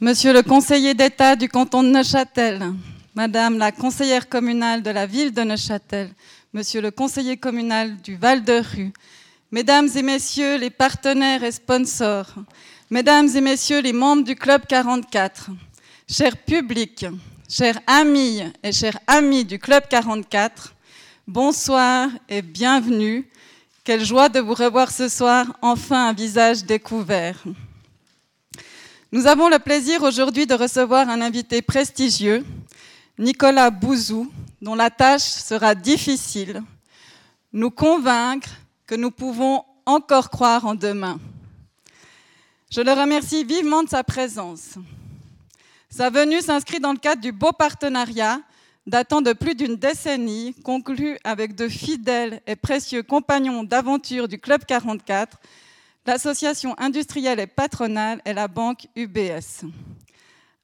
[0.00, 2.72] Monsieur le conseiller d'État du canton de Neuchâtel,
[3.16, 6.10] Madame la conseillère communale de la ville de Neuchâtel,
[6.52, 8.92] Monsieur le conseiller communal du Val-de-Rue,
[9.50, 12.32] Mesdames et Messieurs les partenaires et sponsors,
[12.90, 15.50] Mesdames et Messieurs les membres du Club 44,
[16.08, 17.06] chers publics,
[17.48, 20.76] chers amis et chers amis du Club 44,
[21.26, 23.28] bonsoir et bienvenue.
[23.82, 27.42] Quelle joie de vous revoir ce soir, enfin un visage découvert.
[29.10, 32.44] Nous avons le plaisir aujourd'hui de recevoir un invité prestigieux,
[33.18, 36.62] Nicolas Bouzou, dont la tâche sera difficile,
[37.54, 38.50] nous convaincre
[38.86, 41.18] que nous pouvons encore croire en demain.
[42.70, 44.74] Je le remercie vivement de sa présence.
[45.88, 48.42] Sa venue s'inscrit dans le cadre du beau partenariat
[48.86, 54.66] datant de plus d'une décennie, conclu avec de fidèles et précieux compagnons d'aventure du Club
[54.66, 55.38] 44,
[56.08, 59.66] l'association industrielle et patronale et la banque UBS.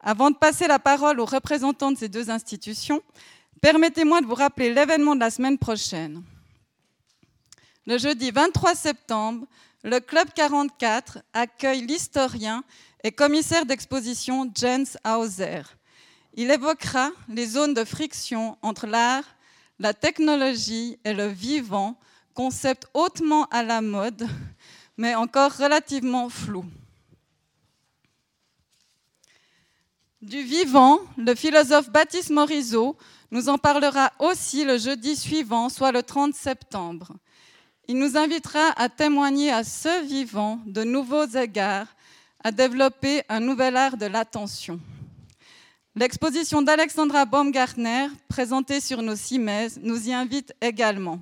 [0.01, 3.03] Avant de passer la parole aux représentants de ces deux institutions,
[3.61, 6.22] permettez-moi de vous rappeler l'événement de la semaine prochaine.
[7.87, 9.47] Le jeudi 23 septembre,
[9.83, 12.65] le Club 44 accueille l'historien
[13.03, 15.61] et commissaire d'exposition Jens Hauser.
[16.33, 19.25] Il évoquera les zones de friction entre l'art,
[19.78, 21.98] la technologie et le vivant,
[22.33, 24.27] concept hautement à la mode
[24.97, 26.64] mais encore relativement flou.
[30.23, 32.97] Du vivant, le philosophe Baptiste Morisot
[33.31, 37.12] nous en parlera aussi le jeudi suivant, soit le 30 septembre.
[37.89, 41.89] Il nous invitera à témoigner à ce vivant de nouveaux égards,
[42.42, 44.81] à développer un nouvel art de l'attention.
[45.95, 51.20] L'exposition d'Alexandra Baumgartner, présentée sur nos CIMES, nous y invite également.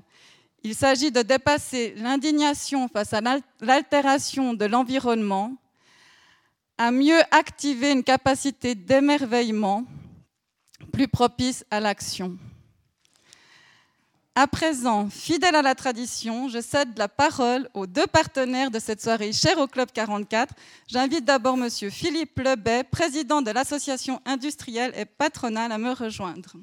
[0.65, 3.21] Il s'agit de dépasser l'indignation face à
[3.61, 5.57] l'altération de l'environnement,
[6.79, 9.85] à mieux activer une capacité d'émerveillement
[10.93, 12.39] plus propice à l'action.
[14.35, 19.03] À présent, fidèle à la tradition, je cède la parole aux deux partenaires de cette
[19.03, 20.55] soirée chère au Club 44.
[20.87, 21.69] J'invite d'abord M.
[21.91, 26.57] Philippe Lebet, président de l'association industrielle et patronale, à me rejoindre.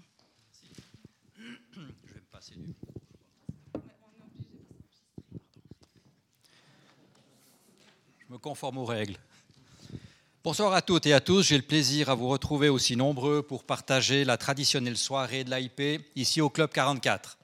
[8.39, 9.17] Conforme aux règles.
[10.43, 11.43] Bonsoir à toutes et à tous.
[11.43, 16.09] J'ai le plaisir à vous retrouver aussi nombreux pour partager la traditionnelle soirée de l'AIP
[16.15, 17.37] ici au Club 44.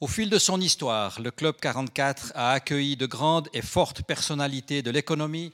[0.00, 4.82] Au fil de son histoire, le Club 44 a accueilli de grandes et fortes personnalités
[4.82, 5.52] de l'économie,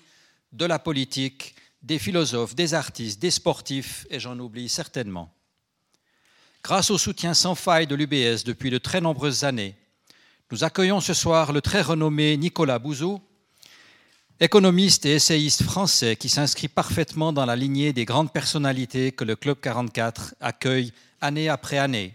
[0.53, 5.33] de la politique, des philosophes, des artistes, des sportifs, et j'en oublie certainement.
[6.63, 9.77] Grâce au soutien sans faille de l'UBS depuis de très nombreuses années,
[10.51, 13.21] nous accueillons ce soir le très renommé Nicolas Bouzou,
[14.41, 19.35] économiste et essayiste français qui s'inscrit parfaitement dans la lignée des grandes personnalités que le
[19.35, 22.15] Club 44 accueille année après année.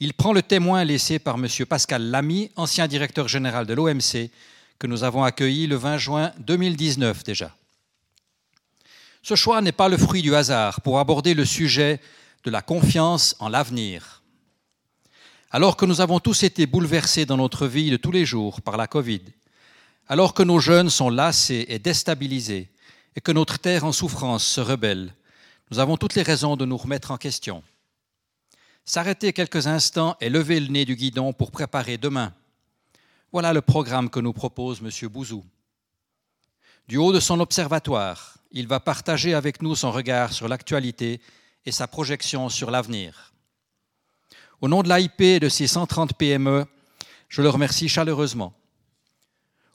[0.00, 1.46] Il prend le témoin laissé par M.
[1.68, 4.30] Pascal Lamy, ancien directeur général de l'OMC,
[4.80, 7.54] que nous avons accueilli le 20 juin 2019 déjà.
[9.22, 12.00] Ce choix n'est pas le fruit du hasard pour aborder le sujet
[12.42, 14.22] de la confiance en l'avenir.
[15.52, 18.76] Alors que nous avons tous été bouleversés dans notre vie de tous les jours par
[18.76, 19.22] la Covid,
[20.12, 22.68] alors que nos jeunes sont lassés et déstabilisés
[23.16, 25.14] et que notre terre en souffrance se rebelle,
[25.70, 27.62] nous avons toutes les raisons de nous remettre en question.
[28.84, 32.34] S'arrêter quelques instants et lever le nez du guidon pour préparer demain.
[33.32, 35.08] Voilà le programme que nous propose M.
[35.08, 35.46] Bouzou.
[36.88, 41.22] Du haut de son observatoire, il va partager avec nous son regard sur l'actualité
[41.64, 43.32] et sa projection sur l'avenir.
[44.60, 46.66] Au nom de l'AIP et de ses 130 PME,
[47.30, 48.52] je le remercie chaleureusement.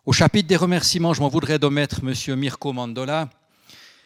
[0.08, 2.40] Au chapitre des remerciements, je m'en voudrais d'omettre M.
[2.40, 3.30] Mirko Mandola,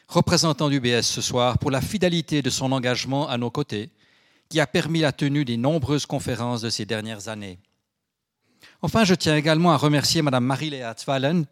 [0.08, 3.92] représentant du BS ce soir, pour la fidélité de son engagement à nos côtés,
[4.50, 7.60] qui a permis la tenue des nombreuses conférences de ces dernières années.
[8.82, 11.46] Enfin, je tiens également à remercier Mme Marie-Léa Zwallen,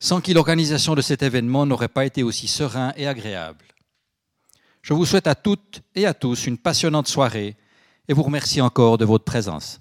[0.00, 3.66] sans qui l'organisation de cet événement n'aurait pas été aussi serein et agréable.
[4.82, 7.56] Je vous souhaite à toutes et à tous une passionnante soirée
[8.08, 9.78] et vous remercie encore de votre présence.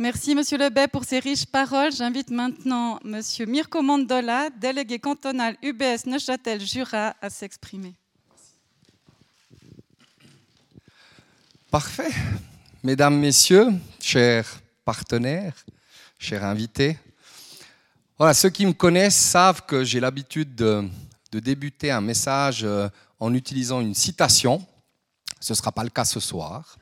[0.00, 1.92] Merci, Monsieur Lebet, pour ces riches paroles.
[1.92, 7.94] J'invite maintenant Monsieur Mirko Mandola, délégué cantonal UBS Neuchâtel-Jura, à s'exprimer.
[11.70, 12.10] Parfait.
[12.82, 13.68] Mesdames, Messieurs,
[14.00, 15.66] chers partenaires,
[16.18, 16.96] chers invités,
[18.32, 20.88] ceux qui me connaissent savent que j'ai l'habitude de,
[21.30, 22.88] de, débuter un message euh,
[23.18, 24.66] en utilisant une citation.
[25.40, 26.78] Ce ne sera pas le cas ce soir.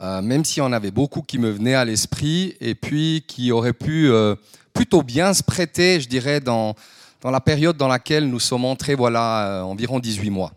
[0.00, 3.52] Euh, même s'il y en avait beaucoup qui me venaient à l'esprit et puis qui
[3.52, 4.34] auraient pu euh,
[4.72, 6.74] plutôt bien se prêter, je dirais, dans,
[7.22, 10.52] la période dans laquelle nous sommes entrés, voilà, environ 18 mois.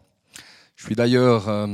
[0.76, 1.70] Je suis d'ailleurs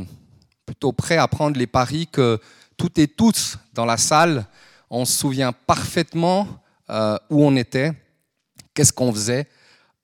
[0.65, 2.39] plutôt prêt à prendre les paris que
[2.75, 4.45] toutes et tous dans la salle,
[4.89, 6.47] on se souvient parfaitement
[7.29, 7.93] où on était,
[8.73, 9.47] qu'est-ce qu'on faisait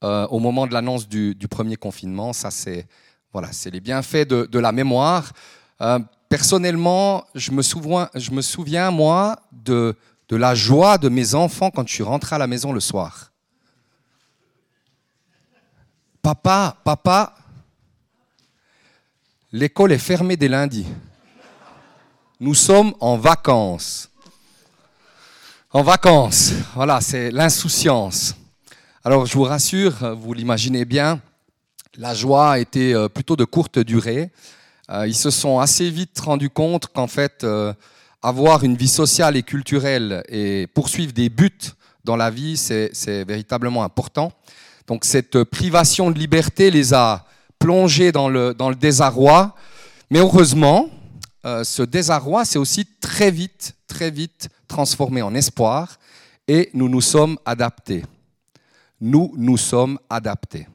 [0.01, 2.31] au moment de l'annonce du, premier confinement.
[2.31, 2.85] Ça, c'est
[3.35, 5.33] voilà, les bienfaits de, la mémoire.
[5.81, 6.00] Euh,
[6.35, 9.95] personnellement, je me souviens, moi, de,
[10.27, 13.31] de la joie de mes enfants quand je suis rentré à la maison le soir.
[16.21, 17.33] Papa, papa,
[19.53, 20.85] l'école est fermée dès lundi.
[22.41, 24.09] Nous sommes en vacances.
[25.71, 28.35] En vacances, voilà, c'est l'insouciance.
[29.05, 31.21] Alors je vous rassure, vous l'imaginez bien,
[31.97, 34.31] la joie a été euh, plutôt de courte durée.
[34.89, 37.73] Euh, ils se sont assez vite rendus compte qu'en fait, euh,
[38.21, 41.51] avoir une vie sociale et culturelle et poursuivre des buts
[42.03, 44.31] dans la vie, c'est véritablement important.
[44.87, 47.25] Donc cette privation de liberté les a
[47.57, 49.55] plongés dans le, dans le désarroi.
[50.11, 50.89] Mais heureusement,
[51.43, 55.97] ce désarroi s'est aussi très vite, très vite transformé en espoir
[56.47, 58.03] et nous nous sommes adaptés.
[59.01, 60.67] Nous nous sommes adaptés.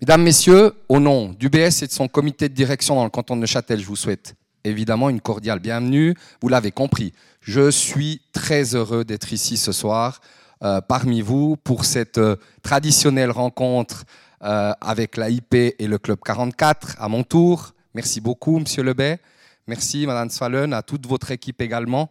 [0.00, 3.36] Mesdames, Messieurs, au nom du BS et de son comité de direction dans le canton
[3.36, 6.16] de Neuchâtel, je vous souhaite évidemment une cordiale bienvenue.
[6.42, 10.20] Vous l'avez compris, je suis très heureux d'être ici ce soir
[10.64, 14.04] euh, parmi vous pour cette euh, traditionnelle rencontre
[14.42, 17.72] euh, avec l'AIP et le Club 44 à mon tour.
[17.94, 19.20] Merci beaucoup, Monsieur Lebet.
[19.68, 22.10] Merci, Madame Swallen, à toute votre équipe également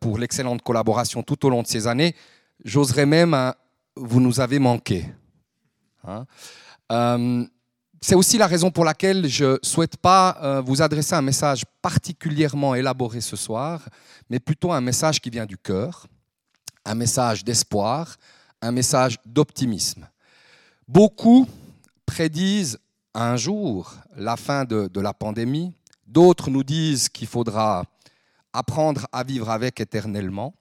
[0.00, 2.14] pour l'excellente collaboration tout au long de ces années.
[2.64, 3.54] J'oserais même, hein,
[3.94, 5.04] vous nous avez manqué.
[6.06, 6.26] Hein.
[6.90, 7.46] Euh,
[8.00, 11.64] c'est aussi la raison pour laquelle je ne souhaite pas euh, vous adresser un message
[11.82, 13.86] particulièrement élaboré ce soir,
[14.30, 16.06] mais plutôt un message qui vient du cœur,
[16.84, 18.16] un message d'espoir,
[18.62, 20.08] un message d'optimisme.
[20.88, 21.46] Beaucoup
[22.06, 22.78] prédisent
[23.12, 25.74] un jour la fin de, la pandémie,
[26.06, 27.84] d'autres nous disent qu'il faudra
[28.52, 30.54] apprendre à vivre avec éternellement.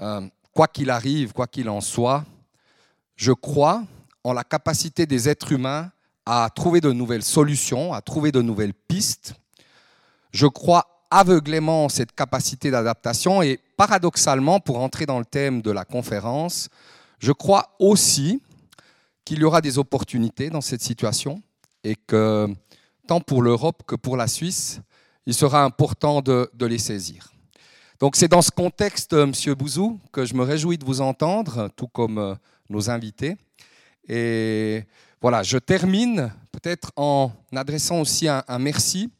[0.00, 2.24] Euh, quoi qu'il arrive, quoi qu'il en soit,
[3.16, 3.84] je crois
[4.26, 5.90] ont la capacité des êtres humains
[6.26, 9.34] à trouver de nouvelles solutions, à trouver de nouvelles pistes.
[10.32, 15.70] Je crois aveuglément en cette capacité d'adaptation et paradoxalement, pour entrer dans le thème de
[15.70, 16.68] la conférence,
[17.20, 18.42] je crois aussi
[19.24, 21.40] qu'il y aura des opportunités dans cette situation
[21.84, 22.48] et que
[23.06, 24.80] tant pour l'Europe que pour la Suisse,
[25.26, 27.32] il sera important de, de les saisir.
[28.00, 31.88] Donc c'est dans ce contexte, Monsieur Bouzou, que je me réjouis de vous entendre, tout
[31.88, 32.34] comme euh,
[32.68, 33.36] nos invités.
[34.08, 34.84] Et
[35.20, 39.10] voilà, je termine peut-être en adressant aussi un, merci,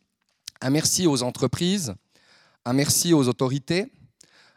[0.61, 1.94] un merci aux entreprises,
[2.65, 3.93] un merci aux autorités,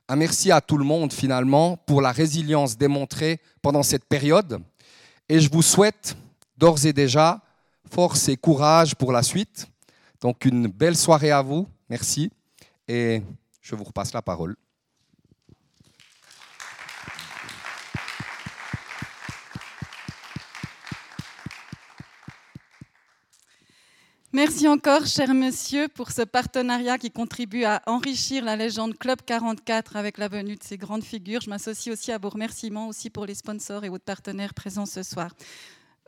[0.08, 4.62] un merci à tout le monde finalement pour la résilience démontrée pendant cette période.
[5.28, 6.16] Et je vous souhaite
[6.58, 7.42] d'ores et déjà
[7.92, 9.68] force et courage pour la suite.
[10.22, 12.32] Donc une belle soirée à vous, merci,
[12.88, 13.22] et
[13.62, 14.56] je vous repasse la parole.
[24.32, 29.96] Merci encore, cher monsieur, pour ce partenariat qui contribue à enrichir la légende Club 44
[29.96, 31.42] avec la venue de ces grandes figures.
[31.42, 35.02] Je m'associe aussi à vos remerciements aussi pour les sponsors et autres partenaires présents ce
[35.02, 35.34] soir.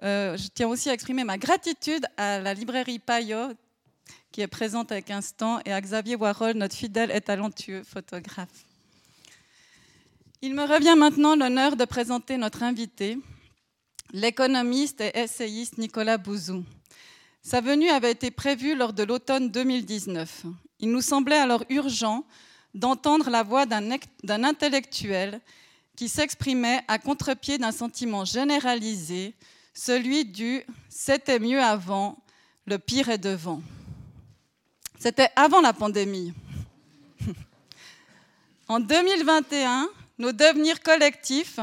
[0.04, 3.54] Euh, je tiens aussi à exprimer ma gratitude à la librairie Payot
[4.32, 8.66] qui est présente avec instant et à Xavier Warhol, notre fidèle et talentueux photographe.
[10.44, 13.18] Il me revient maintenant l'honneur de présenter notre invité,
[14.14, 16.64] l'économiste et essayiste Nicolas Bouzou.
[17.44, 20.44] Sa venue avait été prévue lors de l'automne 2019.
[20.80, 22.24] Il nous semblait alors urgent
[22.76, 25.42] d'entendre la voix d'un intellectuel
[25.96, 29.36] qui s'exprimait à contre-pied d'un sentiment généralisé,
[29.74, 32.18] celui du c'était mieux avant,
[32.66, 33.62] le pire est devant.
[35.00, 36.34] C'était avant la pandémie.
[38.68, 41.60] en 2021, nos devenirs collectifs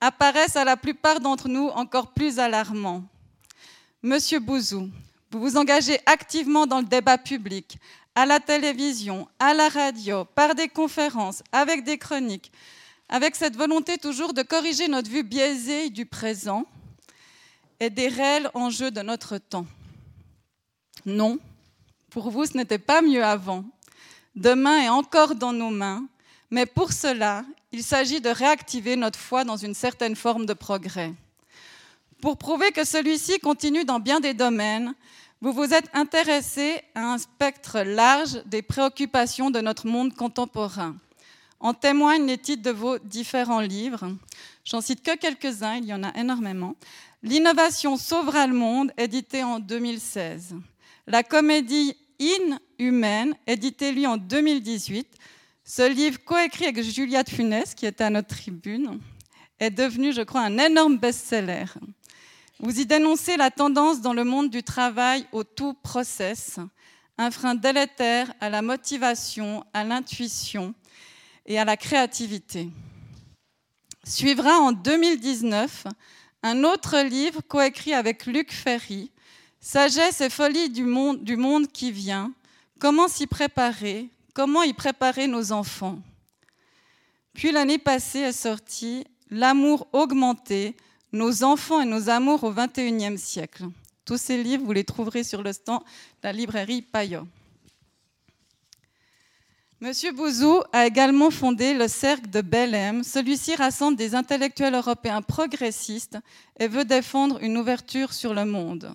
[0.00, 3.04] apparaissent à la plupart d'entre nous encore plus alarmants.
[4.02, 4.90] Monsieur Bouzou,
[5.30, 7.78] vous vous engagez activement dans le débat public,
[8.14, 12.50] à la télévision, à la radio, par des conférences, avec des chroniques,
[13.08, 16.64] avec cette volonté toujours de corriger notre vue biaisée du présent
[17.78, 19.66] et des réels enjeux de notre temps.
[21.06, 21.38] Non,
[22.10, 23.64] pour vous, ce n'était pas mieux avant.
[24.34, 26.04] Demain est encore dans nos mains,
[26.50, 31.14] mais pour cela, il s'agit de réactiver notre foi dans une certaine forme de progrès.
[32.20, 34.94] Pour prouver que celui-ci continue dans bien des domaines,
[35.40, 40.96] vous vous êtes intéressé à un spectre large des préoccupations de notre monde contemporain.
[41.60, 44.14] En témoignent les titres de vos différents livres.
[44.64, 46.74] J'en cite que quelques-uns, il y en a énormément.
[47.22, 50.56] L'innovation sauvera le monde, édité en 2016.
[51.06, 55.08] La comédie Inhumaine, édité lui en 2018.
[55.64, 59.00] Ce livre, coécrit avec Juliette Funès, qui était à notre tribune,
[59.58, 61.64] est devenu, je crois, un énorme best-seller.
[62.62, 66.58] Vous y dénoncez la tendance dans le monde du travail au tout process,
[67.16, 70.74] un frein délétère à la motivation, à l'intuition
[71.46, 72.68] et à la créativité.
[74.04, 75.86] Suivra en 2019
[76.42, 79.10] un autre livre coécrit avec Luc Ferry,
[79.58, 82.30] Sagesse et folie du monde, qui vient,
[82.78, 85.98] comment s'y préparer, comment y préparer nos enfants.
[87.32, 90.76] Puis l'année passée est sorti L'amour augmenté,
[91.12, 93.64] nos enfants et nos amours au XXIe siècle.
[94.04, 95.84] Tous ces livres, vous les trouverez sur le stand de
[96.24, 97.26] la librairie Payot.
[99.80, 103.02] Monsieur Bouzou a également fondé le Cercle de Belém.
[103.02, 106.18] Celui-ci rassemble des intellectuels européens progressistes
[106.58, 108.92] et veut défendre une ouverture sur le monde.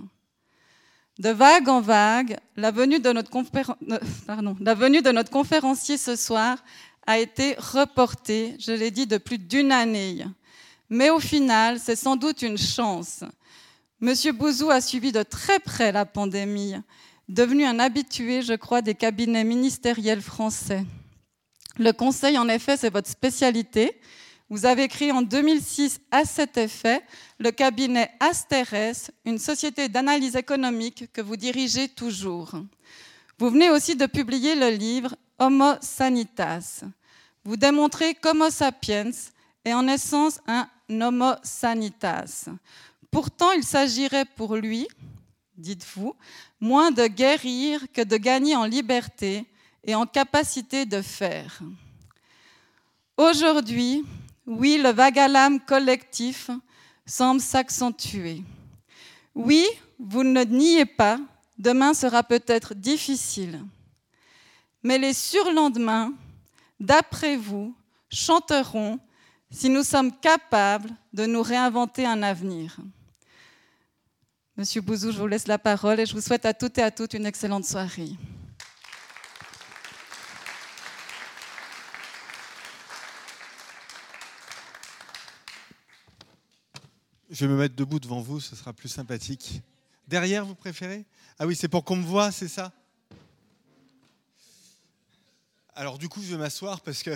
[1.18, 3.32] De vague en vague, la venue de notre,
[4.28, 6.64] Pardon, la venue de notre conférencier ce soir
[7.08, 10.26] a été reportée, je l'ai dit, de plus d'une année.
[10.90, 13.24] Mais au final, c'est sans doute une chance.
[14.00, 16.76] Monsieur Bouzou a suivi de très près la pandémie,
[17.28, 20.86] devenu un habitué, je crois, des cabinets ministériels français.
[21.78, 24.00] Le conseil, en effet, c'est votre spécialité.
[24.50, 27.02] Vous avez créé en 2006 à cet effet
[27.40, 32.52] le cabinet Asteres, une société d'analyse économique que vous dirigez toujours.
[33.40, 36.84] Vous venez aussi de publier le livre Homo Sanitas.
[37.44, 39.12] Vous démontrez qu'Homo sapiens
[39.66, 42.50] est en essence un Homo Sanitas.
[43.12, 44.88] Pourtant, il s'agirait pour lui,
[45.58, 46.16] dites-vous,
[46.60, 49.46] moins de guérir que de gagner en liberté
[49.84, 51.60] et en capacité de faire.
[53.18, 54.04] Aujourd'hui,
[54.46, 56.50] oui, le vagalame collectif
[57.06, 58.44] semble s'accentuer.
[59.34, 59.66] Oui,
[60.00, 61.20] vous ne niez pas,
[61.58, 63.64] demain sera peut-être difficile.
[64.84, 66.14] Mais les surlendemains,
[66.80, 67.76] d'après vous,
[68.10, 69.00] chanteront
[69.56, 72.76] si nous sommes capables de nous réinventer un avenir.
[74.58, 76.92] Monsieur Bouzou, je vous laisse la parole et je vous souhaite à toutes et à
[76.92, 78.10] toutes une excellente soirée.
[87.30, 89.62] Je vais me mettre debout devant vous, ce sera plus sympathique.
[90.06, 91.06] Derrière, vous préférez?
[91.40, 92.74] Ah oui, c'est pour qu'on me voit, c'est ça?
[95.74, 97.12] Alors du coup, je vais m'asseoir parce que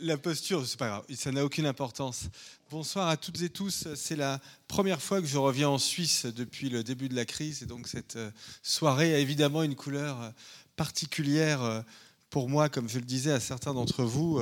[0.00, 2.24] la posture, c'est pas grave, ça n'a aucune importance.
[2.70, 3.88] Bonsoir à toutes et tous.
[3.94, 7.62] C'est la première fois que je reviens en Suisse depuis le début de la crise,
[7.62, 8.30] et donc cette euh,
[8.62, 10.30] soirée a évidemment une couleur euh,
[10.76, 11.82] particulière euh,
[12.30, 14.40] pour moi, comme je le disais à certains d'entre vous.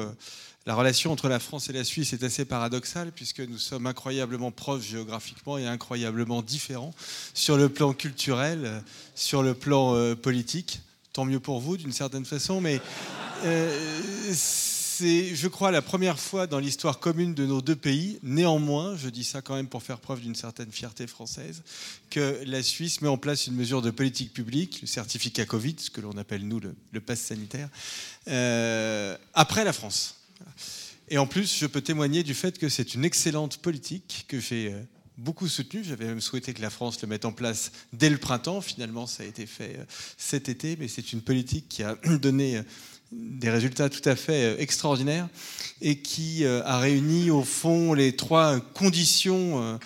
[0.65, 4.53] La relation entre la France et la Suisse est assez paradoxale puisque nous sommes incroyablement
[4.53, 6.95] proches géographiquement et incroyablement différents
[7.35, 8.85] sur le plan culturel,
[9.17, 10.83] sur le plan politique.
[11.13, 12.81] Tant mieux pour vous d'une certaine façon, mais
[15.01, 19.09] c'est, je crois, la première fois dans l'histoire commune de nos deux pays, néanmoins, je
[19.09, 21.63] dis ça quand même pour faire preuve d'une certaine fierté française,
[22.11, 25.89] que la Suisse met en place une mesure de politique publique, le certificat Covid, ce
[25.89, 27.71] que l'on appelle nous le, pass sanitaire,
[28.29, 30.17] euh, après la France.
[31.09, 34.73] Et en plus, je peux témoigner du fait que c'est une excellente politique que j'ai
[34.73, 34.83] euh,
[35.17, 35.83] beaucoup soutenue.
[35.83, 38.61] J'avais même souhaité que la France le mette en place dès le printemps.
[38.61, 39.85] Finalement, ça a été fait euh,
[40.19, 42.61] cet été, mais c'est une politique qui a donné
[43.13, 45.29] des résultats tout à fait extraordinaires
[45.81, 49.79] et qui a réuni au fond les trois conditions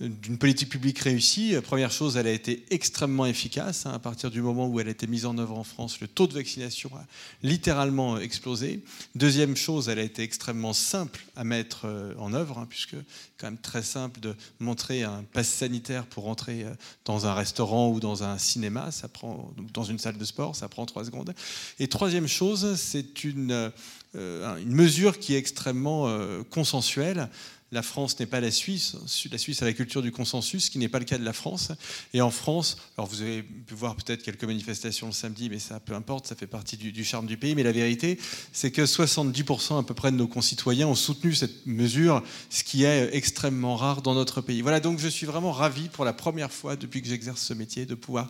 [0.00, 1.54] d'une politique publique réussie.
[1.62, 3.84] Première chose, elle a été extrêmement efficace.
[3.84, 3.92] Hein.
[3.92, 6.26] À partir du moment où elle a été mise en œuvre en France, le taux
[6.26, 7.04] de vaccination a
[7.42, 8.82] littéralement explosé.
[9.14, 13.36] Deuxième chose, elle a été extrêmement simple à mettre euh, en œuvre, hein, puisque c'est
[13.38, 16.70] quand même très simple de montrer un pass sanitaire pour entrer euh,
[17.04, 20.68] dans un restaurant ou dans un cinéma, ça prend, dans une salle de sport, ça
[20.68, 21.34] prend trois secondes.
[21.78, 23.70] Et troisième chose, c'est une,
[24.14, 26.08] euh, une mesure qui est extrêmement
[26.50, 27.28] consensuelle
[27.72, 28.96] la France n'est pas la Suisse.
[29.30, 31.32] La Suisse a la culture du consensus, ce qui n'est pas le cas de la
[31.32, 31.70] France.
[32.12, 35.78] Et en France, alors vous avez pu voir peut-être quelques manifestations le samedi, mais ça,
[35.78, 37.54] peu importe, ça fait partie du, charme du pays.
[37.54, 38.18] Mais la vérité,
[38.52, 42.84] c'est que 70% à peu près de nos concitoyens ont soutenu cette mesure, ce qui
[42.84, 44.62] est extrêmement rare dans notre pays.
[44.62, 47.86] Voilà, donc je suis vraiment ravi pour la première fois depuis que j'exerce ce métier
[47.86, 48.28] de pouvoir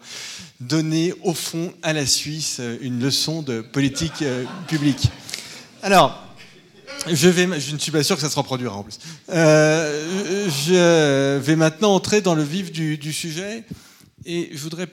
[0.61, 5.09] donner au fond à la Suisse une leçon de politique euh, publique.
[5.82, 6.30] Alors,
[7.07, 8.99] je, ne suis pas sûr que ça se reproduira en plus.
[9.30, 13.64] Euh, je vais maintenant entrer dans le vif du, sujet
[14.25, 14.87] et je voudrais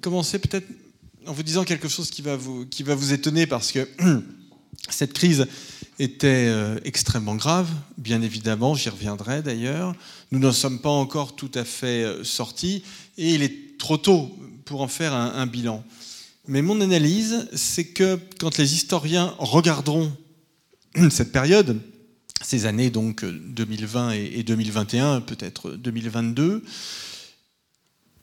[0.00, 0.66] commencer peut-être
[1.26, 3.88] en vous disant quelque chose qui va vous, qui va vous étonner parce que
[4.88, 5.46] cette crise
[5.98, 9.94] était euh, extrêmement grave, bien évidemment, j'y reviendrai d'ailleurs.
[10.30, 12.84] Nous n'en sommes pas encore tout à fait euh, sortis
[13.16, 14.30] et il est trop tôt
[14.64, 15.82] pour en faire un bilan.
[16.46, 20.12] Mais mon analyse, c'est que quand les historiens regarderont
[21.10, 21.80] cette période,
[22.42, 26.62] ces années donc 2020 et 2021, peut-être 2022.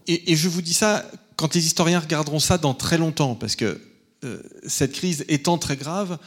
[0.07, 3.81] Et, je vous dis ça quand les historiens regarderont ça dans très longtemps, parce que
[4.23, 6.17] euh, cette crise étant très grave,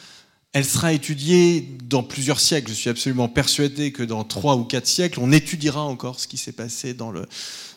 [0.53, 2.71] elle sera étudiée dans plusieurs siècles.
[2.71, 6.37] Je suis absolument persuadé que dans trois ou quatre siècles, on étudiera encore ce qui
[6.37, 7.27] s'est passé dans le,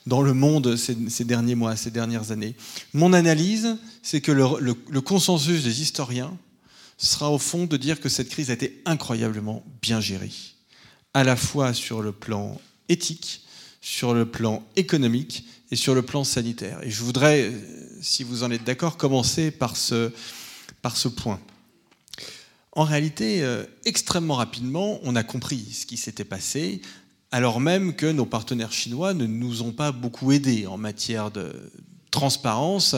[0.08, 2.56] dans le monde ces, derniers mois, ces dernières années.
[2.94, 6.36] Mon analyse, c'est que le consensus des historiens,
[7.08, 10.32] sera au fond de dire que cette crise a été incroyablement bien gérée,
[11.14, 13.44] à la fois sur le plan éthique,
[13.82, 16.80] sur le plan économique et sur le plan sanitaire.
[16.84, 17.52] Et je voudrais,
[18.02, 20.12] si vous en êtes d'accord, commencer par ce,
[20.82, 21.40] par ce point.
[22.74, 26.82] En réalité, euh, extrêmement rapidement, on a compris ce qui s'était passé,
[27.32, 31.52] alors même que nos partenaires chinois ne nous ont pas beaucoup aidés en matière de
[32.12, 32.96] transparence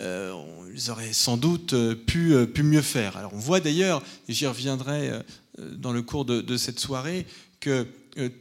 [0.00, 0.32] euh,
[0.74, 3.16] ils auraient sans doute euh, pu, euh, pu mieux faire.
[3.16, 5.10] Alors on voit d'ailleurs, et j'y reviendrai
[5.58, 7.26] dans le cours de, cette soirée,
[7.60, 7.86] que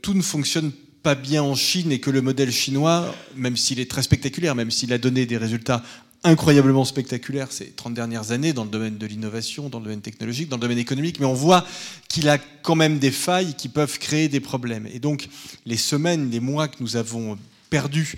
[0.02, 0.72] tout ne fonctionne
[1.04, 4.72] pas bien en Chine et que le modèle chinois, même s'il est très spectaculaire, même
[4.72, 5.84] s'il a donné des résultats
[6.24, 10.50] incroyablement spectaculaires ces 30 dernières années dans le domaine de l'innovation, dans le domaine technologique,
[10.50, 11.66] dans le domaine économique, mais on voit
[12.10, 14.88] qu'il a quand même des failles qui peuvent créer des problèmes.
[14.94, 15.30] Et donc
[15.66, 17.38] les semaines, les mois que nous avons
[17.70, 18.16] perdus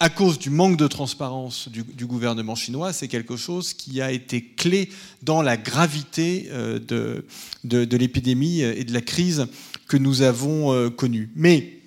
[0.00, 4.42] à cause du manque de transparence du, gouvernement chinois, c'est quelque chose qui a été
[4.42, 4.90] clé
[5.22, 6.78] dans la gravité euh,
[7.64, 9.46] de, l'épidémie et de la crise
[9.88, 11.30] que nous avons euh, connue.
[11.36, 11.80] Mais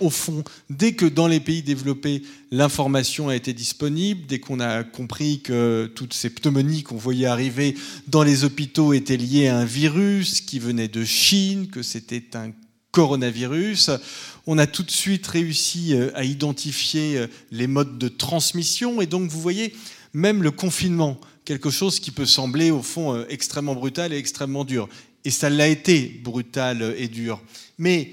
[0.00, 4.84] au fond, dès que dans les pays développés, l'information a été disponible, dès qu'on a
[4.84, 7.76] compris que toutes ces pneumonies qu'on voyait arriver
[8.08, 12.50] dans les hôpitaux étaient liées à un virus qui venait de Chine, que c'était un
[12.90, 13.90] coronavirus.
[14.48, 19.06] On a tout de suite réussi euh, à identifier euh, les modes de transmission et
[19.06, 19.74] donc vous voyez,
[20.12, 24.64] même le confinement, quelque chose qui peut sembler au fond euh, extrêmement brutal et extrêmement
[24.64, 24.88] dur.
[25.24, 27.42] Et ça l'a été brutal et dur.
[27.78, 28.12] Mais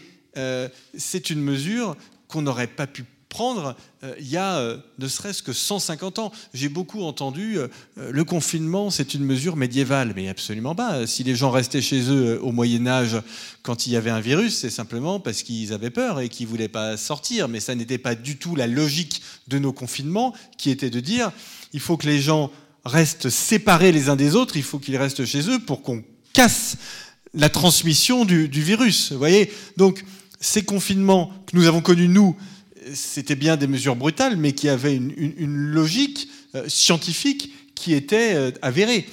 [0.97, 1.95] c'est une mesure
[2.27, 3.05] qu'on n'aurait pas pu
[3.41, 6.31] euh, il y a euh, ne serait-ce que 150 ans.
[6.53, 7.67] J'ai beaucoup entendu euh,
[7.97, 11.07] le confinement, c'est une mesure médiévale, mais absolument pas.
[11.07, 13.17] Si les gens restaient chez eux au Moyen Âge
[13.61, 16.67] quand il y avait un virus, c'est simplement parce qu'ils avaient peur et qu'ils voulaient
[16.67, 17.47] pas sortir.
[17.47, 21.31] Mais ça n'était pas du tout la logique de nos confinements, qui était de dire
[21.73, 22.51] il faut que les gens
[22.85, 26.77] restent séparés les uns des autres, il faut qu'ils restent chez eux pour qu'on casse
[27.33, 29.11] la transmission du, du virus.
[29.11, 29.51] Vous voyez?
[29.77, 30.03] Donc
[30.43, 32.35] ces confinements que nous avons connus nous
[32.93, 38.51] c'était bien des mesures brutales, mais qui avaient une, logique euh, scientifique qui était euh,
[38.61, 39.07] avérée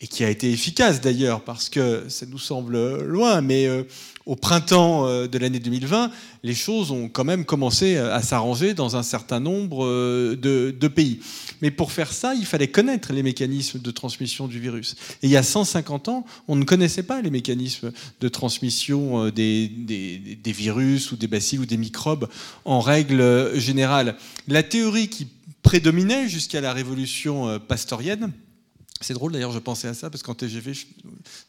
[0.00, 3.84] et qui a été efficace d'ailleurs, parce que ça nous semble loin, mais euh,
[4.26, 6.10] au printemps de l'année 2020,
[6.42, 9.86] les choses ont quand même commencé à s'arranger dans un certain nombre
[10.34, 11.20] de, pays.
[11.62, 14.96] Mais pour faire ça, il fallait connaître les mécanismes de transmission du virus.
[15.22, 19.68] Et il y a 150 ans, on ne connaissait pas les mécanismes de transmission des,
[19.68, 22.28] des virus ou des bacilles ou des microbes
[22.64, 24.16] en règle générale.
[24.48, 25.28] La théorie qui
[25.62, 28.32] prédominait jusqu'à la révolution pastorienne,
[29.04, 30.72] c'est drôle d'ailleurs, je pensais à ça parce qu'en TGV,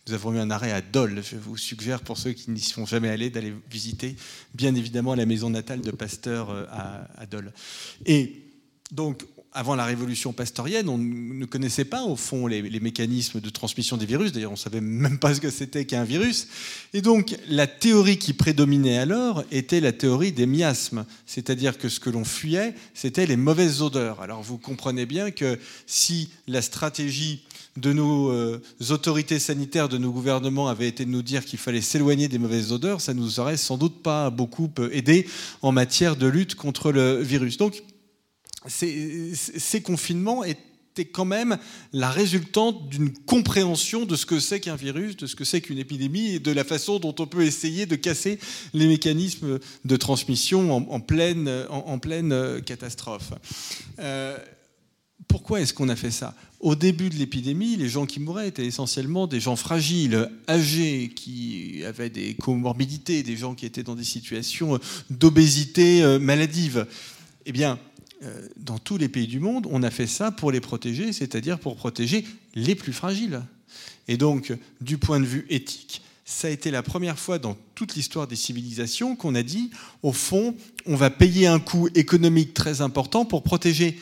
[0.07, 1.21] nous avons eu un arrêt à Dole.
[1.23, 4.15] Je vous suggère, pour ceux qui n'y sont jamais allés, d'aller visiter,
[4.53, 6.65] bien évidemment, la maison natale de Pasteur euh,
[7.15, 7.53] à, Dole.
[8.05, 8.43] Et
[8.91, 9.25] donc,
[9.57, 14.05] avant la révolution pastorienne, on ne connaissait pas au fond les, mécanismes de transmission des
[14.05, 14.31] virus.
[14.31, 16.47] D'ailleurs, on ne savait même pas ce que c'était qu'un virus.
[16.93, 21.05] Et donc, la théorie qui prédominait alors était la théorie des miasmes.
[21.25, 24.21] C'est-à-dire que ce que l'on fuyait, c'était les mauvaises odeurs.
[24.21, 27.41] Alors, vous comprenez bien que si la stratégie
[27.77, 31.81] de nos euh, autorités sanitaires, de nos gouvernements avait été de nous dire qu'il fallait
[31.81, 35.27] s'éloigner des mauvaises odeurs, ça nous aurait sans doute pas beaucoup aidé
[35.63, 37.57] en matière de lutte contre le virus.
[37.57, 37.81] Donc,
[38.65, 41.57] ces, confinements étaient quand même
[41.93, 45.77] la résultante d'une compréhension de ce que c'est qu'un virus, de ce que c'est qu'une
[45.77, 48.39] épidémie et de la façon dont on peut essayer de casser
[48.73, 53.31] les mécanismes de transmission en, pleine, euh, catastrophe.
[53.99, 54.37] Euh,
[55.27, 56.33] pourquoi est-ce qu'on a fait ça?
[56.59, 61.83] Au début de l'épidémie, les gens qui mouraient étaient essentiellement des gens fragiles, âgés, qui
[61.85, 64.79] avaient des comorbidités, des gens qui étaient dans des situations
[65.11, 66.87] d'obésité euh, maladive.
[67.45, 67.77] Eh bien,
[68.57, 71.75] dans tous les pays du monde, on a fait ça pour les protéger, c'est-à-dire pour
[71.75, 72.25] protéger
[72.55, 73.41] les plus fragiles.
[74.07, 77.95] Et donc, du point de vue éthique, ça a été la première fois dans toute
[77.95, 79.71] l'histoire des civilisations qu'on a dit,
[80.03, 83.99] au fond, on va payer un coût économique très important pour protéger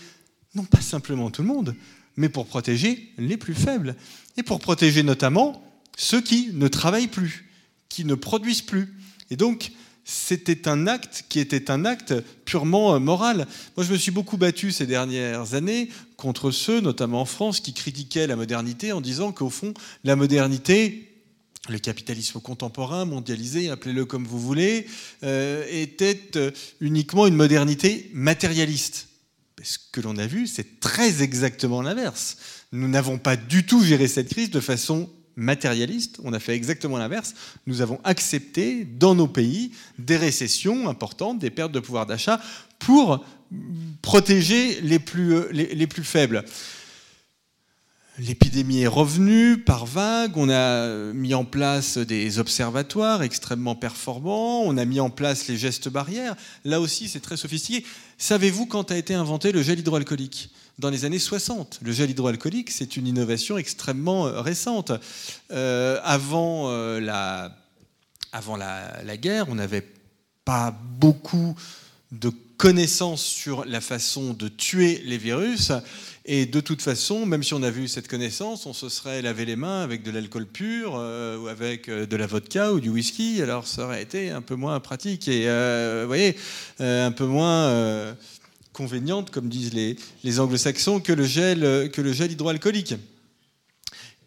[0.55, 1.75] non pas simplement tout le monde,
[2.15, 3.95] mais pour protéger les plus faibles,
[4.37, 5.61] et pour protéger notamment
[5.97, 7.45] ceux qui ne travaillent plus,
[7.89, 8.93] qui ne produisent plus.
[9.29, 9.71] Et donc,
[10.07, 12.13] c'était un acte qui était un acte
[12.45, 13.47] purement euh, moral.
[13.75, 17.73] Moi, je me suis beaucoup battu ces dernières années contre ceux, notamment en France, qui
[17.73, 21.11] critiquaient la modernité en disant qu'au fond, la modernité,
[21.69, 24.85] le capitalisme contemporain, mondialisé, appelez-le comme vous voulez,
[25.23, 29.07] euh, était euh, uniquement une modernité matérialiste.
[29.63, 32.37] Ce que l'on a vu, c'est très exactement l'inverse.
[32.71, 36.97] Nous n'avons pas du tout géré cette crise de façon matérialiste, on a fait exactement
[36.97, 37.33] l'inverse.
[37.67, 42.39] Nous avons accepté dans nos pays des récessions importantes, des pertes de pouvoir d'achat
[42.79, 43.25] pour
[44.01, 46.43] protéger les plus, les, plus faibles.
[48.17, 54.77] L'épidémie est revenue par vagues, on a mis en place des observatoires extrêmement performants, on
[54.77, 56.35] a mis en place les gestes barrières.
[56.63, 57.85] Là aussi, c'est très sophistiqué.
[58.17, 60.49] Savez-vous quand a été inventé le gel hydroalcoolique?
[60.79, 61.79] Dans les années 60.
[61.81, 64.91] Le gel hydroalcoolique, c'est une innovation extrêmement euh, récente.
[65.51, 67.55] Euh, avant, euh, la,
[68.31, 69.87] avant la, la, guerre, on n'avait
[70.43, 71.55] pas beaucoup
[72.11, 75.71] de connaissances sur la façon de tuer les virus.
[76.27, 79.45] Et de toute façon, même si on avait eu cette connaissance, on se serait lavé
[79.45, 83.43] les mains avec de l'alcool pur ou avec de la vodka ou du whisky.
[83.43, 85.41] Alors ça aurait été un peu moins pratique et,
[86.01, 86.35] vous voyez,
[86.79, 88.15] un peu moins
[88.75, 91.89] convéniente, comme disent les, anglo-saxons, que, le gel,
[92.31, 92.95] hydroalcoolique.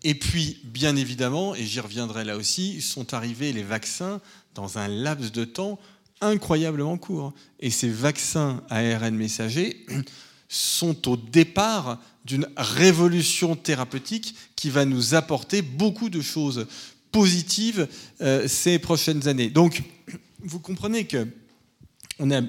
[0.03, 4.21] Et puis, bien évidemment, et j'y reviendrai là aussi, sont arrivés les vaccins
[4.55, 5.79] dans un laps de temps
[6.21, 7.33] incroyablement court.
[7.61, 9.87] Et ces vaccins ARN messagers
[10.49, 16.67] sont au départ d'une révolution thérapeutique qui va nous apporter beaucoup de choses
[17.13, 17.87] positives
[18.21, 19.51] euh, ces prochaines années.
[19.51, 19.83] Donc,
[20.41, 21.27] vous comprenez que
[22.19, 22.41] on a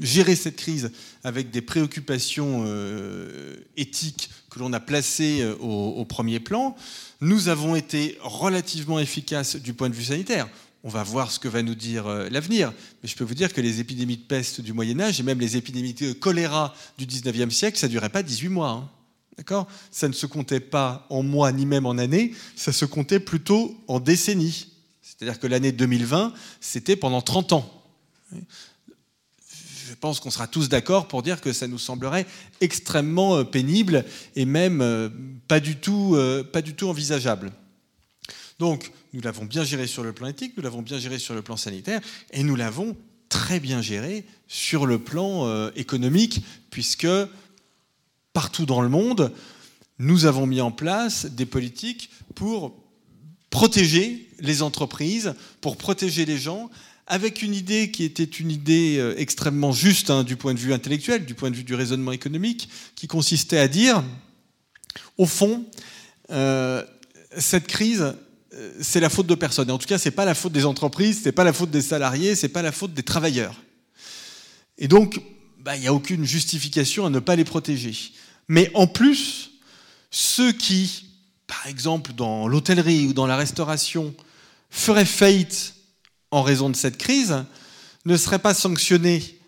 [0.00, 0.90] gérer cette crise
[1.24, 6.76] avec des préoccupations euh, éthiques que l'on a placées euh, au, premier plan,
[7.20, 10.48] nous avons été relativement efficaces du point de vue sanitaire.
[10.84, 12.72] On va voir ce que va nous dire euh, l'avenir.
[13.02, 15.40] Mais je peux vous dire que les épidémies de peste du Moyen Âge et même
[15.40, 18.70] les épidémies de choléra du 19e siècle, ça ne durait pas 18 mois.
[18.70, 18.88] Hein.
[19.36, 19.66] D'accord?
[19.90, 23.76] Ça ne se comptait pas en mois ni même en années, ça se comptait plutôt
[23.88, 24.68] en décennies.
[25.02, 27.84] C'est-à-dire que l'année 2020, c'était pendant 30 ans
[29.96, 32.26] pense qu'on sera tous d'accord pour dire que ça nous semblerait
[32.60, 34.04] extrêmement euh, pénible
[34.34, 37.52] et même euh, euh, pas du tout envisageable.
[38.58, 41.42] Donc, nous l'avons bien géré sur le plan éthique, nous l'avons bien géré sur le
[41.42, 42.00] plan sanitaire,
[42.32, 42.96] et nous l'avons
[43.28, 47.08] très bien géré sur le plan économique, puisque
[48.32, 49.32] partout dans le monde,
[49.98, 52.74] nous avons mis en place des politiques pour
[53.50, 56.70] protéger les entreprises, pour protéger les gens,
[57.06, 60.72] avec une idée qui était une idée euh, extrêmement juste hein, du point de vue
[60.72, 64.02] intellectuel, du point de vue du raisonnement économique, qui consistait à dire,
[65.16, 65.64] au fond,
[66.30, 66.82] euh,
[67.38, 68.14] cette crise,
[68.54, 69.70] euh, c'est la faute de personne.
[69.70, 72.34] en tout cas, c'est pas la faute des entreprises, c'est pas la faute des salariés,
[72.34, 73.54] c'est pas la faute des travailleurs.
[74.78, 75.20] Et donc,
[75.60, 77.94] bah, il n'y a aucune justification à ne pas les protéger.
[78.48, 79.50] Mais en plus,
[80.10, 81.06] ceux qui,
[81.46, 84.12] par exemple, dans l'hôtellerie ou dans la restauration,
[84.70, 85.75] feraient faillite
[86.36, 87.44] en raison de cette crise
[88.04, 89.38] ne serait pas sanctionné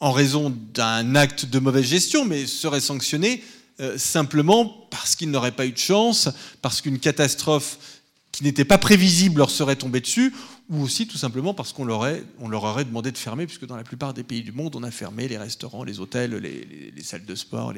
[0.00, 3.44] en raison d'un acte de mauvaise gestion, mais serait sanctionné
[3.80, 6.30] euh, simplement parce qu'il n'aurait pas eu de chance,
[6.62, 8.00] parce qu'une catastrophe
[8.32, 10.32] qui n'était pas prévisible leur serait tombée dessus,
[10.70, 14.14] ou aussi tout simplement parce qu'on leur, aurait demandé de fermer, puisque dans la plupart
[14.14, 17.74] des pays du monde, on a fermé les restaurants, les hôtels, les, salles de sport,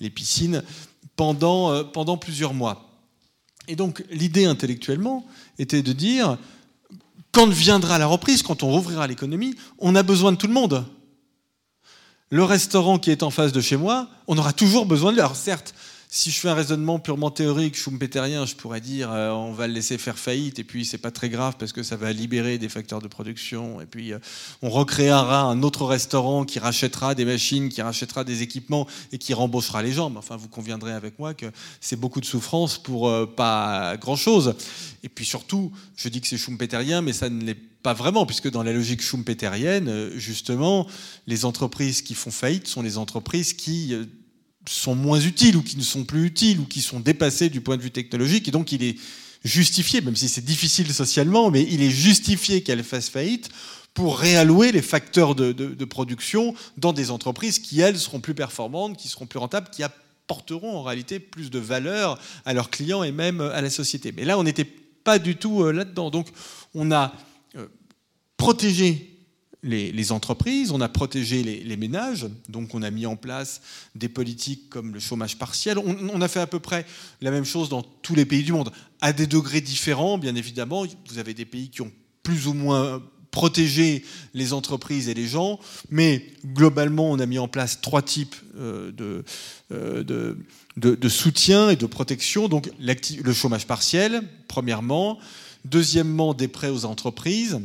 [0.00, 0.62] les, piscines,
[1.20, 2.88] euh, pendant plusieurs mois.
[3.66, 5.26] Et donc l'idée intellectuellement
[5.58, 6.38] était de dire,
[7.32, 10.84] quand viendra la reprise, quand on rouvrira l'économie, on a besoin de tout le monde.
[12.30, 15.20] Le restaurant qui est en face de chez moi, on aura toujours besoin de lui.
[15.20, 15.74] Alors certes,
[16.12, 19.74] si je fais un raisonnement purement théorique, schumpeterien, je pourrais dire euh, on va le
[19.74, 22.68] laisser faire faillite et puis c'est pas très grave parce que ça va libérer des
[22.68, 24.18] facteurs de production et puis euh,
[24.60, 29.34] on recréera un autre restaurant qui rachètera des machines, qui rachètera des équipements et qui
[29.34, 30.12] rembauchera les gens.
[30.16, 31.46] enfin, vous conviendrez avec moi que
[31.80, 34.56] c'est beaucoup de souffrance pour euh, pas grand chose.
[35.04, 38.50] Et puis surtout, je dis que c'est schumpeterien, mais ça ne l'est pas vraiment, puisque
[38.50, 40.86] dans la logique schumpeterienne, justement,
[41.26, 43.94] les entreprises qui font faillite sont les entreprises qui
[44.68, 47.76] sont moins utiles ou qui ne sont plus utiles ou qui sont dépassés du point
[47.76, 48.48] de vue technologique.
[48.48, 48.96] Et donc il est
[49.44, 53.48] justifié, même si c'est difficile socialement, mais il est justifié qu'elle fasse faillite
[53.94, 59.08] pour réallouer les facteurs de, production dans des entreprises qui, elles, seront plus performantes, qui
[59.08, 63.40] seront plus rentables, qui apporteront en réalité plus de valeur à leurs clients et même
[63.40, 64.12] à la société.
[64.12, 66.10] Mais là, on était pas du tout là-dedans.
[66.10, 66.28] Donc
[66.74, 67.12] on a
[68.36, 69.19] protégé
[69.62, 73.60] les, entreprises, on a protégé les, ménages, donc on a mis en place
[73.94, 75.78] des politiques comme le chômage partiel.
[75.78, 76.86] On, a fait à peu près
[77.20, 80.84] la même chose dans tous les pays du monde, à des degrés différents, bien évidemment.
[81.08, 81.92] Vous avez des pays qui ont
[82.22, 87.46] plus ou moins protégé les entreprises et les gens, mais globalement, on a mis en
[87.46, 89.22] place trois types euh,
[89.72, 90.36] euh, de,
[90.76, 92.48] de, soutien et de protection.
[92.48, 95.18] Donc le chômage partiel, premièrement.
[95.66, 97.60] Deuxièmement, des prêts aux entreprises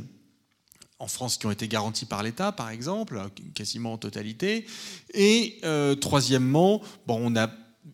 [1.00, 3.22] en France qui ont été garantis par l'État, par exemple,
[3.54, 4.66] quasiment en totalité.
[5.14, 7.50] Et euh, troisièmement, on a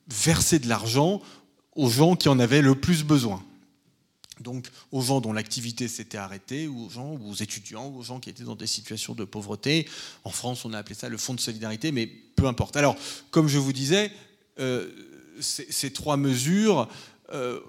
[0.08, 1.22] versé de l'argent
[1.76, 3.44] aux gens qui en avaient le plus besoin.
[4.40, 8.20] Donc aux gens dont l'activité s'était arrêtée, ou aux gens, ou aux étudiants, aux gens
[8.20, 9.88] qui étaient dans des situations de pauvreté.
[10.24, 12.76] En France, on a appelé ça le fonds de solidarité, mais peu importe.
[12.76, 12.96] Alors,
[13.30, 14.12] comme je vous disais,
[14.60, 14.90] euh,
[15.40, 16.88] ces, trois mesures
[17.34, 17.60] euh,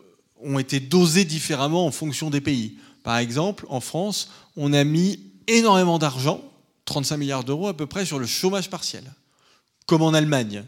[0.40, 2.76] ont été dosées différemment en fonction des pays.
[3.02, 6.42] Par exemple, en France, on a mis énormément d'argent,
[6.84, 9.04] 35 milliards d'euros à peu près, sur le chômage partiel,
[9.86, 10.64] comme en Allemagne.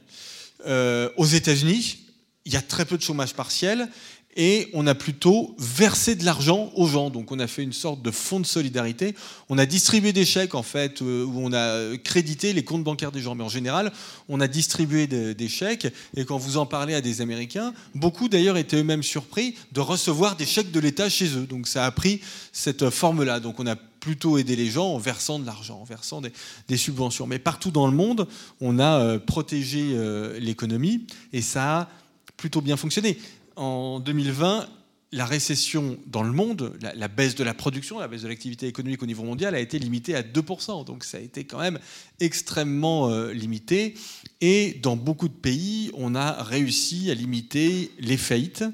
[0.66, 1.98] Euh, aux États-Unis,
[2.44, 3.88] il y a très peu de chômage partiel
[4.36, 7.10] et on a plutôt versé de l'argent aux gens.
[7.10, 9.14] Donc on a fait une sorte de fonds de solidarité.
[9.48, 13.12] On a distribué des chèques en fait euh, où on a crédité les comptes bancaires
[13.12, 13.34] des gens.
[13.34, 13.92] Mais en général,
[14.28, 18.56] on a distribué des chèques et quand vous en parlez à des Américains, beaucoup d'ailleurs
[18.56, 21.46] étaient eux-mêmes surpris de recevoir des chèques de l'État chez eux.
[21.46, 22.20] Donc ça a pris
[22.52, 23.40] cette forme-là.
[23.40, 26.20] Donc on a plutôt aidé les gens en versant de l'argent, en versant
[26.68, 27.26] des, subventions.
[27.26, 28.28] Mais partout dans le monde,
[28.60, 31.88] on a euh, protégé euh, l'économie et ça a
[32.36, 33.18] plutôt bien fonctionné
[33.56, 34.68] en 2020,
[35.14, 39.02] la récession dans le monde, la, baisse de la production, la baisse de l'activité économique
[39.02, 40.84] au niveau mondial a été limitée à 2%.
[40.84, 41.78] Donc ça a été quand même
[42.18, 43.94] extrêmement euh, limité.
[44.40, 48.64] Et dans beaucoup de pays, on a réussi à limiter les faillites,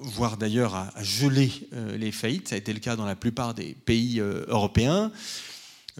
[0.00, 2.48] voire d'ailleurs à, geler euh, les faillites.
[2.48, 5.12] Ça a été le cas dans la plupart des pays euh, européens.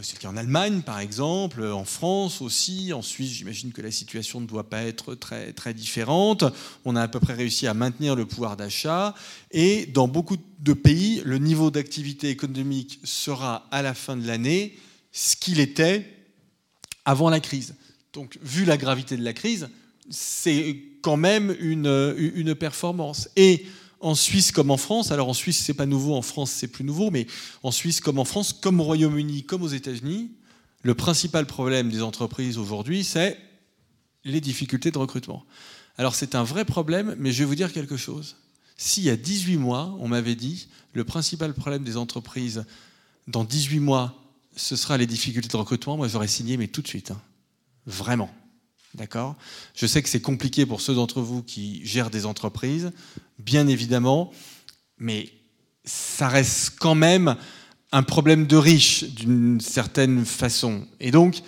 [0.02, 3.90] C'est le cas en Allemagne, par exemple, en France aussi, en Suisse, j'imagine que la
[3.90, 6.44] situation ne doit pas être très, très différente.
[6.84, 9.14] On a à peu près réussi à maintenir le pouvoir d'achat.
[9.52, 14.76] Et dans beaucoup de pays, le niveau d'activité économique sera à la fin de l'année
[15.12, 16.04] ce qu'il était
[17.06, 17.74] avant la crise.
[18.12, 19.70] Donc, vu la gravité de la crise,
[20.10, 23.30] c'est quand même une, une performance.
[23.36, 23.64] Et
[24.00, 26.84] en Suisse comme en France, alors en Suisse c'est pas nouveau, en France c'est plus
[26.84, 27.26] nouveau, mais
[27.62, 30.30] en Suisse comme en France, comme au Royaume-Uni, comme aux États-Unis,
[30.82, 33.38] le principal problème des entreprises aujourd'hui, c'est
[34.24, 35.44] les difficultés de recrutement.
[35.98, 38.36] Alors c'est un vrai problème, mais je vais vous dire quelque chose.
[38.76, 42.64] S'il y a 18 mois, on m'avait dit, le principal problème des entreprises
[43.26, 44.22] dans 18 mois,
[44.54, 47.10] ce sera les difficultés de recrutement, moi j'aurais signé, mais tout de suite.
[47.10, 47.20] Hein.
[47.86, 48.30] Vraiment.
[48.96, 49.36] D'accord?
[49.74, 52.92] Je sais que c'est compliqué pour ceux d'entre vous qui gèrent des entreprises,
[53.38, 54.32] bien évidemment,
[54.98, 55.28] mais
[55.84, 57.36] ça reste quand même
[57.92, 60.86] un problème de riche d'une certaine façon.
[60.98, 61.42] Et donc,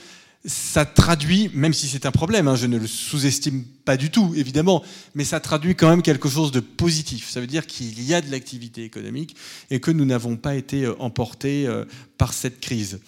[0.44, 4.34] ça traduit, même si c'est un problème, hein, je ne le sous-estime pas du tout,
[4.36, 4.84] évidemment,
[5.14, 7.30] mais ça traduit quand même quelque chose de positif.
[7.30, 9.36] Ça veut dire qu'il y a de l'activité économique
[9.70, 11.86] et que nous n'avons pas été euh, emportés euh,
[12.18, 13.00] par cette crise.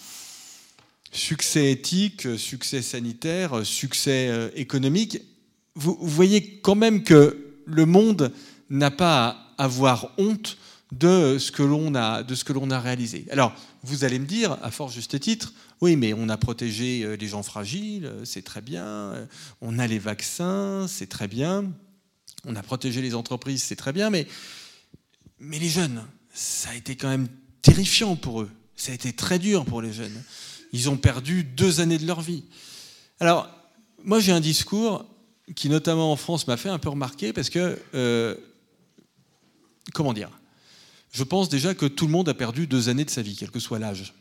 [1.13, 5.21] Succès éthique, succès sanitaire, succès euh, économique.
[5.75, 8.33] Vous voyez quand même que le monde
[8.69, 10.57] n'a pas à avoir honte
[10.93, 13.27] de ce que l'on a, a réalisé.
[13.31, 17.17] Alors, vous allez me dire, à fort juste titre, oui, mais on a protégé euh,
[17.17, 19.29] les gens fragiles, euh, c'est très bien.
[19.61, 21.73] On a les vaccins, c'est très bien.
[22.45, 24.11] On a protégé les entreprises, c'est très bien.
[24.11, 24.27] Mais,
[25.41, 27.29] mais les jeunes, ça a été quand même
[27.63, 28.51] terrifiant pour eux.
[28.77, 30.23] Ça a été très dur pour les jeunes
[30.73, 32.45] ils ont perdu deux années de leur vie.
[33.19, 33.49] Alors,
[34.05, 35.05] moi j'ai un discours
[35.55, 38.37] qui notamment en France m'a fait un peu remarquer parce que, euh,
[39.93, 40.31] comment dire,
[41.13, 43.51] je pense déjà que tout le monde a perdu deux années de sa vie, quel
[43.51, 44.15] que soit l'âge.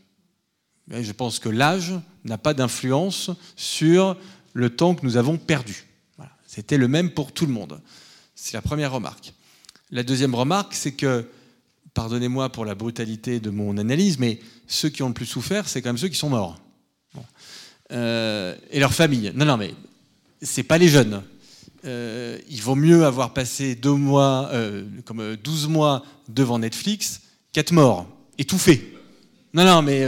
[0.89, 1.93] Je pense que l'âge
[2.25, 4.17] n'a pas d'influence sur
[4.53, 5.85] le temps que nous avons perdu.
[6.47, 7.79] C'était le même pour tout le monde.
[8.33, 9.33] C'est la première remarque.
[9.91, 11.29] La deuxième remarque, c'est que
[11.99, 15.81] pardonnez-moi pour la brutalité de mon analyse, mais ceux qui ont le plus souffert, c'est
[15.81, 16.57] quand même ceux qui sont morts.
[17.91, 19.33] Euh, et leurs familles.
[19.35, 19.73] Non, non, mais
[20.41, 21.21] c'est pas les jeunes.
[21.83, 27.19] Euh, il vaut mieux avoir passé deux mois, euh, comme 12 mois devant Netflix
[27.51, 28.07] qu'être mort,
[28.38, 28.93] étouffé.
[29.53, 30.05] Non, non, mais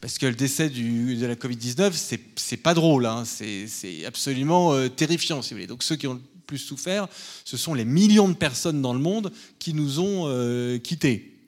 [0.00, 1.92] parce que le décès de la Covid-19,
[2.34, 3.24] c'est pas drôle, hein.
[3.26, 5.66] c'est absolument terrifiant, si vous voulez.
[5.66, 6.18] Donc ceux qui ont
[6.50, 7.06] plus souffert,
[7.44, 11.38] ce sont les millions de personnes dans le monde qui nous ont euh, quittés.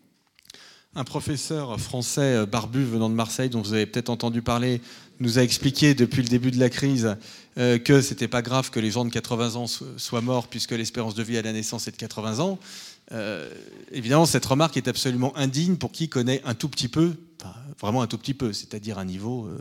[0.95, 4.81] un professeur français barbu venant de Marseille, dont vous avez peut-être entendu parler,
[5.19, 7.17] nous a expliqué depuis le début de la crise
[7.59, 11.15] euh, que c'était pas grave que les gens de 80 ans soient morts puisque l'espérance
[11.15, 12.59] de vie à la naissance est de 80 ans.
[13.11, 13.51] Euh,
[13.91, 17.15] évidemment, cette remarque est absolument indigne pour qui connaît un tout petit peu,
[17.81, 19.59] vraiment un tout petit peu, c'est-à-dire un niveau euh,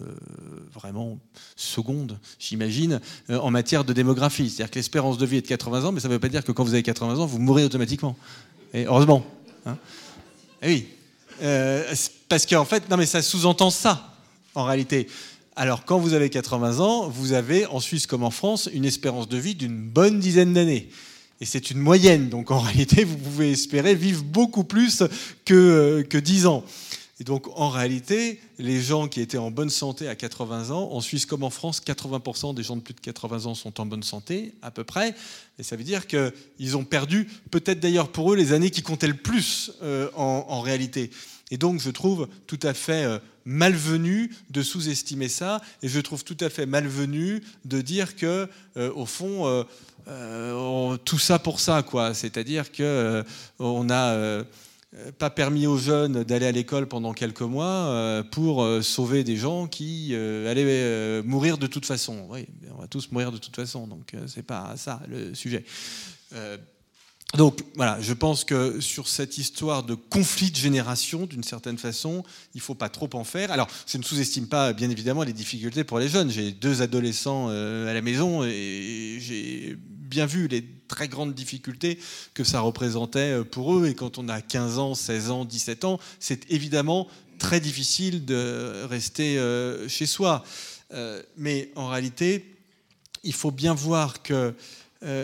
[0.74, 1.20] vraiment
[1.56, 4.50] seconde, j'imagine, en matière de démographie.
[4.50, 6.44] C'est-à-dire que l'espérance de vie est de 80 ans, mais ça ne veut pas dire
[6.44, 8.16] que quand vous avez 80 ans, vous mourrez automatiquement.
[8.74, 9.26] Et heureusement.
[9.66, 9.78] Hein.
[10.62, 10.88] Eh oui.
[12.30, 14.16] parce qu'en fait, non mais ça sous-entend ça,
[14.56, 15.08] en réalité.
[15.56, 19.28] Alors, quand vous avez 80 ans, vous avez, en Suisse comme en France, une espérance
[19.28, 20.90] de vie d'une bonne dizaine d'années.
[21.42, 25.04] Et c'est une moyenne, donc en réalité, vous pouvez espérer vivre beaucoup plus
[25.44, 26.64] que, que 10 ans.
[27.22, 31.02] Et donc, en réalité, les gens qui étaient en bonne santé à 80 ans, en
[31.02, 34.02] Suisse comme en France, 80% des gens de plus de 80 ans sont en bonne
[34.02, 35.14] santé, à peu près.
[35.60, 39.06] Et ça veut dire qu'ils ont perdu, peut-être d'ailleurs pour eux, les années qui comptaient
[39.06, 41.12] le plus euh, en, réalité.
[41.52, 46.24] Et donc, je trouve tout à fait euh, malvenu de sous-estimer ça, et je trouve
[46.24, 49.64] tout à fait malvenu de dire que, euh, au fond,
[51.06, 52.16] tout ça pour ça, quoi.
[52.16, 53.24] C'est-à-dire que
[53.60, 54.44] on n'a
[55.18, 60.14] pas permis aux jeunes d'aller à l'école pendant quelques mois pour sauver des gens qui
[60.16, 62.28] allaient mourir de toute façon.
[62.30, 65.64] Oui, on va tous mourir de toute façon, donc c'est pas ça le sujet.
[67.38, 72.24] Donc voilà, je pense que sur cette histoire de conflit de génération, d'une certaine façon,
[72.54, 73.52] il ne faut pas trop en faire.
[73.52, 76.30] Alors, je ne sous-estime pas, bien évidemment, les difficultés pour les jeunes.
[76.30, 79.78] J'ai deux adolescents euh, à la maison et j'ai
[80.12, 81.98] bien vu les très grandes difficultés
[82.34, 83.88] que ça représentait euh, pour eux.
[83.88, 87.08] Et quand on a 15 ans, 16 ans, 17 ans, c'est évidemment
[87.40, 90.44] très difficile de rester euh, chez soi.
[91.38, 92.58] Mais en réalité,
[93.24, 94.54] il faut bien voir que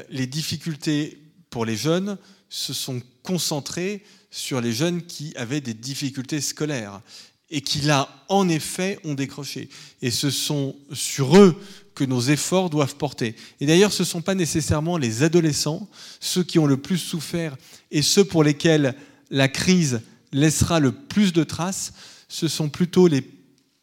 [0.09, 6.39] les difficultés pour les jeunes se sont concentrés sur les jeunes qui avaient des difficultés
[6.39, 7.01] scolaires
[7.49, 9.69] et qui là, en effet, ont décroché.
[10.01, 11.61] Et ce sont sur eux
[11.97, 13.35] que nos efforts doivent porter.
[13.59, 17.57] Et d'ailleurs, ce ne sont pas nécessairement les adolescents, ceux qui ont le plus souffert
[17.89, 18.93] et ceux pour lesquels
[19.31, 21.93] la crise laissera le plus de traces,
[22.29, 23.23] ce sont plutôt les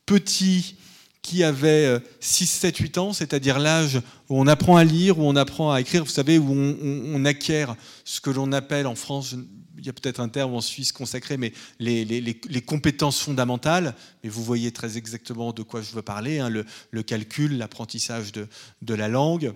[0.07, 0.77] petits
[1.22, 5.35] qui avait 6, 7, 8 ans, c'est-à-dire l'âge où on apprend à lire, où on
[5.35, 7.74] apprend à écrire, vous savez, où on, acquiert
[8.05, 9.35] ce que l'on appelle en France,
[9.84, 13.94] il y a peut-être un terme en Suisse consacré, mais les, compétences fondamentales.
[14.22, 18.94] Mais vous voyez très exactement de quoi je veux parler, hein, le, calcul, l'apprentissage de,
[18.94, 19.52] la langue,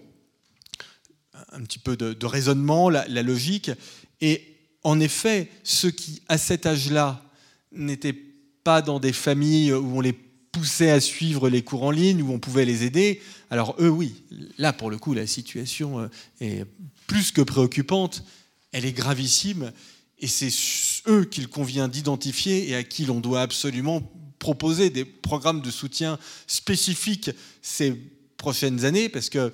[1.53, 3.71] un petit peu de, raisonnement, la, logique.
[4.21, 7.25] Et en effet, ceux qui, à cet âge-là,
[7.73, 8.17] n'étaient
[8.65, 12.33] pas dans des familles où on les poussait à suivre les cours en ligne, où
[12.33, 13.23] on pouvait les aider.
[13.49, 14.25] Alors eux, oui,
[14.59, 16.09] là, pour le coup, la situation euh,
[16.43, 16.67] est
[17.07, 18.25] plus que préoccupante,
[18.73, 19.73] elle est gravissime,
[20.21, 20.51] et c'est
[21.07, 24.03] eux qu'il convient d'identifier et à qui l'on doit absolument
[24.39, 27.31] proposer des programmes de soutien spécifiques
[27.63, 27.95] ces
[28.37, 29.53] prochaines années, parce que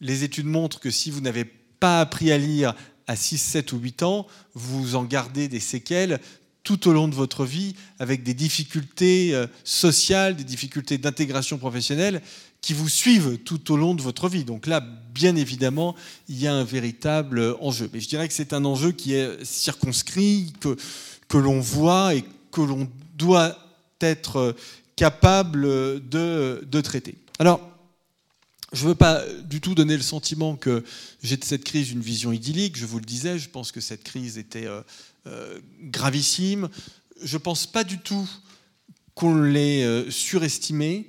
[0.00, 2.74] les études montrent que si vous n'avez pas appris à lire
[3.06, 6.20] à 6, 7 ou 8 ans, vous en gardez des séquelles
[6.62, 12.20] tout au long de votre vie avec des difficultés euh, sociales, des difficultés d'intégration professionnelle
[12.60, 14.44] qui vous suivent tout au long de votre vie.
[14.44, 15.94] Donc là, bien évidemment,
[16.28, 17.88] il y a un véritable enjeu.
[17.92, 20.76] Mais je dirais que c'est un enjeu qui est circonscrit, que,
[21.28, 23.56] que l'on voit et que l'on doit
[24.00, 24.54] être
[24.96, 25.62] capable
[26.08, 27.16] de, de traiter.
[27.38, 27.60] Alors,
[28.72, 30.84] je ne veux pas du tout donner le sentiment que
[31.22, 32.76] j'ai de cette crise une vision idyllique.
[32.76, 34.82] Je vous le disais, je pense que cette crise était euh,
[35.26, 36.68] euh, gravissime.
[37.22, 38.28] Je ne pense pas du tout
[39.14, 41.08] qu'on l'ait euh, surestimé.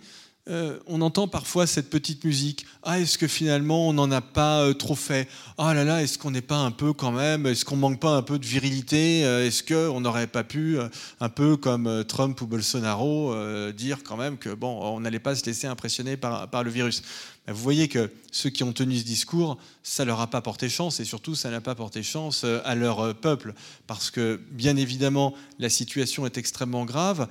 [0.50, 2.66] Euh, on entend parfois cette petite musique.
[2.84, 5.28] Ah, est-ce que finalement on n'en a pas trop fait?
[5.58, 8.16] Ah là là, est-ce qu'on n'est pas un peu quand même Est-ce qu'on manque pas
[8.16, 10.80] un peu de virilité Est-ce qu'on n'aurait pas pu,
[11.20, 13.36] un peu comme Trump ou Bolsonaro,
[13.74, 17.04] dire quand même que bon, on n'allait pas se laisser impressionner par, le virus?
[17.48, 21.00] Vous voyez que ceux qui ont tenu ce discours, ça leur a pas porté chance
[21.00, 23.54] et surtout ça n'a pas porté chance euh, à leur euh, peuple
[23.88, 27.28] parce que bien évidemment la situation est extrêmement grave.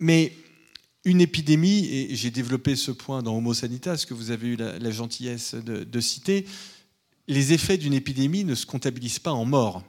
[0.00, 0.32] Mais
[1.04, 4.90] une épidémie, et j'ai développé ce point dans Homo Sanitas que vous avez eu la,
[4.90, 6.46] gentillesse de, citer,
[7.26, 9.82] les effets d'une épidémie ne se comptabilisent pas en morts.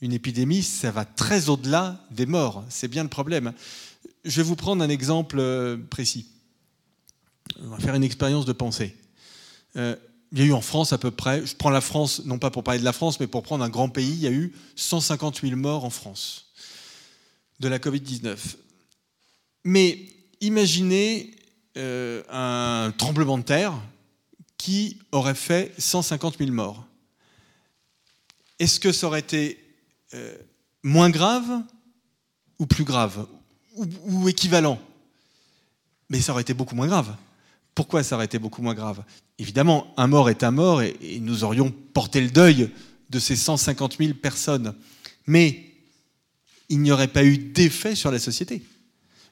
[0.00, 2.64] Une épidémie, ça va très au-delà des morts.
[2.68, 3.52] C'est bien le problème.
[4.24, 6.26] Je vais vous prendre un exemple euh, précis
[7.62, 8.96] on va faire une expérience de pensée.
[9.76, 9.96] Euh,
[10.32, 12.50] il y a eu en France à peu près, je prends la France, non pas
[12.50, 14.52] pour parler de la France, mais pour prendre un grand pays, il y a eu
[14.74, 16.52] 150 000 morts en France
[17.60, 18.36] de la Covid-19.
[19.66, 19.98] Mais
[20.40, 21.32] imaginez
[21.76, 23.74] euh, un tremblement de terre
[24.56, 26.86] qui aurait fait 150 000 morts.
[28.60, 29.58] Est-ce que ça aurait été
[30.14, 30.36] euh,
[30.84, 31.64] moins grave
[32.60, 33.26] ou plus grave,
[33.74, 34.80] ou, équivalent?
[36.10, 37.16] Mais ça aurait été beaucoup moins grave.
[37.74, 39.02] Pourquoi ça aurait été beaucoup moins grave?
[39.36, 42.70] Évidemment, un mort est un mort et, et, nous aurions porté le deuil
[43.10, 44.76] de ces 150 000 personnes.
[45.26, 45.72] Mais
[46.68, 48.62] il n'y aurait pas eu d'effet sur la société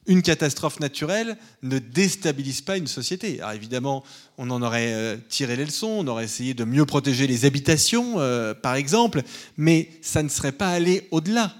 [0.06, 3.40] une catastrophe naturelle ne déstabilise pas une société.
[3.40, 4.04] Alors évidemment,
[4.36, 8.20] on en aurait euh, tiré les leçons, on aurait essayé de mieux protéger les habitations,
[8.20, 9.22] euh, par exemple,
[9.56, 11.54] mais ça ne serait pas allé au-delà.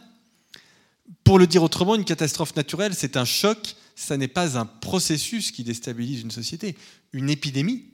[1.23, 5.51] Pour le dire autrement, une catastrophe naturelle, c'est un choc, ça n'est pas un processus
[5.51, 6.77] qui déstabilise une société.
[7.13, 7.85] Une épidémie,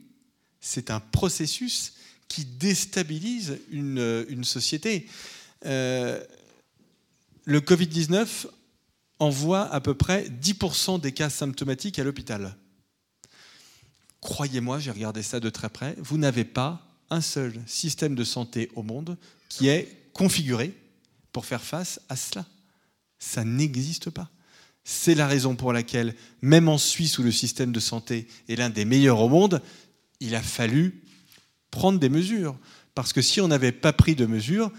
[0.59, 1.93] c'est un processus
[2.27, 5.07] qui déstabilise une, euh, une société.
[5.63, 8.47] le Covid-19
[9.21, 12.57] envoie à peu près 10% des cas symptomatiques à l'hôpital.
[14.19, 18.71] Croyez-moi, j'ai regardé ça de très près, vous n'avez pas un seul système de santé
[18.75, 19.17] au monde
[19.47, 20.73] qui est configuré
[21.31, 22.45] pour faire face à cela.
[23.19, 24.29] Ça n'existe pas.
[24.83, 28.71] C'est la raison pour laquelle, même en Suisse, où le système de santé est l'un
[28.71, 29.61] des meilleurs au monde,
[30.19, 31.03] il a fallu
[31.69, 32.57] prendre des mesures.
[32.95, 34.71] Parce que si on n'avait pas pris de mesures,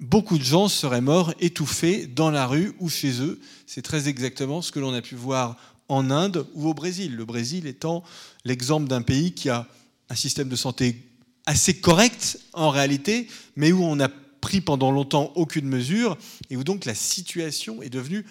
[0.00, 3.40] beaucoup de gens seraient morts étouffés dans la rue ou chez eux.
[3.66, 5.56] C'est très exactement ce que l'on a pu voir
[5.88, 7.14] en Inde ou au Brésil.
[7.16, 8.04] Le Brésil étant
[8.44, 9.66] l'exemple d'un pays qui a
[10.08, 11.02] un système de santé
[11.46, 14.08] assez correct en réalité, mais où on n'a
[14.40, 16.16] pris pendant longtemps aucune mesure
[16.50, 18.26] et où donc la situation est devenue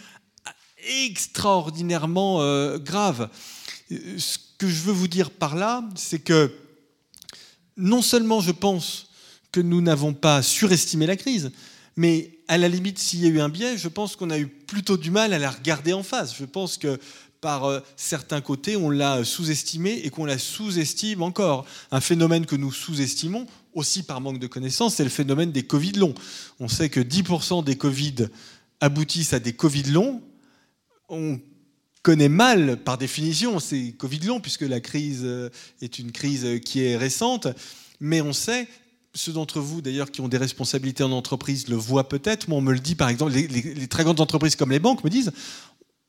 [1.05, 3.29] extraordinairement euh, grave.
[3.89, 6.53] Ce que je veux vous dire par là, c'est que
[7.77, 9.09] non seulement je pense
[9.53, 11.51] que nous n'avons pas surestimé la crise.
[11.95, 14.47] Mais à la limite, s'il y a eu un biais, je pense qu'on a eu
[14.47, 16.35] plutôt du mal à la regarder en face.
[16.35, 16.99] Je pense que
[17.39, 21.65] par euh, certains côtés, on l'a sous-estimé et qu'on la sous-estime encore.
[21.91, 25.93] Un phénomène que nous sous-estimons, aussi par manque de connaissances, c'est le phénomène des Covid
[25.93, 26.15] longs.
[26.59, 28.27] On sait que 10% des Covid
[28.79, 30.21] aboutissent à des Covid longs.
[31.09, 31.39] On
[32.01, 35.49] connaît mal, par définition, ces Covid longs, puisque la crise euh,
[35.81, 37.47] est une crise qui est récente.
[37.99, 38.67] Mais on sait
[39.15, 42.47] ceux d'entre vous, d'ailleurs, qui ont des responsabilités en entreprise le voient peut-être.
[42.47, 45.09] Moi, on me le dit, par exemple, les, très grandes entreprises comme les banques me
[45.09, 45.31] disent,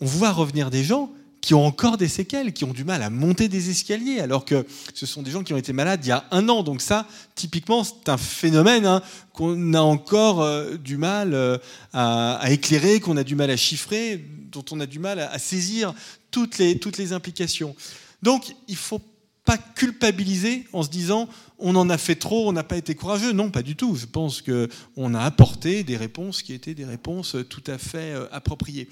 [0.01, 1.11] on voit revenir des gens
[1.43, 4.65] qui ont encore des séquelles, qui ont du mal à monter des escaliers, alors que
[4.95, 6.63] ce sont des gens qui ont été malades il y a un an.
[6.63, 9.03] Donc ça, typiquement, c'est un phénomène hein,
[9.35, 11.59] qu'on a encore euh, du mal euh,
[11.93, 15.93] à, éclairer, qu'on a du mal à chiffrer, dont on a du mal à, saisir
[16.31, 17.77] toutes les, toutes les implications.
[18.23, 19.03] Donc, il faut
[19.45, 21.29] pas culpabiliser en se disant
[21.59, 23.33] on en a fait trop, on n'a pas été courageux.
[23.33, 23.95] Non, pas du tout.
[23.95, 28.27] Je pense qu'on a apporté des réponses qui étaient des réponses tout à fait euh,
[28.33, 28.89] appropriées.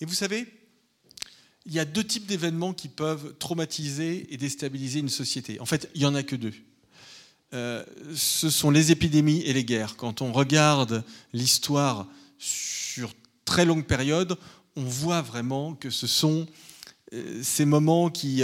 [0.00, 0.46] Et vous savez,
[1.66, 5.58] il y a deux types d'événements qui peuvent traumatiser et déstabiliser une société.
[5.60, 6.52] En fait, il n'y en a que deux.
[7.54, 7.84] Euh,
[8.14, 9.96] ce sont les épidémies et les guerres.
[9.96, 11.02] Quand on regarde
[11.32, 12.06] l'histoire
[12.38, 14.36] sur très longue période,
[14.76, 16.46] on voit vraiment que ce sont
[17.12, 18.42] euh, ces moments qui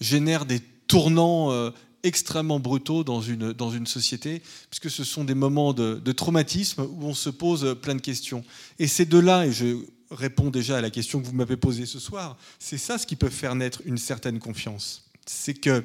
[0.00, 1.70] génèrent des tournants euh,
[2.02, 7.04] extrêmement brutaux dans une, dans une société, puisque ce sont des moments de, traumatisme où
[7.04, 8.44] on se pose plein de questions.
[8.78, 9.78] Et c'est de là, et je
[10.10, 13.16] réponds déjà à la question que vous m'avez posée ce soir, c'est ça ce qui
[13.16, 15.10] peut faire naître une certaine confiance.
[15.26, 15.82] C'est que,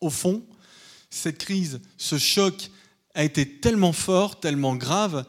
[0.00, 0.42] au fond,
[1.10, 2.70] cette crise, ce choc
[3.14, 5.26] a été tellement fort, tellement grave,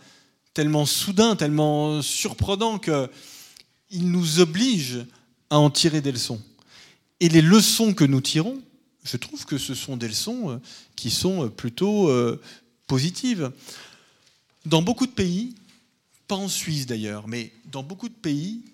[0.54, 5.06] tellement soudain, tellement surprenant qu'il nous oblige
[5.50, 6.42] à en tirer des leçons.
[7.20, 8.62] Et les leçons que nous tirons,
[9.08, 10.58] je trouve que ce sont des leçons euh,
[10.96, 12.42] qui sont euh, plutôt euh,
[12.88, 13.52] positives.
[14.66, 15.56] Dans beaucoup de pays,
[16.28, 18.66] pas en Suisse d'ailleurs, mais dans beaucoup de pays,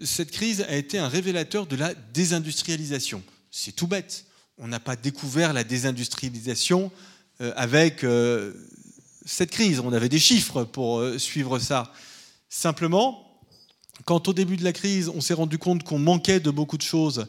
[0.00, 3.22] cette crise a été un révélateur de la désindustrialisation.
[3.50, 4.24] C'est tout bête.
[4.56, 6.90] On n'a pas découvert la désindustrialisation
[7.38, 8.04] avec
[9.24, 9.80] cette crise.
[9.80, 11.92] On avait des chiffres pour suivre ça.
[12.48, 13.40] Simplement,
[14.04, 16.82] quand au début de la crise, on s'est rendu compte qu'on manquait de beaucoup de
[16.82, 17.26] choses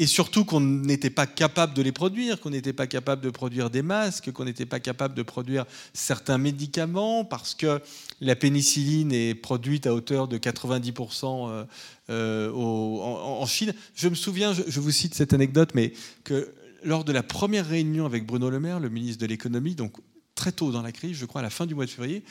[0.00, 3.68] et surtout qu'on n'était pas capable de les produire, qu'on n'était pas capable de produire
[3.68, 7.82] des masques, qu'on n'était pas capable de produire certains médicaments, parce que
[8.20, 11.64] la pénicilline est produite à hauteur de 90% euh,
[12.10, 13.74] euh, en, Chine.
[13.96, 15.92] Je me souviens, je, vous cite cette anecdote, mais
[16.22, 19.96] que lors de la première réunion avec Bruno Le Maire, le ministre de l'économie, donc
[20.36, 22.22] très tôt dans la crise, je crois à la fin du mois de février,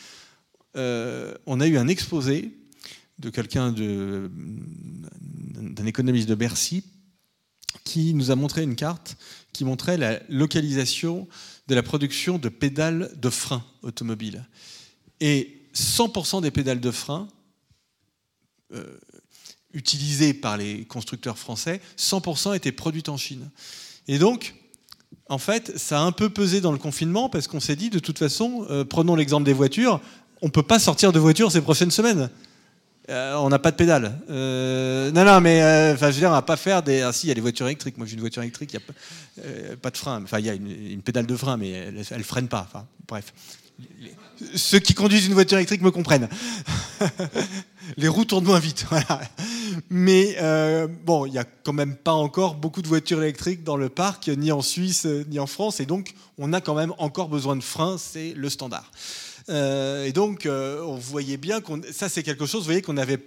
[0.77, 2.57] euh, on a eu un exposé
[3.19, 4.29] de quelqu'un d'un
[5.85, 6.85] économiste de Bercy
[7.87, 9.15] qui nous a montré une carte
[9.53, 11.25] qui montrait la localisation
[11.69, 14.45] de la production de pédales de frein automobiles.
[15.21, 17.29] Et 100% des pédales de frein
[18.73, 18.99] euh,
[19.73, 23.49] utilisées par les constructeurs français, 100% étaient produites en Chine.
[24.09, 24.55] Et donc,
[25.29, 27.99] en fait, ça a un peu pesé dans le confinement parce qu'on s'est dit, de
[27.99, 30.01] toute façon, euh, prenons l'exemple des voitures,
[30.41, 32.29] on ne peut pas sortir de voiture ces prochaines semaines.
[33.09, 34.19] Euh, on n'a pas de pédale.
[34.29, 37.01] Euh, non, non, mais euh, je veux dire, on va pas faire des.
[37.01, 37.97] Ah, si, il y a des voitures électriques.
[37.97, 40.21] Moi, j'ai une voiture électrique, il n'y a pas, de frein.
[40.23, 42.67] Enfin, il y a une, pédale de frein, mais elle, ne freine pas.
[42.67, 43.33] Enfin, bref.
[44.55, 46.27] Ceux qui conduisent une voiture électrique me comprennent.
[47.97, 48.85] Les roues tournent moins vite.
[49.89, 50.35] Mais
[51.05, 54.27] bon, il n'y a quand même pas encore beaucoup de voitures électriques dans le parc,
[54.29, 55.79] ni en Suisse, ni en France.
[55.79, 57.97] Et donc, on a quand même encore besoin de freins.
[57.97, 58.91] C'est le standard.
[59.49, 62.93] Euh, et donc, euh, on voyait bien que ça, c'est quelque chose, vous voyez, qu'on
[62.93, 63.19] n'avait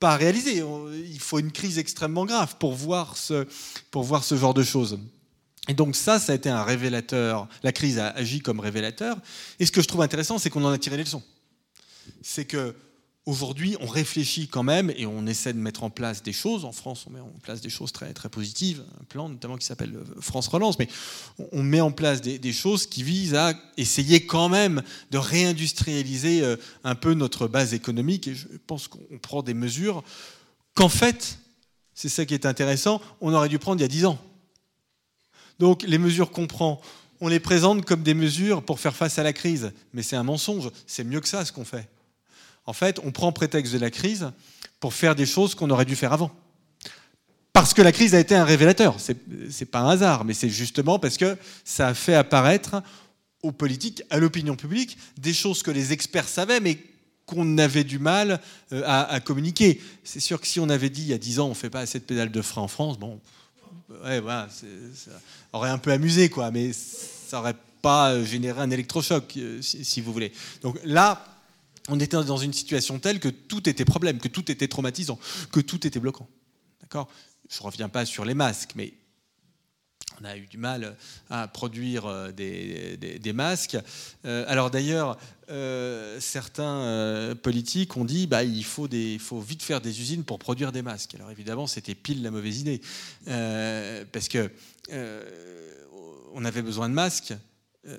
[0.00, 0.62] pas réalisé.
[0.92, 3.46] il faut une crise extrêmement grave pour voir ce,
[3.90, 4.98] pour voir ce genre de choses.
[5.68, 7.48] Et donc ça, ça a été un révélateur.
[7.62, 9.18] La crise a agi comme révélateur.
[9.58, 11.22] Et ce que je trouve intéressant, c'est qu'on en a tiré les leçons.
[12.22, 12.74] C'est que
[13.28, 16.64] Aujourd'hui, on réfléchit quand même et on essaie de mettre en place des choses.
[16.64, 19.96] En France, on met en place des choses très, positives, un plan notamment qui s'appelle
[19.96, 20.88] euh, France Relance, mais
[21.52, 26.56] on met en place des, choses qui visent à essayer quand même de réindustrialiser euh,
[26.84, 28.28] un peu notre base économique.
[28.28, 30.02] Et je pense qu'on prend des mesures
[30.74, 31.38] qu'en fait,
[31.92, 34.18] c'est ça qui est intéressant, on aurait dû prendre il y a dix ans.
[35.58, 36.80] Donc les mesures qu'on prend,
[37.20, 40.22] on les présente comme des mesures pour faire face à la crise, mais c'est un
[40.22, 40.70] mensonge.
[40.86, 41.90] C'est mieux que ça ce qu'on fait.
[42.68, 44.30] En fait, on prend prétexte de la crise
[44.78, 46.30] pour faire des choses qu'on aurait dû faire avant.
[47.54, 49.00] Parce que la crise a été un révélateur.
[49.00, 52.82] Ce n'est pas un hasard, mais c'est justement parce que ça a fait apparaître
[53.42, 56.76] aux politiques, à l'opinion publique, des choses que les experts savaient, mais
[57.24, 58.38] qu'on avait du mal
[58.72, 59.80] euh, à, communiquer.
[60.04, 61.70] C'est sûr que si on avait dit il y a 10 ans, on ne fait
[61.70, 63.18] pas assez de pédales de frein en France, bon,
[63.88, 64.46] ça
[65.54, 70.12] aurait un peu amusé, quoi, mais ça n'aurait pas généré un électrochoc, euh, si vous
[70.12, 70.32] voulez.
[70.60, 71.24] Donc là,
[71.88, 75.18] on était dans une situation telle que tout était problème, que tout était traumatisant,
[75.52, 76.28] que tout était bloquant.
[76.80, 77.08] D'accord?
[77.48, 78.94] Je ne reviens pas sur les masques, mais
[80.20, 80.96] on a eu du mal
[81.30, 83.78] à produire euh, des, masques.
[84.24, 85.18] Euh, alors d'ailleurs,
[85.50, 88.88] euh, certains politiques ont dit bah, il faut
[89.40, 91.14] vite faire des usines pour produire des masques.
[91.14, 92.80] Alors évidemment, c'était pile la mauvaise idée,
[94.12, 94.50] parce que
[96.34, 97.34] on avait besoin de masques,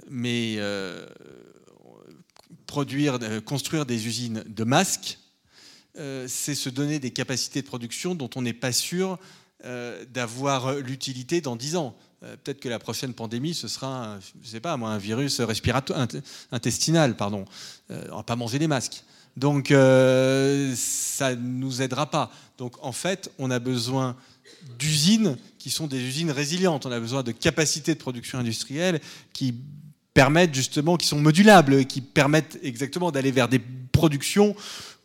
[0.09, 0.57] mais
[2.69, 5.17] produire, euh, construire des usines de masques,
[5.97, 9.17] euh, c'est se donner des capacités de production dont on n'est pas sûr
[9.65, 11.95] euh, d'avoir l'utilité dans 10 ans.
[12.21, 16.05] Peut-être que la prochaine pandémie, ce sera, un, je sais pas, un virus respiratoire,
[16.51, 17.45] intestinal, pardon.
[17.89, 19.05] on va pas manger des masques.
[19.37, 19.75] Donc, ça
[21.35, 22.29] ne nous aidera pas.
[22.57, 24.17] Donc, en fait, on a besoin
[24.77, 26.85] d'usines qui sont des usines résilientes.
[26.85, 28.99] On a besoin de capacités de production industrielle
[29.31, 29.55] qui
[30.13, 33.59] permettent justement, qui sont modulables, qui permettent exactement d'aller vers des
[33.91, 34.55] productions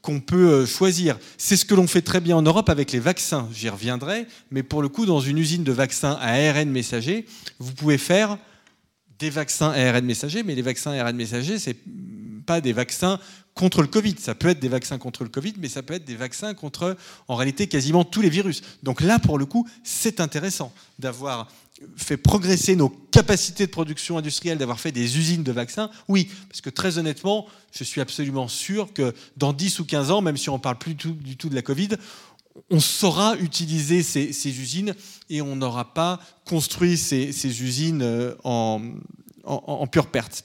[0.04, 1.18] qu'on peut euh, choisir.
[1.38, 4.62] C'est ce que l'on fait très bien en Europe avec les vaccins, j'y reviendrai, mais
[4.62, 7.24] pour le coup, dans une usine de vaccins à ARN messager,
[7.58, 8.36] vous pouvez faire
[9.18, 11.78] des vaccins à ARN messager, mais les vaccins à ARN messager, c'est
[12.44, 13.18] pas des vaccins
[13.54, 14.16] contre le Covid.
[14.18, 16.96] Ça peut être des vaccins contre le Covid, mais ça peut être des vaccins contre,
[17.28, 18.62] en réalité, quasiment tous les virus.
[18.82, 21.48] Donc là, pour le coup, c'est intéressant d'avoir
[21.96, 26.60] fait progresser nos capacités de production industrielle, d'avoir fait des usines de vaccins Oui, parce
[26.60, 30.50] que très honnêtement, je suis absolument sûr que dans 10 ou 15 ans, même si
[30.50, 31.90] on ne parle plus du tout, de la Covid,
[32.70, 34.94] on saura utiliser ces, usines
[35.28, 40.44] et on n'aura pas construit ces, usines euh, en, pure perte.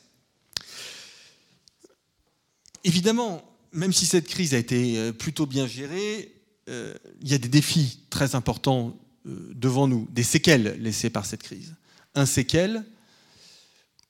[2.84, 6.34] Évidemment, même si cette crise a été euh, plutôt bien gérée,
[6.70, 8.96] euh, il y a des défis très importants
[9.26, 11.76] devant nous, des séquelles laissées par cette crise.
[12.16, 12.84] Un séquel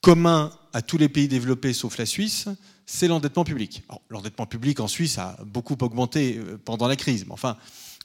[0.00, 2.48] commun à tous les pays développés sauf la Suisse,
[2.86, 3.82] c'est l'endettement public.
[4.08, 7.56] L'endettement public en Suisse a beaucoup augmenté euh, pendant la crise, mais enfin,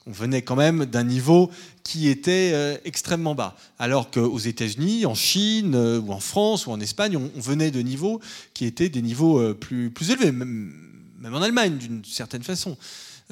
[0.06, 1.50] on venait quand même d'un niveau
[1.82, 3.56] qui était euh, extrêmement bas.
[3.78, 8.20] Alors qu'aux États-Unis, en Chine, ou en France, ou en Espagne, on, venait de niveaux
[8.54, 12.76] qui étaient des niveaux plus, plus élevés, même en Allemagne d'une certaine façon.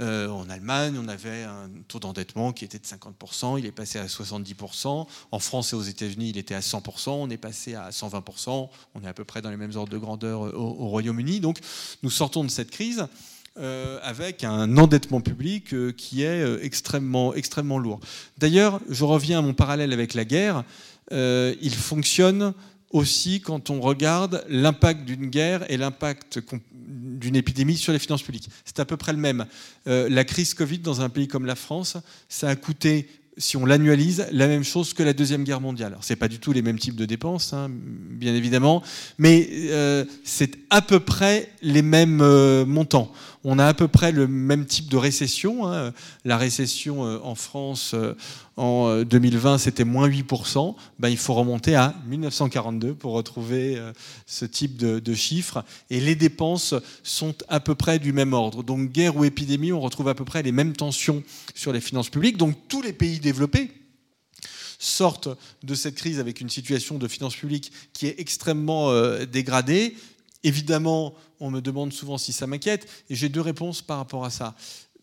[0.01, 3.99] Euh, en Allemagne, on avait un taux d'endettement qui était de 50%, il est passé
[3.99, 5.07] à 70%.
[5.31, 8.69] En France et aux États-Unis, il était à 100%, on est passé à 120%.
[8.95, 11.41] On est à peu près dans les mêmes ordres de grandeur euh, au, Royaume-Uni.
[11.41, 11.59] Donc
[12.03, 13.07] nous sortons de cette crise.
[13.57, 18.01] Euh, avec un endettement public qui est extrêmement, extrêmement lourd.
[18.37, 20.65] D'ailleurs, je reviens à mon parallèle avec la guerre,
[21.13, 22.53] il fonctionne
[22.91, 26.41] aussi quand on regarde l'impact d'une guerre et l'impact
[27.25, 28.49] d'une épidémie sur les finances publiques.
[28.65, 29.47] C'est à peu près le même.
[29.87, 31.97] Euh, la crise Covid dans un pays comme la France,
[32.29, 33.09] ça a coûté,
[33.39, 35.93] si on l'annualise, la même chose que la Deuxième Guerre mondiale.
[35.93, 38.83] Alors, ce n'est pas du tout les mêmes types de dépenses, hein, bien évidemment,
[39.19, 43.11] mais euh, c'est à peu près les mêmes euh, montants.
[43.45, 45.69] On a à peu près le même type de récession.
[45.69, 45.93] Hein.
[46.25, 47.95] La récession en France
[48.57, 50.75] en 2020, c'était moins 8%.
[50.99, 53.79] Ben, il faut remonter à 1942 pour retrouver
[54.27, 55.65] ce type de, de chiffres.
[55.91, 58.63] Et les dépenses sont à peu près du même ordre.
[58.63, 61.23] Donc guerre ou épidémie, on retrouve à peu près les mêmes tensions
[61.55, 62.39] sur les finances publiques.
[62.39, 63.71] Donc tous les pays développés,
[64.85, 65.29] sortent
[65.63, 69.97] de cette crise avec une situation de finances publiques qui est extrêmement euh, dégradée.
[70.45, 74.31] Évidemment, on me demande souvent si ça m'inquiète, et j'ai deux réponses par rapport à
[74.31, 74.55] ça.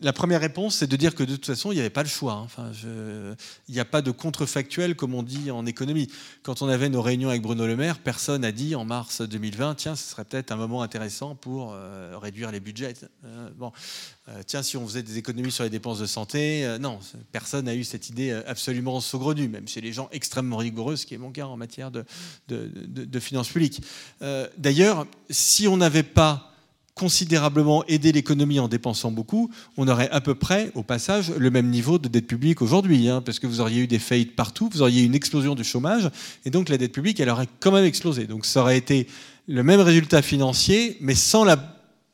[0.02, 2.08] La première réponse, c'est de dire que de toute façon, il n'y avait pas le
[2.08, 2.32] choix.
[2.32, 2.42] Hein.
[2.44, 2.72] Enfin,
[3.68, 6.08] Il n'y a pas de contrefactuel, comme on dit en économie.
[6.42, 9.76] Quand on avait nos réunions avec Bruno Le Maire, personne n'a dit en mars 2020,
[9.76, 12.94] tiens, ce serait peut-être un moment intéressant pour euh, réduire les budgets.
[13.24, 13.48] Euh,
[14.28, 16.98] euh, tiens, si on faisait des économies sur les dépenses de santé, non,
[17.30, 21.14] personne n'a eu cette idée absolument saugrenue, même chez les gens extrêmement rigoureux, ce qui
[21.14, 23.82] est mon cas en matière de finances publiques.
[24.58, 26.51] D'ailleurs, si on n'avait pas
[26.94, 31.70] considérablement aider l'économie en dépensant beaucoup, on aurait à peu près, au passage, le même
[31.70, 34.82] niveau de dette publique aujourd'hui, hein, parce que vous auriez eu des faillites partout, vous
[34.82, 36.10] auriez eu une explosion du chômage,
[36.44, 38.26] et donc la dette publique, elle aurait quand même explosé.
[38.26, 39.06] Donc ça aurait été
[39.48, 41.56] le même résultat financier, mais sans la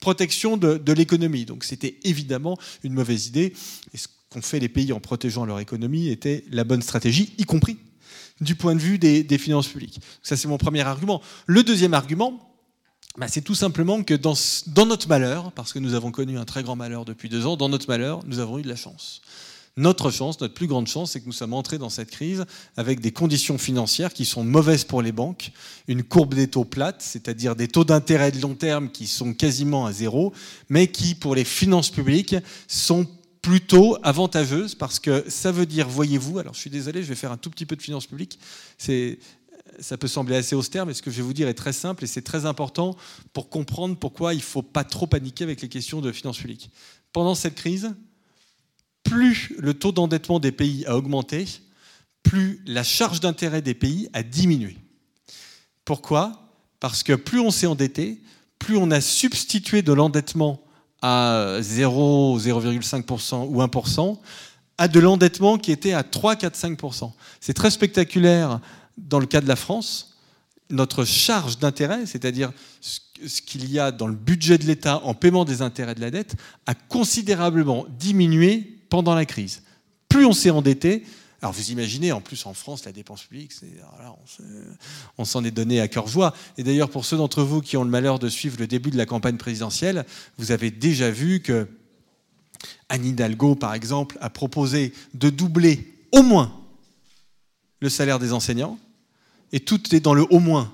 [0.00, 1.44] protection de, l'économie.
[1.44, 3.52] Donc c'était évidemment une mauvaise idée,
[3.92, 7.44] et ce qu'ont fait les pays en protégeant leur économie était la bonne stratégie, y
[7.44, 7.78] compris
[8.40, 10.00] du point de vue des, des finances publiques.
[10.22, 11.20] Ça c'est mon premier argument.
[11.46, 12.47] Le deuxième argument,
[13.18, 14.36] bah, c'est tout simplement que dans,
[14.86, 17.68] notre malheur, parce que nous avons connu un très grand malheur depuis deux ans, dans
[17.68, 19.20] notre malheur, nous avons eu de la chance.
[19.76, 22.44] Notre chance, notre plus grande chance, c'est que nous sommes entrés dans cette crise
[22.76, 25.52] avec des conditions financières qui sont mauvaises pour les banques,
[25.88, 29.86] une courbe des taux plate, c'est-à-dire des taux d'intérêt de long terme qui sont quasiment
[29.86, 30.32] à zéro,
[30.68, 33.06] mais qui, pour les finances publiques, sont
[33.42, 37.32] plutôt avantageuses parce que ça veut dire, voyez-vous, alors je suis désolé, je vais faire
[37.32, 38.38] un tout petit peu de finances publiques,
[38.78, 39.18] c'est
[39.80, 42.04] ça peut sembler assez austère, mais ce que je vais vous dire est très simple
[42.04, 42.96] et c'est très important
[43.32, 46.70] pour comprendre pourquoi il ne faut pas trop paniquer avec les questions de finances publiques.
[47.12, 47.94] Pendant cette crise,
[49.02, 51.46] plus le taux d'endettement des pays a augmenté,
[52.22, 54.76] plus la charge d'intérêt des pays a diminué.
[55.84, 56.52] Pourquoi?
[56.80, 58.20] Parce que plus on s'est endetté,
[58.58, 60.60] plus on a substitué de l'endettement
[61.00, 64.18] à 0, 0,5% ou 1%
[64.78, 67.12] à de l'endettement qui était à 3, 4, 5%.
[67.40, 68.60] C'est très spectaculaire
[68.98, 70.16] dans le cas de la France,
[70.70, 75.44] notre charge d'intérêt, c'est-à-dire ce qu'il y a dans le budget de l'État en paiement
[75.44, 76.36] des intérêts de la dette,
[76.66, 79.62] a considérablement diminué pendant la crise.
[80.08, 81.04] Plus on s'est endetté,
[81.40, 83.52] alors vous imaginez, en plus en France, la dépense publique,
[85.16, 86.34] on s'en est donné à cœur joie.
[86.56, 88.96] Et d'ailleurs, pour ceux d'entre vous qui ont le malheur de suivre le début de
[88.96, 90.04] la campagne présidentielle,
[90.36, 91.68] vous avez déjà vu que
[92.88, 96.52] Anne Hidalgo, par exemple, a proposé de doubler au moins
[97.80, 98.78] le salaire des enseignants
[99.52, 100.72] et tout est dans le au moins,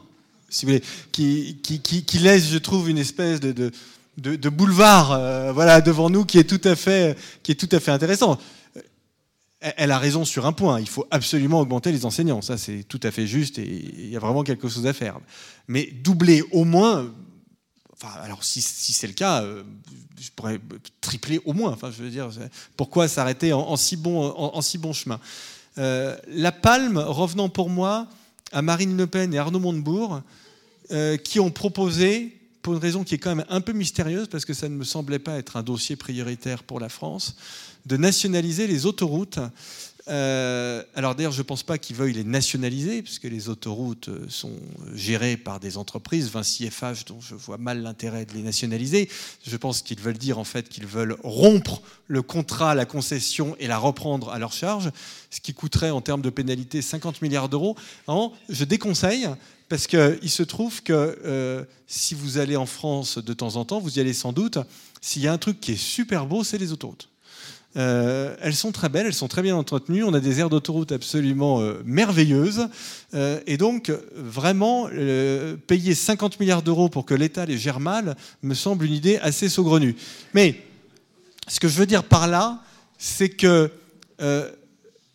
[0.49, 3.73] si vous voulez, qui, qui, laisse, je trouve, une espèce de,
[4.19, 7.81] de, boulevard euh, voilà, devant nous qui est, tout à fait, qui est tout à
[7.81, 8.39] fait intéressant.
[9.61, 13.01] Elle a raison sur un point, il faut absolument augmenter les enseignants, ça c'est tout
[13.03, 15.19] à fait juste et il y a vraiment quelque chose à faire.
[15.69, 17.11] Mais doubler au moins,
[17.95, 19.63] enfin, alors si, si c'est le cas, euh,
[20.21, 20.61] je pourrais
[21.01, 22.29] tripler au moins, enfin je veux dire,
[22.77, 25.19] pourquoi s'arrêter en, si bon, en, si bon chemin?
[25.79, 28.07] Euh, La palme, revenant pour moi,
[28.55, 30.23] à Marine Le Pen et Arnaud Montebourg,
[30.93, 34.45] euh, qui ont proposé, pour une raison qui est quand même un peu mystérieuse, parce
[34.45, 37.37] que ça ne me semblait pas être un dossier prioritaire pour la France,
[37.85, 39.41] de nationaliser les autoroutes
[40.07, 44.27] euh, alors d'ailleurs, je ne pense pas qu'ils veuillent les nationaliser, puisque les autoroutes euh,
[44.29, 44.53] sont
[44.95, 49.09] gérées par des entreprises, Vinci FH, dont je vois mal l'intérêt de les nationaliser.
[49.47, 53.67] Je pense qu'ils veulent dire en fait qu'ils veulent rompre le contrat, la concession et
[53.67, 54.91] la reprendre à leur charge,
[55.31, 57.77] ce qui coûterait en termes de pénalité 50 milliards d'euros.
[58.51, 59.29] Je déconseille,
[59.71, 63.81] parce qu'il se trouve que euh, si vous allez en France de temps en temps,
[63.81, 64.59] vous y allez sans doute,
[65.01, 67.09] s'il y a un truc qui est super beau, c'est les autoroutes.
[67.77, 70.05] Euh, elles sont très belles, elles sont très bien entretenues.
[70.05, 72.69] On a des aires d'autoroute absolument euh, merveilleuses.
[73.15, 74.89] Euh, et donc, vraiment,
[75.67, 79.49] payer 50 milliards d'euros pour que l'État les gère mal me semble une idée assez
[79.49, 79.97] saugrenue.
[80.35, 80.61] Mais
[81.49, 82.63] ce que je veux dire par là,
[82.99, 83.71] c'est que.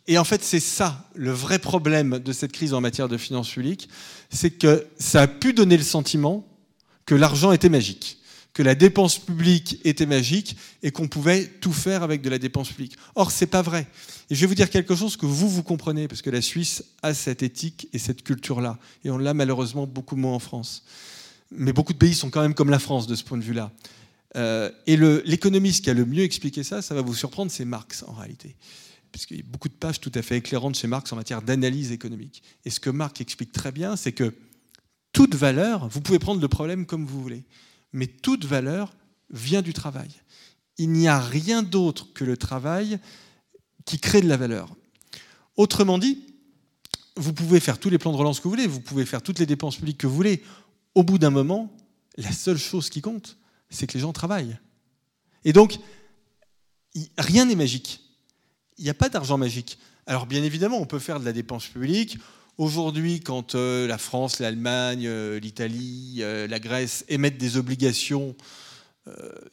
[0.08, 3.50] et en fait, c'est ça le vrai problème de cette crise en matière de finances
[3.50, 3.90] publiques
[4.30, 6.46] c'est que ça a pu donner le sentiment
[7.06, 8.19] que l'argent était magique
[8.60, 12.68] que la dépense publique était magique et qu'on pouvait tout faire avec de la dépense
[12.68, 12.98] publique.
[13.16, 13.88] Or, ce n'est pas vrai.
[14.30, 16.84] Et je vais vous dire quelque chose que vous, vous comprenez, parce que la Suisse
[17.02, 18.78] a cette éthique et cette culture-là.
[19.06, 20.84] Et on l'a malheureusement beaucoup moins en France.
[21.52, 23.72] Mais beaucoup de pays sont quand même comme la France de ce point de vue-là.
[24.36, 28.04] Euh, et l'économiste qui a le mieux expliqué ça, ça va vous surprendre, c'est Marx
[28.10, 28.58] en réalité.
[29.14, 31.94] Puisqu'il y a beaucoup de pages tout à fait éclairantes chez Marx en matière d'analyse
[31.94, 32.44] économique.
[32.66, 34.34] Et ce que Marx explique très bien, c'est que
[35.14, 37.46] toute valeur, vous pouvez prendre le problème comme vous voulez
[37.94, 38.94] mais toute valeur
[39.30, 40.10] vient du travail.
[40.78, 43.00] Il n'y a rien d'autre que le travail
[43.86, 44.76] qui crée de la valeur.
[45.58, 46.24] Autrement dit,
[47.16, 49.40] vous pouvez faire tous les plans de relance que vous voulez, vous pouvez faire toutes
[49.40, 50.44] les dépenses publiques que vous voulez.
[50.96, 51.76] Au bout d'un moment,
[52.18, 53.38] la seule chose qui compte,
[53.70, 54.58] c'est que les gens travaillent.
[55.44, 55.80] Et donc,
[57.18, 58.02] rien n'est magique.
[58.78, 59.78] Il n'y a pas d'argent magique.
[60.06, 62.18] Alors bien évidemment, on peut faire de la dépense publique.
[62.60, 68.36] Aujourd'hui, quand euh, la France, l'Allemagne, euh, l'Italie, euh, la Grèce émettent des obligations,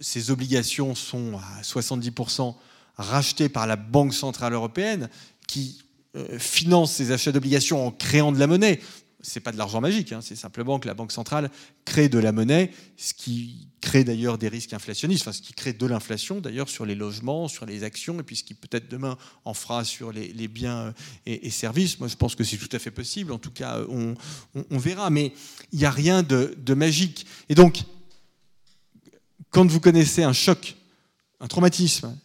[0.00, 2.56] ces obligations sont à 70%
[2.98, 5.08] rachetées par la Banque Centrale Européenne,
[5.48, 5.78] qui
[6.36, 8.80] finance ces achats d'obligations en créant de la monnaie
[9.26, 11.50] c'est pas de l'argent magique, hein, c'est simplement que la Banque centrale
[11.84, 15.72] crée de la monnaie, ce qui crée d'ailleurs des risques inflationnistes, enfin ce qui crée
[15.72, 19.18] de l'inflation d'ailleurs sur les logements, sur les actions, et puis ce qui peut-être demain
[19.44, 20.94] en fera sur les, biens
[21.26, 21.98] et, services.
[21.98, 24.14] Moi je pense que c'est tout à fait possible, en tout cas on,
[24.78, 25.32] verra, mais
[25.72, 27.26] il n'y a rien de, magique.
[27.48, 27.82] Et donc,
[29.50, 30.76] quand vous connaissez un choc,
[31.40, 32.16] un traumatisme,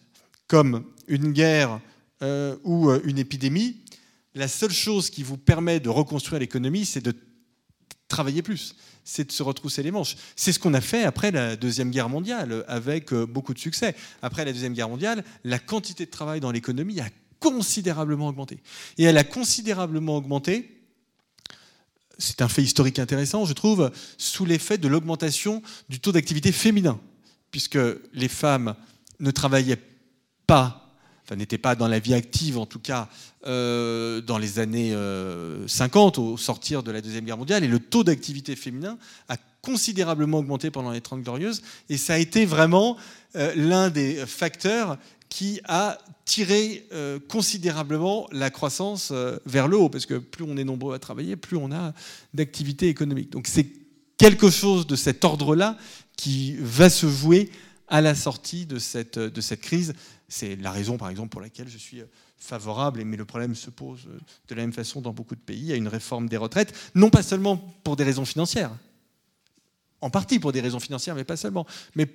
[0.46, 1.80] comme une guerre
[2.22, 3.81] euh, ou euh, une épidémie,
[4.34, 7.14] la seule chose qui vous permet de reconstruire l'économie, c'est de
[8.08, 10.16] travailler plus, c'est de se retrousser les manches.
[10.36, 13.94] C'est ce qu'on a fait après la Deuxième Guerre mondiale, avec euh, beaucoup de succès.
[14.20, 17.08] Après la Deuxième Guerre mondiale, la quantité de travail dans l'économie a
[17.40, 18.60] considérablement augmenté.
[18.98, 20.82] Et elle a considérablement augmenté,
[22.18, 27.00] c'est un fait historique intéressant, je trouve, sous l'effet de l'augmentation du taux d'activité féminin,
[27.50, 27.78] puisque
[28.12, 28.76] les femmes
[29.18, 29.82] ne travaillaient
[30.46, 30.81] pas
[31.36, 33.08] n'était pas dans la vie active en tout cas
[33.46, 34.94] euh, dans les années
[35.66, 37.64] 50 euh, au sortir de la Deuxième Guerre mondiale.
[37.64, 41.62] Et le taux d'activité féminin a considérablement augmenté pendant les Trente Glorieuses.
[41.88, 42.96] Et ça a été vraiment
[43.36, 46.86] euh, l'un des facteurs qui a tiré
[47.28, 49.12] considérablement la croissance
[49.46, 49.88] vers le haut.
[49.88, 51.94] Parce que plus on est nombreux à travailler, plus on a
[52.34, 53.30] d'activité économique.
[53.30, 53.66] Donc c'est
[54.18, 55.78] quelque chose de cet ordre-là
[56.16, 57.50] qui va se jouer
[57.92, 59.92] à la sortie de cette, de cette crise.
[60.26, 62.02] C'est la raison, par exemple, pour laquelle je suis
[62.38, 64.08] favorable, mais le problème se pose
[64.48, 67.22] de la même façon dans beaucoup de pays, à une réforme des retraites, non pas
[67.22, 68.72] seulement pour des raisons financières,
[70.00, 72.06] en partie pour des raisons financières, mais pas seulement, mais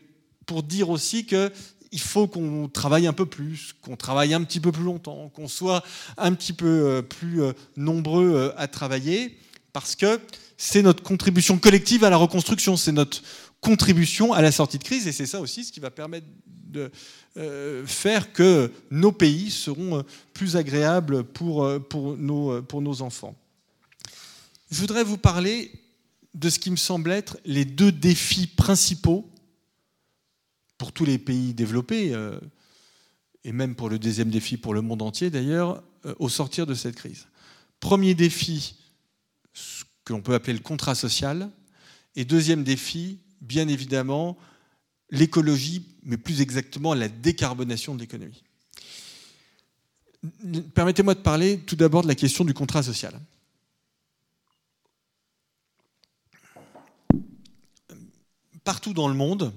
[0.47, 1.51] pour dire aussi que
[1.91, 5.47] il faut qu'on travaille un peu plus, qu'on travaille un petit peu plus longtemps, qu'on
[5.47, 5.83] soit
[6.17, 9.37] un petit peu euh, plus euh, nombreux euh, à travailler,
[9.73, 10.19] parce que
[10.57, 13.21] c'est notre contribution collective à la reconstruction, c'est notre
[13.61, 16.27] contribution à la sortie de crise, et c'est ça aussi ce qui va permettre
[16.67, 16.91] de
[17.37, 20.03] euh, faire que nos pays seront euh,
[20.33, 23.35] plus agréables pour, euh, pour, nos, pour nos enfants.
[24.69, 25.71] Je voudrais vous parler
[26.33, 29.29] de ce qui me semble être les deux défis principaux
[30.77, 32.13] pour tous les pays développés,
[33.43, 35.81] et même pour le deuxième défi pour le monde entier d'ailleurs,
[36.19, 37.25] au sortir de cette crise.
[37.79, 38.75] Premier défi,
[39.53, 41.49] ce que l'on peut appeler le contrat social,
[42.15, 44.37] et deuxième défi, bien évidemment,
[45.09, 48.43] l'écologie, mais plus exactement la décarbonation de l'économie.
[50.73, 53.19] Permettez-moi de parler tout d'abord de la question du contrat social.
[58.63, 59.53] Partout dans le monde,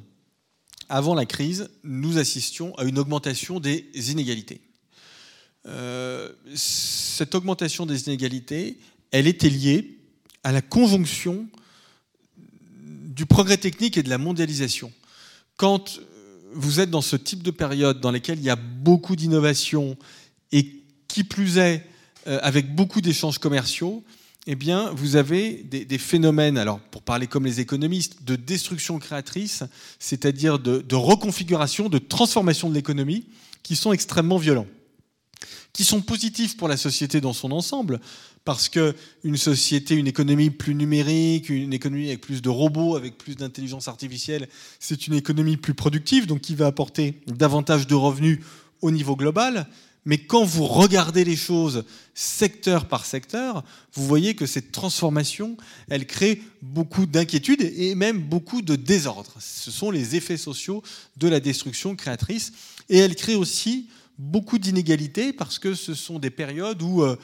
[0.88, 4.60] avant la crise, nous assistions à une augmentation des inégalités.
[5.66, 8.78] Euh, cette augmentation des inégalités,
[9.10, 9.98] elle était liée
[10.42, 11.48] à la conjonction
[13.20, 14.90] du progrès technique et de la mondialisation.
[15.58, 16.00] Quand
[16.54, 19.98] vous êtes dans ce type de période dans laquelle il y a beaucoup d'innovation
[20.52, 21.86] et qui plus est
[22.28, 24.02] euh, avec beaucoup d'échanges commerciaux,
[24.46, 29.64] eh bien, vous avez des, phénomènes, alors pour parler comme les économistes, de destruction créatrice,
[29.98, 33.26] c'est-à-dire de reconfiguration, de transformation de l'économie,
[33.62, 34.66] qui sont extrêmement violents
[35.72, 38.00] qui sont positifs pour la société dans son ensemble,
[38.44, 43.36] parce qu'une société, une économie plus numérique, une économie avec plus de robots, avec plus
[43.36, 44.48] d'intelligence artificielle,
[44.78, 48.40] c'est une économie plus productive, donc qui va apporter davantage de revenus
[48.80, 49.68] au niveau global.
[50.06, 53.62] Mais quand vous regardez les choses secteur par secteur,
[53.92, 55.58] vous voyez que cette transformation,
[55.90, 59.34] elle crée beaucoup d'inquiétudes et même beaucoup de désordre.
[59.38, 60.82] Ce sont les effets sociaux
[61.18, 62.52] de la destruction créatrice.
[62.88, 63.88] Et elle crée aussi
[64.20, 67.16] beaucoup d'inégalités parce que ce sont des périodes où euh,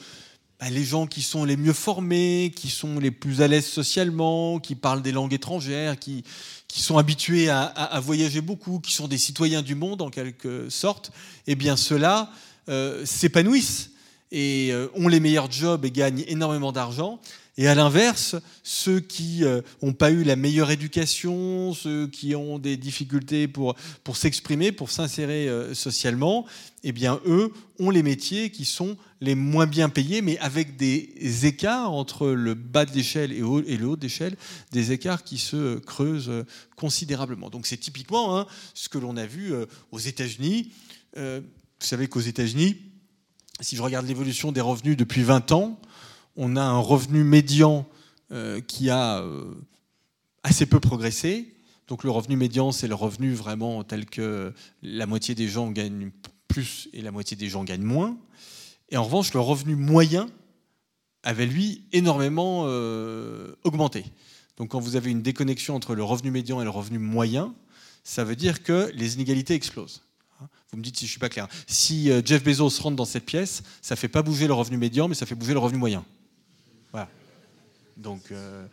[0.59, 4.59] bah, les gens qui sont les mieux formés, qui sont les plus à l'aise socialement,
[4.59, 6.23] qui parlent des langues étrangères, qui,
[6.67, 11.11] qui sont habitués à, voyager beaucoup, qui sont des citoyens du monde en quelque sorte,
[11.45, 12.31] eh bien ceux-là
[12.67, 13.91] euh, s'épanouissent
[14.31, 17.21] et euh, ont les meilleurs jobs et gagnent énormément d'argent.
[17.59, 19.43] Et à l'inverse, ceux qui
[19.81, 23.75] n'ont pas eu la meilleure éducation, ceux qui ont des difficultés pour,
[24.13, 26.45] s'exprimer, pour s'insérer socialement,
[26.83, 31.45] eh bien, eux ont les métiers qui sont les moins bien payés, mais avec des
[31.47, 33.39] écarts entre le bas de l'échelle et,
[33.77, 34.35] le haut d'échelle,
[34.71, 36.45] des écarts qui se creusent
[36.75, 37.49] considérablement.
[37.49, 38.45] Donc c'est typiquement hein,
[38.75, 39.51] ce que l'on a vu
[39.91, 40.71] aux États-Unis.
[41.15, 41.41] vous
[41.79, 42.77] savez qu'aux États-Unis,
[43.61, 45.79] si je regarde l'évolution des revenus depuis 20 ans,
[46.37, 47.85] on a un revenu médian
[48.31, 49.45] euh, qui a euh,
[50.43, 51.53] assez peu progressé.
[51.87, 56.11] Donc le revenu médian, c'est le revenu vraiment tel que la moitié des gens gagnent
[56.47, 58.17] plus et la moitié des gens gagnent moins.
[58.89, 60.29] Et en revanche, le revenu moyen
[61.23, 64.05] avait, lui, énormément euh, augmenté.
[64.57, 67.53] Donc quand vous avez une déconnexion entre le revenu médian et le revenu moyen,
[68.03, 70.03] ça veut dire que les inégalités explosent.
[70.71, 71.47] Vous me dites si je suis pas clair.
[71.65, 75.15] Si Jeff Bezos rentre dans cette pièce, ça fait pas bouger le revenu médian, mais
[75.15, 76.05] ça fait bouger le revenu moyen.
[76.91, 77.09] Voilà.
[77.95, 78.65] Donc, euh,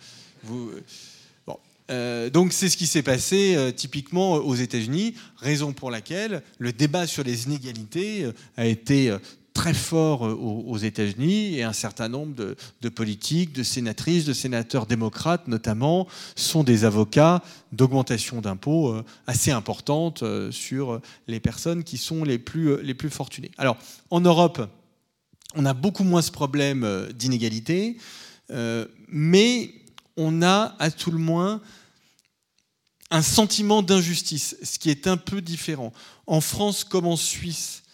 [1.91, 7.07] euh, donc c'est ce qui s'est passé typiquement aux États-Unis, raison pour laquelle le débat
[7.07, 9.17] sur les inégalités a été
[9.55, 14.85] très fort euh, aux, États-Unis et un certain nombre de, politiques, de sénatrices, de sénateurs
[14.85, 17.43] démocrates notamment, sont des avocats
[17.73, 23.11] d'augmentation d'impôts euh, assez importante euh, sur les personnes qui sont les plus, les plus
[23.11, 23.53] fortunées.
[23.57, 23.79] Alors,
[24.11, 24.69] en Europe,
[25.55, 27.97] on a beaucoup moins ce problème d'inégalité,
[29.09, 29.75] mais
[30.17, 31.61] on a à tout le moins
[33.11, 35.93] un sentiment d'injustice, ce qui est un peu différent.
[36.27, 37.85] En France comme en Suisse,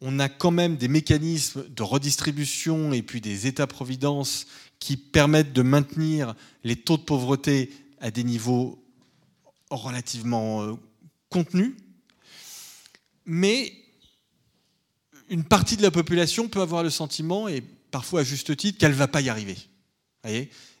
[0.00, 4.46] on a quand même des mécanismes de redistribution et puis des États-providence
[4.78, 8.82] qui permettent de maintenir les taux de pauvreté à des niveaux
[9.70, 10.74] relativement euh,
[11.30, 11.74] contenus.
[13.24, 13.72] Mais
[15.34, 17.60] une partie de la population peut avoir le sentiment, et
[17.90, 19.56] parfois à juste titre, qu'elle ne va pas y arriver.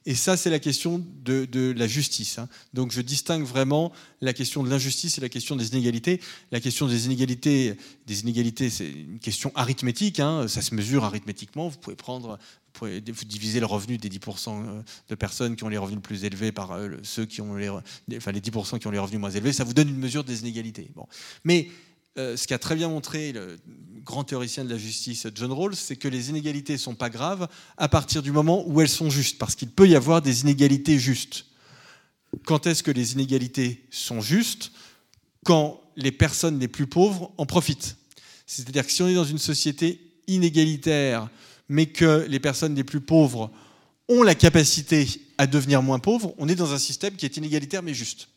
[0.06, 2.38] Et ça, c'est la question de, la justice.
[2.38, 2.48] Hein.
[2.72, 6.20] Donc je distingue vraiment la question de l'injustice et la question des inégalités.
[6.52, 7.76] La question des inégalités,
[8.06, 10.20] des inégalités c'est une question arithmétique.
[10.20, 10.46] Hein.
[10.46, 11.68] Ça se mesure arithmétiquement.
[11.68, 12.38] Vous pouvez prendre,
[12.80, 16.52] vous diviser le revenu des 10% euh, de personnes qui ont les revenus plus élevés
[16.52, 17.68] par euh, ceux qui ont les,
[18.16, 19.52] enfin les 10% qui ont les revenus moins élevés.
[19.52, 20.90] Ça vous donne une mesure des inégalités.
[20.94, 21.06] Bon.
[21.44, 21.68] Mais
[22.16, 23.56] euh, ce qu'a très bien montré le
[24.04, 27.48] grand théoricien de la justice John Rawls, c'est que les inégalités ne sont pas graves
[27.76, 30.98] à partir du moment où elles sont justes, parce qu'il peut y avoir des inégalités
[30.98, 31.46] justes.
[32.44, 34.72] Quand est-ce que les inégalités sont justes?
[35.44, 37.96] Quand les personnes les plus pauvres en profitent.
[38.46, 41.28] C'est-à-dire que si on est dans une société inégalitaire,
[41.68, 43.50] mais que les personnes les plus pauvres
[44.08, 45.08] ont la capacité
[45.38, 48.28] à devenir moins pauvres, on est dans un système qui est inégalitaire mais juste.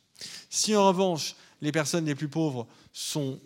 [0.50, 3.40] Si en revanche les personnes les plus pauvres sont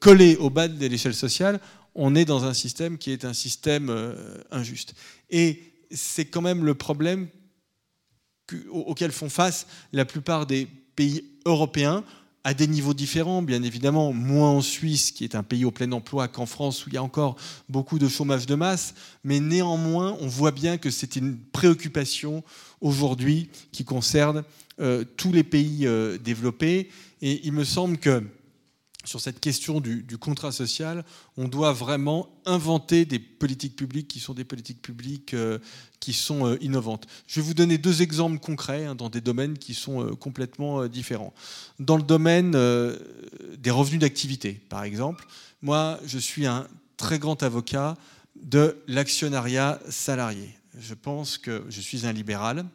[0.00, 1.60] collé au bas de l'échelle sociale,
[1.98, 4.94] on est dans un système qui est un système euh, injuste.
[5.30, 7.28] Et c'est quand même le problème
[8.70, 10.66] auquel font face la plupart des
[10.96, 12.04] pays européens
[12.44, 15.90] à des niveaux différents, bien évidemment, moins en Suisse, qui est un pays au plein
[15.92, 17.36] emploi, qu'en France, où il y a encore
[17.68, 18.94] beaucoup de chômage de masse,
[19.24, 22.42] mais néanmoins, on voit bien que c'est une préoccupation
[22.80, 24.44] aujourd'hui qui concerne
[24.80, 25.86] euh, tous les pays
[26.22, 26.88] développés.
[27.20, 28.22] Et il me semble que
[29.08, 31.02] sur cette question du, contrat social,
[31.38, 35.58] on doit vraiment inventer des politiques publiques qui sont des politiques publiques euh,
[35.98, 37.06] qui sont euh, innovantes.
[37.26, 40.86] Je vais vous donner deux exemples concrets hein, dans des domaines qui sont euh, complètement
[40.88, 41.32] différents.
[41.78, 45.26] Dans le domaine des revenus d'activité, par exemple,
[45.62, 47.96] moi, je suis un très grand avocat
[48.36, 50.54] de l'actionnariat salarié.
[50.78, 52.66] Je pense que je suis un libéral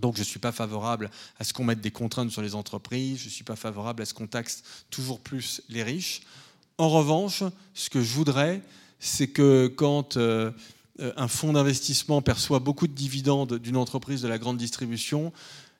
[0.00, 3.18] donc je ne suis pas favorable à ce qu'on mette des contraintes sur les entreprises,
[3.20, 6.22] je ne suis pas favorable à ce qu'on taxe toujours plus les riches.
[6.78, 7.42] En revanche,
[7.74, 8.60] ce que je voudrais,
[8.98, 10.50] c'est que quand euh,
[10.98, 15.32] un fonds d'investissement perçoit beaucoup de dividendes d'une entreprise de la grande distribution,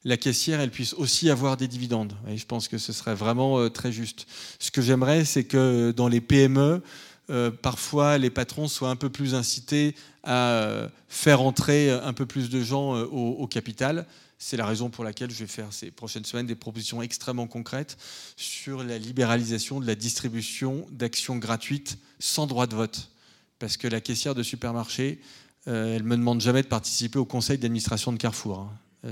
[0.04, 2.12] la caissière, elle puisse aussi avoir des dividendes.
[2.28, 4.26] Et je pense que ce serait vraiment euh, très juste.
[4.58, 6.82] Ce que j'aimerais, c'est que dans les PME,
[7.30, 12.26] euh, parfois les patrons soient un peu plus incités à euh, faire entrer un peu
[12.26, 14.06] plus de gens euh, au, capital.
[14.36, 17.96] C'est la raison pour laquelle je vais faire ces prochaines semaines des propositions extrêmement concrètes
[18.36, 23.10] sur la libéralisation de la distribution d'actions gratuites sans droit de vote.
[23.58, 25.20] Parce que la caissière de supermarché,
[25.66, 28.68] elle ne me demande jamais de participer au conseil d'administration de Carrefour.
[29.04, 29.10] Hein.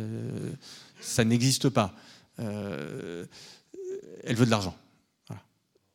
[1.01, 1.95] ça n'existe pas.
[2.37, 3.27] elle
[4.27, 4.77] veut de l'argent.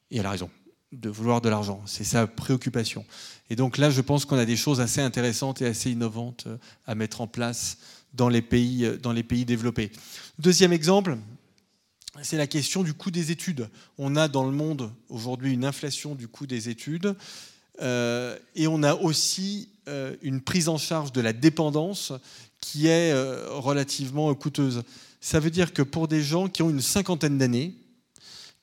[0.09, 0.49] Et elle a raison
[0.91, 1.81] de vouloir de l'argent.
[1.85, 3.05] C'est sa préoccupation.
[3.49, 6.57] Et donc là, je pense qu'on a des choses assez intéressantes et assez innovantes euh,
[6.85, 7.77] à mettre en place
[8.13, 9.91] dans les pays, euh, dans les pays développés.
[10.39, 11.17] Deuxième exemple,
[12.21, 13.69] c'est la question du coût des études.
[13.97, 17.15] On a dans le monde aujourd'hui une inflation du coût des études
[17.81, 19.69] euh, et on a aussi
[20.21, 22.11] une prise en charge de la dépendance
[22.59, 23.13] qui est
[23.47, 24.83] relativement coûteuse.
[25.21, 27.73] Ça veut dire que pour des gens qui ont une cinquantaine d'années,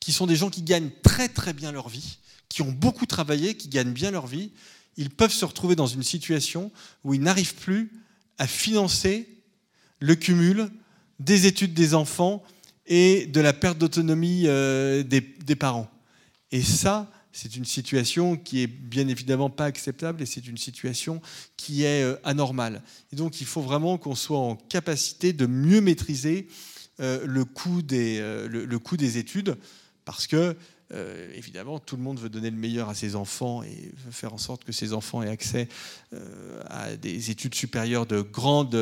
[0.05, 2.19] qui sont des gens qui gagnent très très bien leur vie,
[2.51, 4.51] qui ont beaucoup travaillé, qui gagnent bien leur vie,
[4.99, 6.71] ils peuvent se retrouver dans une situation
[7.05, 7.91] où ils n'arrivent plus
[8.37, 9.27] à financer
[10.01, 10.69] le cumul
[11.21, 12.43] des études des enfants
[12.85, 15.91] et de la perte d'autonomie euh, des, parents.
[16.53, 21.23] Et ça, c'est une situation qui est bien évidemment pas acceptable et c'est une situation
[21.57, 22.83] qui est euh, anormale.
[23.11, 26.47] Et donc il faut vraiment qu'on soit en capacité de mieux maîtriser
[27.01, 29.57] euh, le, coût des, le, coût des études
[30.05, 30.57] parce que
[31.35, 34.39] évidemment, tout le monde veut donner le meilleur à ses enfants et veut faire en
[34.39, 35.69] sorte que ses enfants aient accès
[36.69, 38.79] à des études supérieures de grande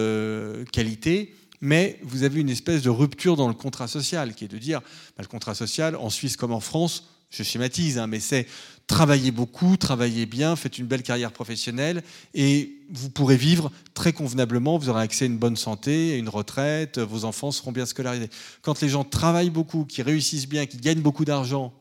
[0.72, 1.34] qualité.
[1.62, 4.80] Mais vous avez une espèce de rupture dans le contrat social, qui est de dire,
[4.80, 8.46] bah, le contrat social, en Suisse comme en France, je schématise, hein, mais c'est
[8.86, 12.02] travailler beaucoup, travailler bien, faites une belle carrière professionnelle,
[12.34, 16.28] et vous pourrez vivre très convenablement, vous aurez accès à une bonne santé, à une
[16.28, 18.28] retraite, vos enfants seront bien scolarisés.
[18.60, 21.72] Quand les gens travaillent beaucoup, qui réussissent bien, qui gagnent beaucoup d'argent,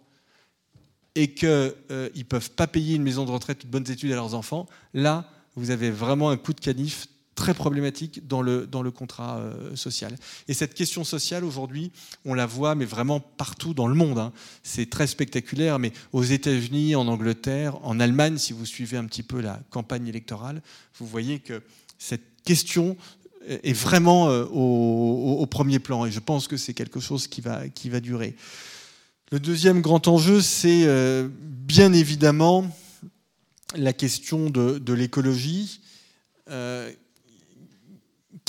[1.16, 4.16] et qu'ils euh, ne peuvent pas payer une maison de retraite, de bonnes études à
[4.16, 7.08] leurs enfants, là, vous avez vraiment un coup de canif
[7.42, 10.16] très problématique dans le, dans le contrat euh, social.
[10.48, 11.92] Et cette question sociale, aujourd'hui,
[12.24, 14.20] on la voit, mais vraiment partout dans le monde.
[14.20, 14.32] Hein.
[14.62, 19.24] C'est très spectaculaire, mais aux États-Unis, en Angleterre, en Allemagne, si vous suivez un petit
[19.24, 20.62] peu la campagne électorale,
[21.00, 21.64] vous voyez que
[21.98, 22.96] cette question
[23.48, 26.06] est vraiment euh, au, premier plan.
[26.06, 28.36] Et je pense que c'est quelque chose qui va, qui va durer.
[29.32, 32.70] Le deuxième grand enjeu, c'est euh, bien évidemment
[33.76, 35.80] la question de, de l'écologie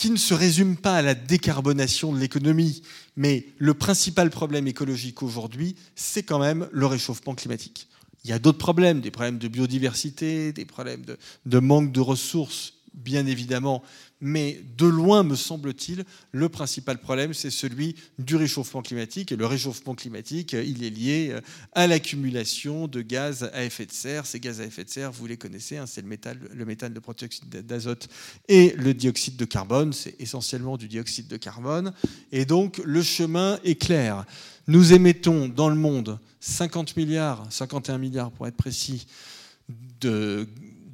[0.03, 2.83] qui ne se résume pas à la décarbonation de l'économie,
[3.15, 7.87] mais le principal problème écologique aujourd'hui, c'est quand même le réchauffement climatique.
[8.25, 11.05] Il y a d'autres problèmes, des problèmes de biodiversité, des problèmes
[11.47, 13.83] de, manque de ressources, bien évidemment,
[14.21, 19.33] mais de loin, me semble-t-il, le principal problème, c'est celui du réchauffement climatique.
[19.33, 21.41] Et le réchauffement climatique, il est lié euh,
[21.73, 24.25] à l'accumulation de gaz à effet de serre.
[24.25, 26.95] Ces gaz à effet de serre, vous les connaissez, hein, c'est le, métal, le méthane,
[26.95, 28.09] le protoxyde d'azote
[28.49, 29.93] et le dioxyde de carbone.
[29.93, 31.93] C'est essentiellement du dioxyde de carbone.
[32.31, 34.25] Et donc, le chemin est clair.
[34.69, 39.09] Nous émettons dans le monde 50 milliards, 51 milliards pour être précis,
[40.01, 40.49] de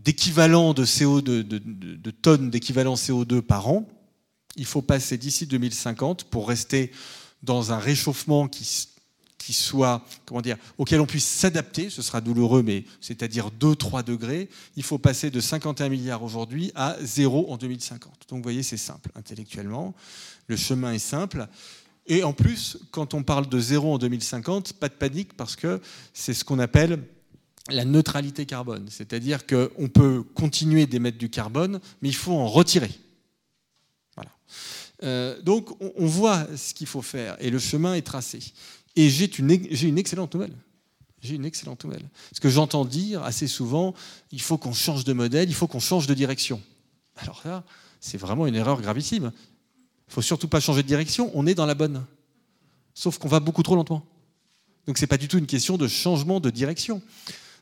[0.09, 3.87] d'équivalent de, CO2, de, tonnes d'équivalent CO2 par an.
[4.57, 6.93] Il faut passer d'ici 2050 pour rester
[7.43, 8.89] dans un réchauffement qui,
[9.37, 14.49] qui soit, comment dire, auquel on puisse s'adapter, ce sera douloureux, mais c'est-à-dire 2-3 degrés,
[14.77, 18.29] il faut passer de 51 milliards aujourd'hui à 0 en 2050.
[18.31, 19.95] Donc vous voyez, c'est simple intellectuellement,
[20.47, 21.47] le chemin est simple.
[22.07, 25.83] Et en plus, quand on parle de 0 en 2050, pas de panique parce que
[26.15, 27.05] c'est ce qu'on appelle
[27.69, 32.91] la neutralité carbone, c'est-à-dire qu'on peut continuer d'émettre du carbone, mais il faut en retirer.
[35.05, 38.41] Euh, donc on, voit ce qu'il faut faire et le chemin est tracé.
[38.97, 40.55] Et j'ai une, excellente nouvelle.
[41.23, 42.03] J'ai une excellente nouvelle.
[42.33, 43.95] Ce que j'entends dire assez souvent,
[44.33, 46.61] il faut qu'on change de modèle, il faut qu'on change de direction.
[47.17, 47.63] Alors là,
[48.01, 49.31] c'est vraiment une erreur gravissime.
[50.09, 52.05] Il faut surtout pas changer de direction, on est dans la bonne.
[52.93, 54.05] Sauf qu'on va beaucoup trop lentement.
[54.87, 57.03] Donc ce n'est pas du tout une question de changement de direction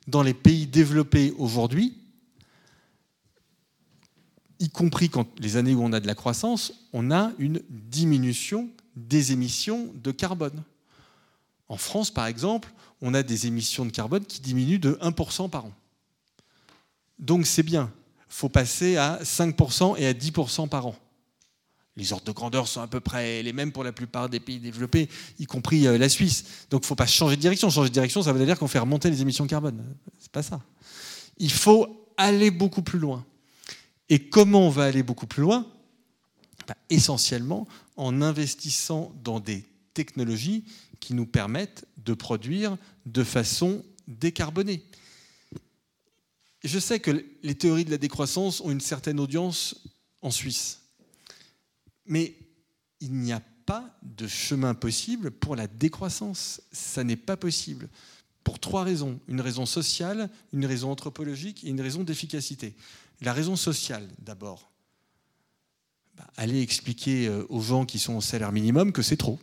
[0.07, 1.97] dans les pays développés aujourd'hui,
[4.59, 8.71] y compris quand les années où on a de la croissance, on a une diminution
[8.95, 10.63] des émissions de carbone.
[11.69, 15.67] En France, par exemple, on a des émissions de carbone qui diminuent de 1% par
[15.67, 15.73] an.
[17.19, 17.93] Donc c'est bien.
[18.29, 20.97] Il faut passer à 5% et à 10% par an.
[21.97, 24.59] Les ordres de grandeur sont à peu près les mêmes pour la plupart des pays
[24.59, 26.45] développés, y compris euh, la Suisse.
[26.71, 27.71] Donc il ne faut pas changer de direction.
[27.71, 29.83] Changer de direction, ça veut dire qu'on fait remonter les émissions de carbone.
[30.19, 30.61] C'est pas ça.
[31.39, 33.25] Il faut aller beaucoup plus loin.
[34.09, 35.67] Et comment on va aller beaucoup plus loin?
[36.69, 37.67] Bah, Essentiellement
[37.97, 40.65] en investissant dans des technologies
[41.01, 42.77] qui nous permettent de produire
[43.07, 44.83] de façon décarbonée.
[46.63, 49.77] Je sais que les théories de la décroissance ont une certaine audience
[50.21, 50.81] en Suisse.
[52.07, 52.35] Mais
[53.01, 56.63] il n'y a pas de chemin possible pour la décroissance.
[56.73, 57.89] Ça n'est pas possible.
[58.45, 59.21] Pour trois raisons.
[59.29, 62.77] Une raison sociale, une raison anthropologique et une raison d'efficacité.
[63.21, 64.71] La raison sociale, d'abord.
[66.17, 69.39] Bah, allez expliquer euh, aux gens qui sont au salaire minimum que c'est trop.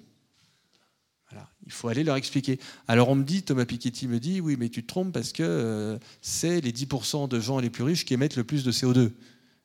[1.66, 2.60] Il faut aller leur expliquer.
[2.88, 5.44] Alors on me dit, Thomas Piketty me dit, oui, mais tu te trompes parce que
[5.44, 9.12] euh, c'est les 10% de gens les plus riches qui émettent le plus de CO2.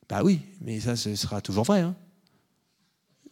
[0.09, 1.81] Bah oui, mais ça, ce sera toujours vrai.
[1.81, 1.97] Hein.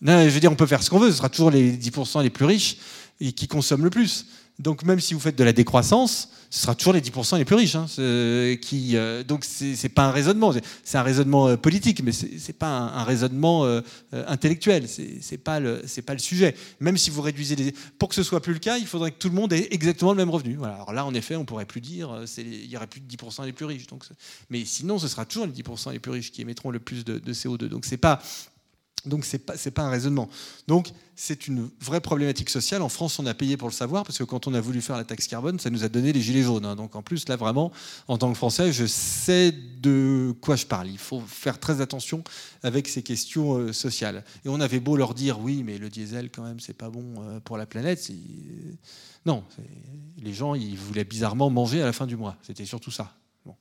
[0.01, 2.23] Non, je veux dire, on peut faire ce qu'on veut, ce sera toujours les 10%
[2.23, 2.77] les plus riches,
[3.21, 4.27] et qui consomment le plus.
[4.59, 7.57] Donc même si vous faites de la décroissance, ce sera toujours les 10% les plus
[7.57, 7.75] riches.
[7.75, 7.87] Hein,
[8.63, 9.45] qui, euh, donc
[9.95, 13.83] pas un raisonnement, c'est un raisonnement euh, politique, mais c'est pas un, raisonnement euh,
[14.13, 14.89] intellectuel.
[14.89, 16.55] C'est pas pas le sujet.
[16.81, 19.19] Même si vous réduisez les, pour que ce soit plus le cas, il faudrait que
[19.19, 20.57] tout le monde ait exactement le même revenu.
[20.65, 23.53] Alors là, en effet, on pourrait plus dire, il y aurait plus de 10% les
[23.53, 23.87] plus riches.
[24.49, 27.19] Mais sinon, ce sera toujours les 10% les plus riches qui émettront le plus de,
[27.19, 27.67] de CO2.
[27.67, 28.23] Donc c'est pas
[29.07, 30.29] donc ce n'est pas, un raisonnement.
[30.67, 32.83] Donc c'est une vraie problématique sociale.
[32.83, 34.97] En France, on a payé pour le savoir, parce que quand on a voulu faire
[34.97, 36.67] la taxe carbone, ça nous a donné les gilets jaunes.
[36.67, 36.77] Hein.
[36.77, 37.73] Donc en plus, là vraiment,
[38.09, 40.89] en tant que Français, je sais de quoi je parle.
[40.89, 42.23] Il faut faire très attention
[42.63, 44.25] avec ces questions euh, sociales.
[44.45, 47.15] Et on avait beau leur dire, oui, mais le diesel, quand même, c'est pas bon
[47.19, 48.11] euh, pour la planète.
[49.25, 49.43] Non,
[50.23, 52.37] les gens, ils voulaient bizarrement manger à la fin du mois.
[52.43, 53.13] C'était surtout ça.
[53.45, 53.55] Bon.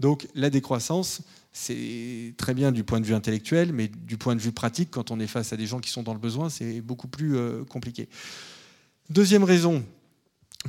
[0.00, 1.22] Donc la décroissance,
[1.52, 5.10] c'est très bien du point de vue intellectuel, mais du point de vue pratique, quand
[5.10, 7.64] on est face à des gens qui sont dans le besoin, c'est beaucoup plus euh,
[7.64, 8.08] compliqué.
[9.08, 9.84] Deuxième raison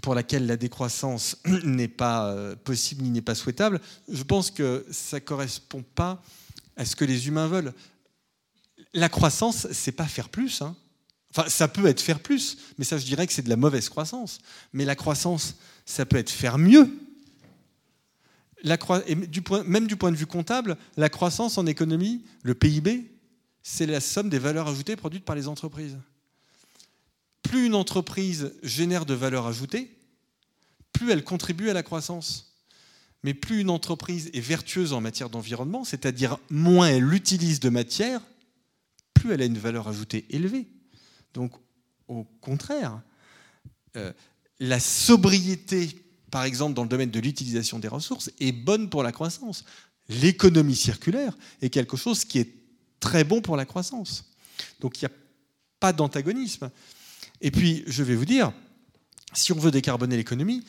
[0.02, 4.86] pour laquelle la décroissance n'est pas euh, possible ni n'est pas souhaitable, je pense que
[4.92, 6.22] ça ne correspond pas
[6.76, 7.74] à ce que les humains veulent.
[8.94, 10.62] La croissance, c'est pas faire plus.
[10.62, 10.76] Hein.
[11.32, 13.90] Enfin, ça peut être faire plus, mais ça, je dirais que c'est de la mauvaise
[13.90, 14.40] croissance.
[14.72, 15.56] Mais la croissance,
[15.86, 16.90] ça peut être faire mieux
[18.64, 23.12] même du point de vue comptable, la croissance en économie, le PIB,
[23.62, 25.98] c'est la somme des valeurs ajoutées produites par les entreprises.
[27.44, 29.92] Plus une entreprise génère de valeur ajoutée,
[30.94, 32.56] plus elle contribue à la croissance.
[33.24, 38.22] Mais plus une entreprise est vertueuse en matière d'environnement, c'est-à-dire moins elle utilise de matière,
[39.14, 40.68] plus elle a une valeur ajoutée élevée.
[41.34, 41.52] Donc,
[42.08, 43.02] au contraire,
[43.96, 44.14] euh,
[44.60, 45.90] la sobriété
[46.32, 49.66] par exemple dans le domaine de l'utilisation des ressources, est bonne pour la croissance.
[50.10, 52.54] L'économie circulaire est quelque chose qui est
[53.00, 54.32] très bon pour la croissance.
[54.80, 55.16] Donc il n'y a
[55.80, 56.70] pas d'antagonisme.
[57.42, 58.52] Et puis, je vais vous dire,
[59.34, 60.64] si on veut décarboner l'économie,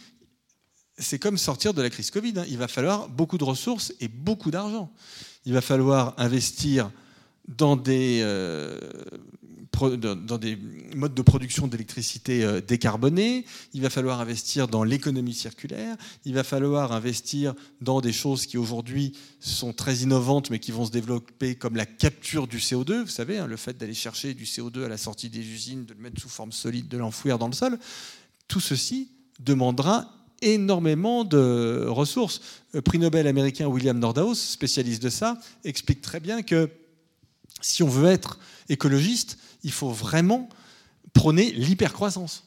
[0.98, 2.34] c'est comme sortir de la crise Covid.
[2.36, 2.44] Hein.
[2.48, 4.92] Il va falloir beaucoup de ressources et beaucoup d'argent.
[5.44, 6.90] Il va falloir investir
[7.46, 8.78] dans des euh,
[9.72, 10.58] dans des
[10.96, 13.44] modes de production d'électricité euh, décarbonés,
[13.74, 18.58] il va falloir investir dans l'économie circulaire, il va falloir investir dans des choses qui
[18.58, 23.08] aujourd'hui sont très innovantes mais qui vont se développer comme la capture du CO2, vous
[23.08, 26.00] savez, hein, le fait d'aller chercher du CO2 à la sortie des usines, de le
[26.00, 27.78] mettre sous forme solide, de l'enfouir dans le sol,
[28.48, 30.12] tout ceci demandera
[30.42, 32.40] énormément de ressources.
[32.72, 36.70] Le prix Nobel américain William Nordhaus, spécialiste de ça, explique très bien que
[37.60, 38.38] si on veut être
[38.68, 40.48] écologiste, il faut vraiment
[41.12, 42.44] prôner l'hypercroissance.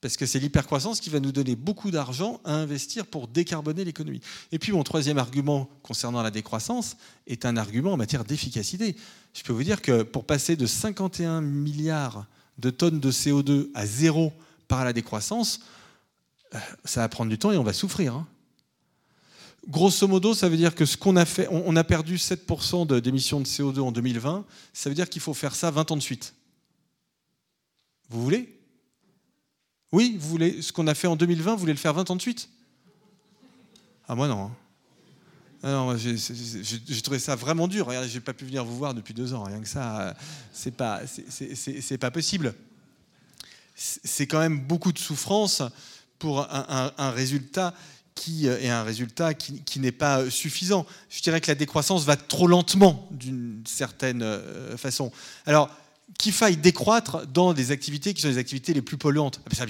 [0.00, 4.22] Parce que c'est l'hypercroissance qui va nous donner beaucoup d'argent à investir pour décarboner l'économie.
[4.50, 8.96] Et puis mon troisième argument concernant la décroissance est un argument en matière d'efficacité.
[9.34, 12.24] Je peux vous dire que pour passer de 51 milliards
[12.58, 14.32] de tonnes de CO2 à zéro
[14.68, 15.60] par la décroissance,
[16.54, 18.14] euh, ça va prendre du temps et on va souffrir.
[18.14, 18.26] Hein.
[19.70, 23.40] Grosso modo, ça veut dire que ce qu'on a fait, on a perdu 7% d'émissions
[23.40, 26.34] de CO2 en 2020, ça veut dire qu'il faut faire ça 20 ans de suite.
[28.08, 28.58] Vous voulez?
[29.92, 32.16] Oui, vous voulez ce qu'on a fait en 2020, vous voulez le faire 20 ans
[32.16, 32.48] de suite?
[34.08, 34.46] Ah moi non.
[34.46, 34.50] Hein.
[35.62, 37.86] Ah j'ai trouvé ça vraiment dur.
[37.86, 39.44] Regardez, j'ai pas pu venir vous voir depuis deux ans.
[39.44, 40.16] Rien que ça,
[40.52, 42.54] c'est pas, c'est pas possible.
[43.76, 45.62] C'est quand même beaucoup de souffrance
[46.18, 47.72] pour un résultat
[48.20, 50.84] qui euh, est un résultat qui, n'est pas euh, suffisant.
[51.08, 55.10] Je dirais que la décroissance va trop lentement d'une certaine euh, façon.
[55.46, 55.70] Alors,
[56.18, 59.40] qu'il faille décroître dans des activités qui sont les activités les plus polluantes.
[59.58, 59.64] Ah,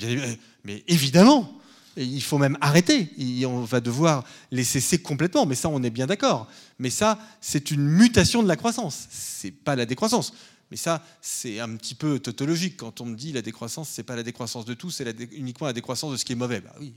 [0.64, 1.52] mais évidemment,
[1.96, 3.12] il faut même arrêter.
[3.46, 5.46] On va devoir les cesser complètement.
[5.46, 6.48] Mais ça, on est bien d'accord.
[6.80, 9.06] Mais ça, c'est une mutation de la croissance.
[9.10, 10.32] C'est pas la décroissance.
[10.72, 12.78] Mais ça, c'est un petit peu tautologique.
[12.78, 15.72] Quand on me dit la décroissance, c'est pas la décroissance de tout, c'est uniquement la
[15.72, 16.60] décroissance de ce qui est mauvais.
[16.60, 16.92] Bah oui,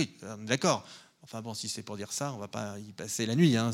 [0.00, 0.86] oui, d'accord.
[1.22, 3.56] Enfin bon, si c'est pour dire ça, on va pas y passer la nuit.
[3.56, 3.72] Hein.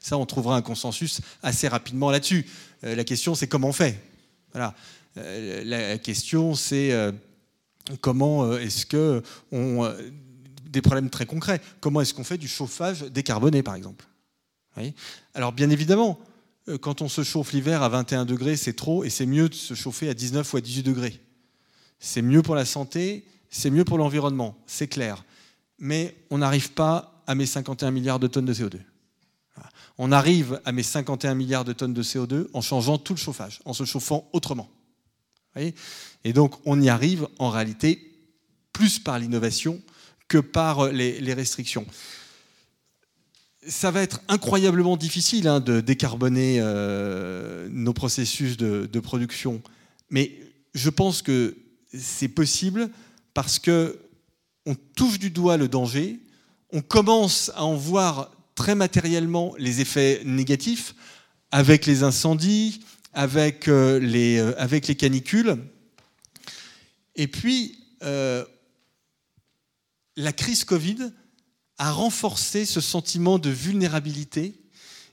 [0.00, 2.46] Ça, on trouvera un consensus assez rapidement là-dessus.
[2.84, 3.98] Euh, la question, c'est comment on fait?
[5.16, 7.12] Euh, la question, c'est euh,
[8.02, 9.90] comment est-ce que on
[10.66, 11.62] des problèmes très concrets.
[11.80, 14.04] Comment est-ce qu'on fait du chauffage décarboné, par exemple?
[15.32, 16.18] Alors, bien évidemment,
[16.82, 19.72] quand on se chauffe l'hiver à 21 degrés, c'est trop, et c'est mieux de se
[19.72, 21.18] chauffer à 19 ou à 18 degrés.
[21.98, 25.24] C'est mieux pour la santé, c'est mieux pour l'environnement, c'est clair.
[25.78, 28.78] Mais on n'arrive pas à mes 51 milliards de tonnes de CO2.
[29.98, 33.60] On arrive à mes 51 milliards de tonnes de CO2 en changeant tout le chauffage,
[33.64, 34.68] en se chauffant autrement.
[36.24, 38.12] Et donc on y arrive en réalité
[38.72, 39.80] plus par l'innovation
[40.28, 41.86] que par les, restrictions.
[43.66, 49.62] Ça va être incroyablement difficile hein, de décarboner euh, nos processus de production,
[50.10, 50.38] mais
[50.74, 51.56] je pense que
[51.94, 52.90] c'est possible
[53.36, 53.98] parce que
[54.64, 56.20] on touche du doigt le danger,
[56.72, 60.94] on commence à en voir très matériellement les effets négatifs
[61.50, 62.80] avec les incendies,
[63.12, 65.58] avec, euh, les, euh, les canicules.
[67.14, 68.42] Et puis, euh,
[70.16, 71.12] la crise Covid
[71.76, 74.54] a renforcé ce sentiment de vulnérabilité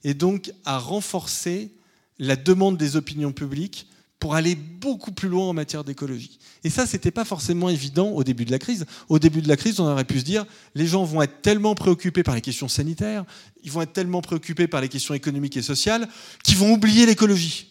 [0.06, 1.74] et donc a renforcé
[2.20, 3.86] la demande des opinions publiques
[4.24, 6.40] pour aller beaucoup plus loin en matière d'écologie.
[6.64, 8.86] Et ça, ce n'était pas forcément évident au début de la crise.
[9.10, 10.46] Au début de la crise, on aurait pu se dire,
[10.76, 13.26] les gens vont être tellement préoccupés par les questions sanitaires,
[13.66, 16.08] ils vont être tellement préoccupés par les questions économiques et sociales,
[16.42, 17.68] qu'ils vont oublier l'écologie.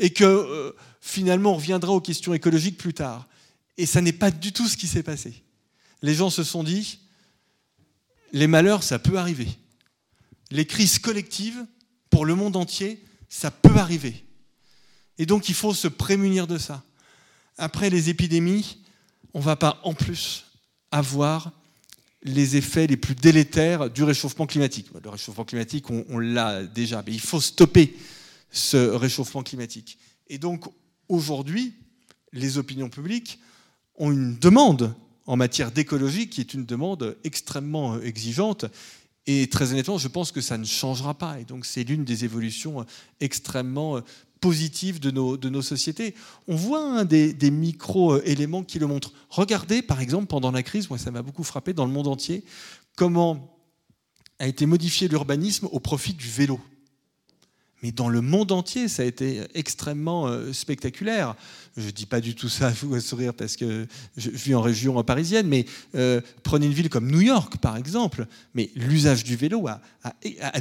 [0.00, 3.28] Et que euh, finalement, on reviendra aux questions écologiques plus tard.
[3.78, 5.44] Et ça n'est pas du tout ce qui s'est passé.
[6.02, 6.98] Les gens se sont dit,
[8.32, 9.46] les malheurs, ça peut arriver.
[10.50, 11.64] Les crises collectives,
[12.10, 14.26] pour le monde entier, ça peut arriver.
[15.18, 16.82] Et donc il faut se prémunir de ça.
[17.58, 18.78] Après les épidémies,
[19.34, 20.44] on ne va pas en plus
[20.90, 21.52] avoir
[22.22, 24.88] les effets les plus délétères du réchauffement climatique.
[25.02, 27.96] Le réchauffement climatique, on, l'a déjà, mais il faut stopper
[28.50, 29.98] ce réchauffement climatique.
[30.28, 30.64] Et donc
[31.08, 31.74] aujourd'hui,
[32.32, 33.38] les opinions publiques
[33.96, 34.94] ont une demande
[35.26, 38.64] en matière d'écologie qui est une demande extrêmement exigeante.
[39.26, 41.40] Et très honnêtement, je pense que ça ne changera pas.
[41.40, 42.84] Et donc c'est l'une des évolutions
[43.20, 44.00] extrêmement
[44.40, 46.14] positive de nos, sociétés.
[46.46, 49.12] On voit un des, micro-éléments qui le montrent.
[49.30, 52.44] Regardez, par exemple, pendant la crise, moi ça m'a beaucoup frappé dans le monde entier,
[52.96, 53.56] comment
[54.38, 56.60] a été modifié l'urbanisme au profit du vélo.
[57.82, 61.34] Mais dans le monde entier, ça a été extrêmement euh, spectaculaire.
[61.76, 63.86] Je ne dis pas du tout ça à vous à sourire parce que
[64.16, 68.26] je vis en région parisienne, mais euh, prenez une ville comme New York, par exemple.
[68.54, 69.80] Mais l'usage du vélo à,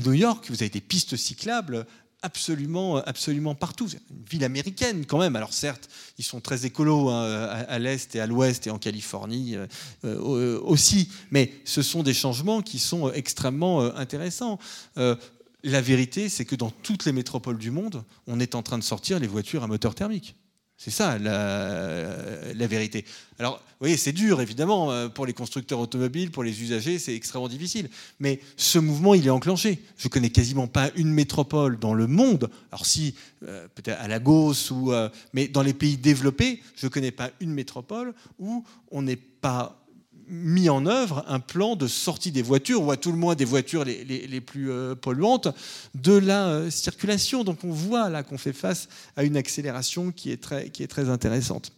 [0.06, 1.88] New York, vous avez des pistes cyclables
[2.26, 3.88] absolument, absolument partout.
[3.88, 5.36] C'est une ville américaine quand même.
[5.36, 5.88] Alors certes,
[6.18, 9.68] ils sont très écolos hein, à, l'est et à l'ouest et en Californie euh,
[10.04, 14.60] euh, aussi, mais ce sont des changements qui sont extrêmement euh, intéressants.
[14.96, 18.84] la vérité, c'est que dans toutes les métropoles du monde, on est en train de
[18.84, 20.36] sortir les voitures à moteur thermique.
[20.78, 23.06] C'est ça la, vérité.
[23.40, 27.16] Alors, vous voyez, c'est dur, évidemment, euh, pour les constructeurs automobiles, pour les usagers, c'est
[27.16, 27.90] extrêmement difficile.
[28.20, 29.80] Mais ce mouvement, il est enclenché.
[29.98, 33.16] Je connais quasiment pas une métropole dans le monde, alors si,
[33.48, 37.54] euh, peut-être à Lagos, ou, euh, mais dans les pays développés, je connais pas une
[37.54, 39.85] métropole où on n'est pas
[40.28, 43.46] mis en œuvre un plan de sortie des voitures, ou à tout le moins des
[43.46, 45.48] voitures les, plus euh, polluantes,
[45.94, 47.44] de la euh, circulation.
[47.44, 50.88] Donc on voit là qu'on fait face à une accélération qui est très, qui est
[50.88, 51.72] très intéressante.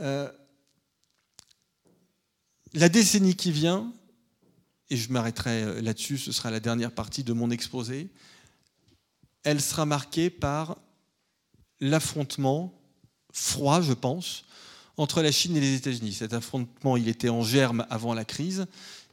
[0.00, 0.30] Euh,
[2.74, 3.92] la décennie qui vient,
[4.90, 8.08] et je m'arrêterai là-dessus, ce sera la dernière partie de mon exposé,
[9.42, 10.78] elle sera marquée par
[11.80, 12.74] l'affrontement
[13.32, 14.44] froid, je pense,
[14.98, 16.12] entre la Chine et les États-Unis.
[16.12, 18.66] Cet affrontement, il était en germe avant la crise.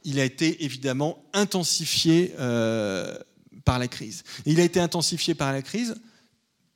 [0.04, 3.16] Il a été évidemment intensifié euh,
[3.64, 4.22] par la crise.
[4.44, 5.94] il a été intensifié par la crise,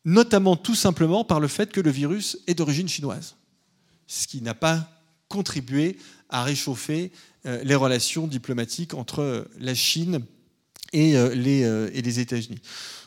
[0.04, 3.36] notamment tout simplement par le fait que le virus est d'origine chinoise,
[4.06, 4.88] ce qui n'a pas
[5.28, 7.12] contribué à réchauffer
[7.46, 10.20] euh, les relations diplomatiques entre la Chine
[10.92, 11.60] et, euh, les,
[11.96, 12.60] et les États-Unis.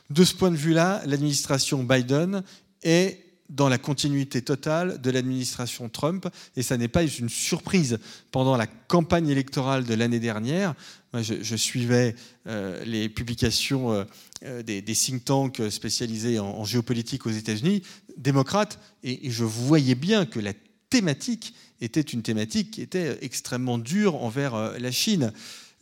[0.09, 2.43] De ce point de vue-là, l'administration Biden
[2.83, 3.22] est
[3.53, 7.99] dans la continuité totale de l'administration Trump, et ça n'est pas une surprise.
[8.31, 10.73] Pendant la campagne électorale de l'année dernière,
[11.13, 12.15] je, suivais
[12.47, 14.03] euh, les publications euh,
[14.43, 17.83] euh, des, think tanks spécialisés en, géopolitique aux États-Unis,
[18.17, 20.53] démocrates, et, je voyais bien que la
[20.89, 25.31] thématique était une thématique qui était extrêmement dure envers la Chine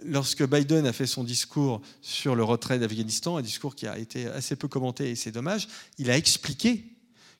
[0.04, 4.26] lorsque Biden a fait son discours sur le retrait d'Afghanistan, un discours qui a été
[4.26, 5.68] assez peu commenté et c'est dommage,
[6.00, 6.86] il a expliqué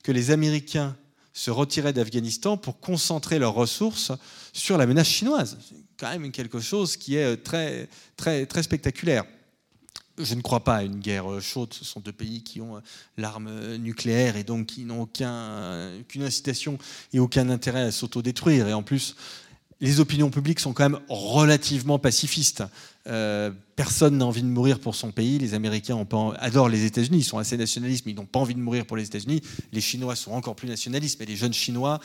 [0.04, 0.96] que les Américains
[1.34, 4.12] se retiraient d'Afghanistan pour concentrer leurs ressources
[4.54, 5.58] sur la menace chinoise.
[5.68, 7.88] C'est quand même quelque chose qui est très,
[8.18, 9.24] très, spectaculaire.
[10.18, 11.74] Je ne crois pas à une guerre chaude.
[11.74, 12.82] Ce sont deux pays qui ont
[13.18, 16.78] l'arme nucléaire et donc qui n'ont aucune incitation
[17.14, 18.68] et aucun intérêt à s'autodétruire.
[18.68, 19.16] Et en plus,
[19.80, 22.64] les opinions publiques sont quand même relativement pacifistes.
[23.08, 25.40] Euh, personne n'a envie de mourir pour son pays.
[25.40, 26.06] Les Américains
[26.40, 28.98] adorent les États-Unis, ils sont assez nationalistes, mais ils n'ont pas envie de mourir pour
[28.98, 29.42] les États-Unis.
[29.72, 32.00] Les Chinois sont encore plus nationalistes, mais les jeunes Chinois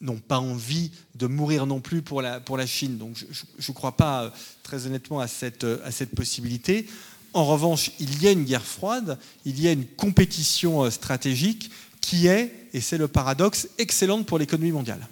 [0.00, 2.96] n'ont pas envie de mourir non plus pour la, Chine.
[2.96, 4.30] Donc je ne crois pas euh,
[4.62, 6.88] très honnêtement euh, à cette possibilité.
[7.32, 11.70] En revanche, il y a une guerre froide, il y a une compétition stratégique
[12.00, 15.06] qui est, et c'est le paradoxe, excellente pour l'économie mondiale.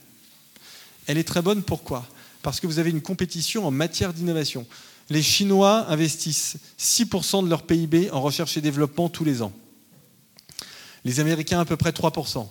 [1.07, 2.07] Elle est très bonne, pourquoi?
[2.43, 4.67] Parce que vous avez une compétition en matière d'innovation.
[5.11, 9.53] Les Chinois investissent 6% de leur PIB en recherche et développement tous les ans.
[11.05, 12.47] Les Américains à peu près 3%.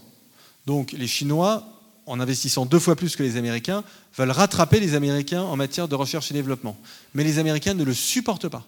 [0.65, 1.63] Donc les Chinois,
[2.05, 3.83] en investissant deux fois plus que les Américains,
[4.17, 6.77] veulent rattraper les Américains en matière de recherche et développement.
[7.13, 8.65] Mais les Américains ne le supportent pas.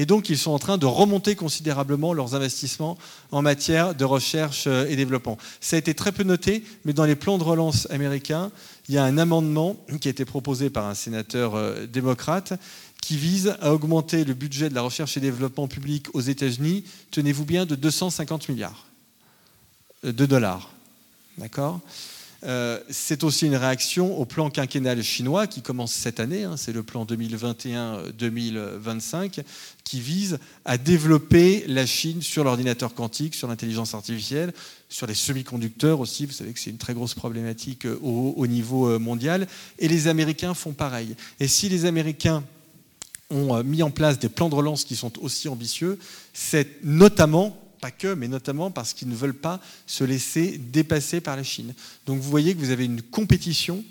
[0.00, 2.96] Et donc, ils sont en train de remonter considérablement leurs investissements
[3.32, 5.36] en matière de recherche euh, et développement.
[5.60, 8.50] Ça a été très peu noté, mais dans les plans de relance américains,
[8.88, 12.54] il y a un amendement qui a été proposé par un sénateur euh, démocrate
[13.02, 17.44] qui vise à augmenter le budget de la recherche et développement public aux États-Unis, tenez-vous
[17.44, 18.86] bien, de 250 milliards
[20.06, 20.70] euh, de dollars.
[21.36, 21.78] D'accord?
[22.44, 26.72] Euh, c'est aussi une réaction au plan quinquennal chinois qui commence cette année, hein, c'est
[26.72, 29.42] le plan 2021-2025,
[29.84, 34.54] qui vise à développer la Chine sur l'ordinateur quantique, sur l'intelligence artificielle,
[34.88, 38.88] sur les semi-conducteurs aussi, vous savez que c'est une très grosse problématique euh, au, niveau
[38.88, 39.46] euh, mondial,
[39.78, 41.16] et les Américains font pareil.
[41.40, 42.42] Et si les Américains
[43.28, 45.98] ont mis en place des plans de relance qui sont aussi ambitieux,
[46.32, 51.36] c'est notamment pas que, mais notamment parce qu'ils ne veulent pas se laisser dépasser par
[51.36, 51.74] la Chine.
[52.06, 53.82] Donc vous voyez que vous avez une compétition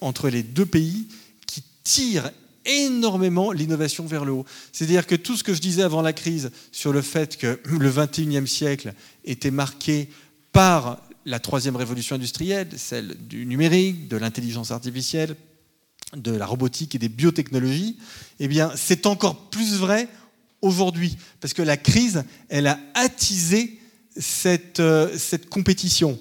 [0.00, 1.08] entre les deux pays
[1.46, 2.30] qui tire
[2.64, 4.44] énormément l'innovation vers le haut.
[4.72, 7.90] C'est-à-dire que tout ce que je disais avant la crise sur le fait que le
[7.90, 8.92] 21e siècle
[9.24, 10.10] était marqué
[10.52, 15.36] par la troisième révolution industrielle, celle du numérique, de l'intelligence artificielle,
[16.16, 17.98] de la robotique et des biotechnologies,
[18.40, 20.08] eh c'est encore plus vrai
[20.62, 23.78] aujourd'hui, parce que la crise, elle a attisé
[24.16, 26.18] cette, euh, cette compétition.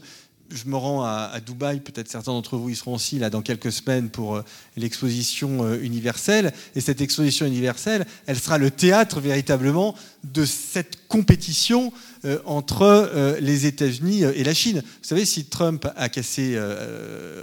[0.49, 3.71] Je me rends à, Dubaï, peut-être certains d'entre vous y seront aussi là dans quelques
[3.71, 4.43] semaines pour euh,
[4.77, 6.53] l'exposition euh, universelle.
[6.75, 9.93] Et cette exposition universelle, elle sera le théâtre véritablement
[10.23, 11.91] de cette compétition
[12.45, 14.81] entre les États-Unis et la Chine.
[14.81, 16.59] Vous savez, si Trump a cassé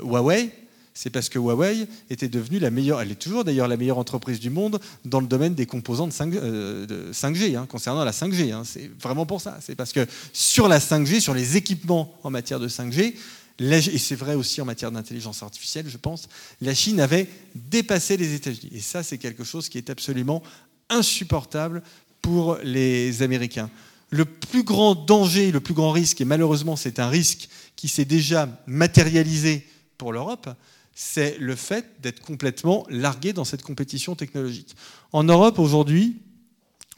[0.02, 0.50] Huawei,
[0.94, 4.38] c'est parce que Huawei était devenue la meilleure, elle est toujours d'ailleurs la meilleure entreprise
[4.38, 7.12] du monde dans le domaine des composants de 5, g euh,
[7.58, 8.52] hein, concernant la 5G.
[8.52, 8.62] Hein.
[8.64, 9.58] c'est vraiment pour ça.
[9.60, 13.14] C'est parce que sur la 5G, sur les équipements en matière de 5G,
[13.60, 16.28] et c'est vrai aussi en matière d'intelligence artificielle, je pense,
[16.60, 18.70] la Chine avait dépassé les États-Unis.
[18.72, 20.42] Et ça, c'est quelque chose qui est absolument
[20.88, 21.82] insupportable
[22.22, 23.70] pour les Américains.
[24.10, 28.04] Le plus grand danger, le plus grand risque, et malheureusement c'est un risque qui s'est
[28.04, 29.66] déjà matérialisé
[29.98, 30.48] pour l'Europe,
[30.94, 34.76] c'est le fait d'être complètement largué dans cette compétition technologique.
[35.12, 36.22] En Europe, aujourd'hui,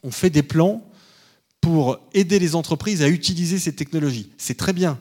[0.03, 0.87] on fait des plans
[1.61, 4.31] pour aider les entreprises à utiliser ces technologies.
[4.37, 5.01] C'est très bien.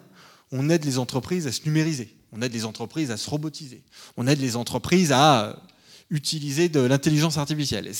[0.51, 2.15] On aide les entreprises à se numériser.
[2.31, 3.83] On aide les entreprises à se robotiser.
[4.17, 5.61] On aide les entreprises à
[6.09, 7.91] utiliser de l'intelligence artificielle.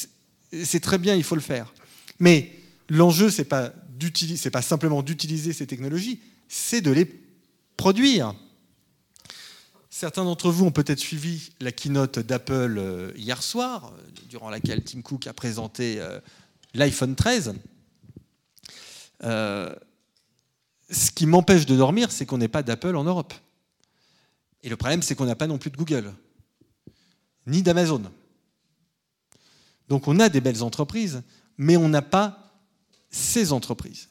[0.64, 1.74] C'est très bien, il faut le faire.
[2.20, 2.52] Mais
[2.90, 3.72] l'enjeu, ce n'est pas,
[4.52, 7.10] pas simplement d'utiliser ces technologies, c'est de les
[7.78, 8.34] produire.
[9.98, 14.84] Certains d'entre vous ont peut-être suivi la keynote d'Apple euh, hier soir, euh, durant laquelle
[14.84, 16.20] Tim Cook a présenté euh,
[16.74, 17.54] l'iPhone 13.
[19.22, 19.72] ce
[21.16, 23.34] qui m'empêche de dormir, c'est qu'on n'ait pas d'Apple en Europe.
[24.64, 26.14] Et le problème, c'est qu'on n'a pas non plus de Google,
[27.48, 28.04] ni d'Amazon.
[29.88, 31.24] Donc on a des belles entreprises,
[31.58, 32.54] mais on n'a pas
[33.12, 34.10] ces entreprises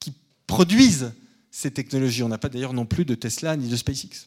[0.00, 0.14] qui
[0.46, 1.12] produisent
[1.50, 2.22] ces technologies.
[2.22, 4.26] On n'a pas d'ailleurs non plus de Tesla ni de SpaceX.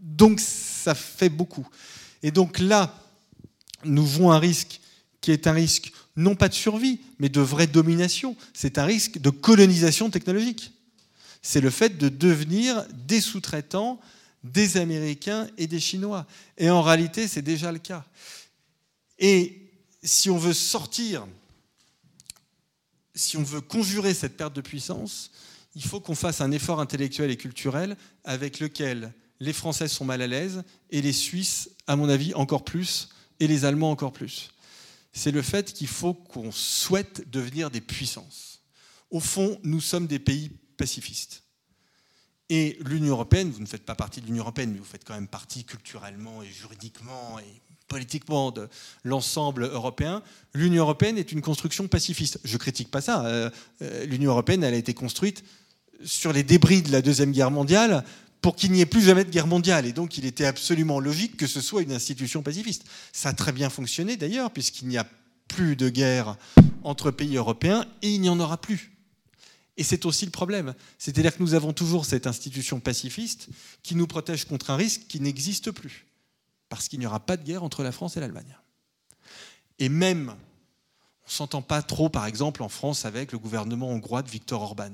[0.00, 1.66] Donc ça fait beaucoup.
[2.22, 3.02] Et donc là,
[3.84, 4.80] nous voyons un risque
[5.20, 8.36] qui est un risque non pas de survie, mais de vraie domination.
[8.54, 10.72] C'est un risque de colonisation technologique.
[11.42, 14.00] C'est le fait de devenir des sous-traitants
[14.52, 16.26] des Américains et des Chinois.
[16.56, 18.04] Et en réalité, c'est déjà le cas.
[19.18, 19.70] Et
[20.02, 21.26] si on veut sortir,
[23.14, 25.30] si on veut conjurer cette perte de puissance,
[25.74, 30.22] il faut qu'on fasse un effort intellectuel et culturel avec lequel les Français sont mal
[30.22, 33.08] à l'aise et les Suisses, à mon avis, encore plus,
[33.40, 34.50] et les Allemands encore plus.
[35.12, 38.60] C'est le fait qu'il faut qu'on souhaite devenir des puissances.
[39.10, 41.42] Au fond, nous sommes des pays pacifistes.
[42.48, 45.14] Et l'Union européenne, vous ne faites pas partie de l'Union européenne, mais vous faites quand
[45.14, 48.68] même partie culturellement et juridiquement et politiquement de
[49.04, 50.22] l'ensemble européen.
[50.54, 52.38] L'Union européenne est une construction pacifiste.
[52.44, 53.24] Je ne critique pas ça.
[53.26, 53.50] Euh,
[53.82, 55.44] euh, L'Union européenne, elle a été construite
[56.04, 58.04] sur les débris de la Deuxième Guerre mondiale
[58.46, 59.86] pour qu'il n'y ait plus jamais de guerre mondiale.
[59.86, 62.84] Et donc, il était absolument logique que ce soit une institution pacifiste.
[63.12, 65.06] Ça a très bien fonctionné d'ailleurs, puisqu'il n'y a
[65.48, 66.36] plus de guerre
[66.84, 68.92] entre pays européens et il n'y en aura plus.
[69.76, 70.76] Et c'est aussi le problème.
[70.96, 73.48] C'est-à-dire que nous avons toujours cette institution pacifiste
[73.82, 76.06] qui nous protège contre un risque qui n'existe plus.
[76.68, 78.56] Parce qu'il n'y aura pas de guerre entre la France et l'Allemagne.
[79.80, 84.22] Et même, on ne s'entend pas trop, par exemple, en France avec le gouvernement hongrois
[84.22, 84.92] de Viktor Orban.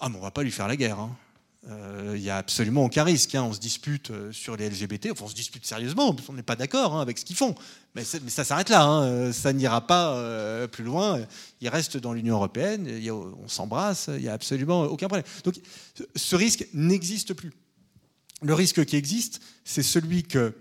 [0.00, 0.98] Ah, mais on ne va pas lui faire la guerre.
[0.98, 1.16] Hein.
[1.68, 3.34] Euh, il n'y a absolument aucun risque.
[3.34, 3.42] Hein.
[3.42, 6.54] On se dispute euh, sur les LGBT, enfin, on se dispute sérieusement, on n'est pas
[6.54, 7.56] d'accord hein, avec ce qu'ils font.
[7.94, 9.32] Mais, ça s'arrête là, hein.
[9.32, 11.18] ça n'ira pas euh, plus loin.
[11.60, 15.26] Ils restent dans l'Union européenne, on s'embrasse, il n'y a absolument aucun problème.
[15.44, 15.60] Donc
[16.14, 17.52] ce risque n'existe plus.
[18.42, 20.54] Le risque qui existe, c'est celui que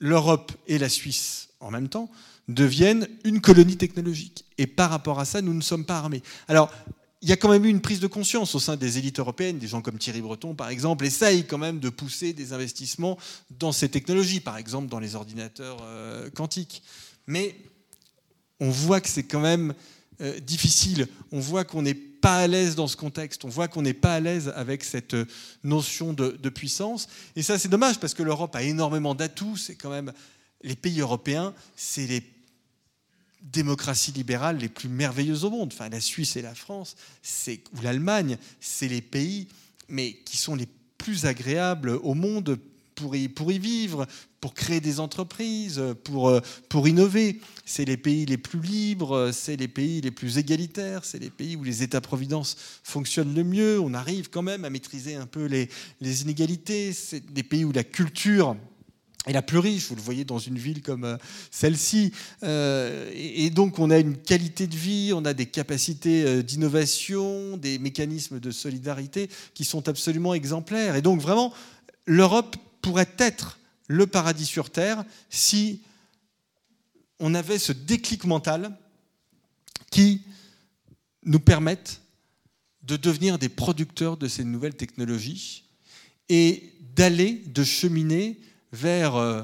[0.00, 2.10] l'Europe et la Suisse, en même temps,
[2.48, 4.44] deviennent une colonie technologique.
[4.58, 6.22] Et par rapport à ça, nous ne sommes pas armés.
[6.48, 6.70] Alors,
[7.22, 9.58] il y a quand même eu une prise de conscience au sein des élites européennes,
[9.58, 13.16] des gens comme Thierry Breton par exemple, essayent quand même de pousser des investissements
[13.58, 16.82] dans ces technologies, par exemple dans les ordinateurs euh, quantiques.
[17.28, 17.54] Mais
[18.58, 19.72] on voit que c'est quand même
[20.20, 23.82] euh, difficile, on voit qu'on n'est pas à l'aise dans ce contexte, on voit qu'on
[23.82, 25.26] n'est pas à l'aise avec cette euh,
[25.62, 27.08] notion de, de puissance.
[27.36, 30.12] Et ça c'est dommage parce que l'Europe a énormément d'atouts, c'est quand même
[30.64, 32.20] les pays européens, c'est les
[33.42, 35.72] démocraties libérales les plus merveilleuses au monde.
[35.72, 36.96] Enfin, la Suisse et la France,
[37.48, 39.48] ou l'Allemagne, c'est les pays
[39.92, 42.58] mais qui sont les plus agréables au monde
[42.94, 44.06] pour y, pour y vivre,
[44.40, 47.40] pour créer des entreprises, pour, pour innover.
[47.64, 51.56] C'est les pays les plus libres, c'est les pays les plus égalitaires, c'est les pays
[51.56, 53.80] où les États-providence fonctionnent le mieux.
[53.80, 55.68] On arrive quand même à maîtriser un peu les,
[56.00, 56.92] les inégalités.
[56.92, 58.56] C'est des pays où la culture
[59.28, 61.16] et la plus riche, vous le voyez dans une ville comme euh,
[61.50, 62.12] celle-ci.
[62.42, 67.56] Euh, et donc on a une qualité de vie, on a des capacités euh, d'innovation,
[67.56, 70.96] des mécanismes de solidarité qui sont absolument exemplaires.
[70.96, 71.52] Et donc vraiment,
[72.04, 75.82] l'Europe pourrait être le paradis sur Terre si
[77.20, 78.76] on avait ce déclic mental
[79.92, 80.22] qui
[81.24, 82.00] nous permette
[82.82, 85.62] de devenir des producteurs de ces nouvelles technologies
[86.28, 88.40] et d'aller, de cheminer
[88.72, 89.42] vers euh,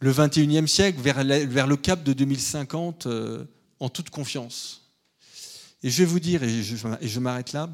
[0.00, 3.44] le 21e siècle, vers, le cap de 2050 euh,
[3.80, 4.90] en toute confiance.
[5.82, 7.68] Et je vais vous dire, et je, m'arrête là,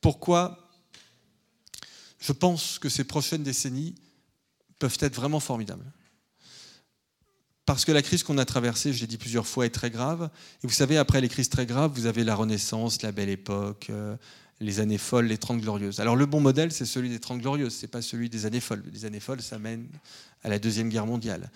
[0.00, 0.70] pourquoi
[2.18, 3.94] je pense que ces prochaines décennies
[4.78, 5.90] peuvent être vraiment formidables.
[7.64, 10.30] Parce que la crise qu'on a traversée, je l'ai dit plusieurs fois, est très grave.
[10.62, 13.88] Et vous savez, après les crises très graves, vous avez la Renaissance, la Belle Époque,
[13.90, 14.16] euh,
[14.60, 16.00] les années folles, les Trente Glorieuses.
[16.00, 18.82] Alors le bon modèle, c'est celui des Trente Glorieuses, c'est pas celui des années folles.
[18.92, 19.88] Les années folles, ça mène
[20.42, 21.50] à la Deuxième Guerre mondiale.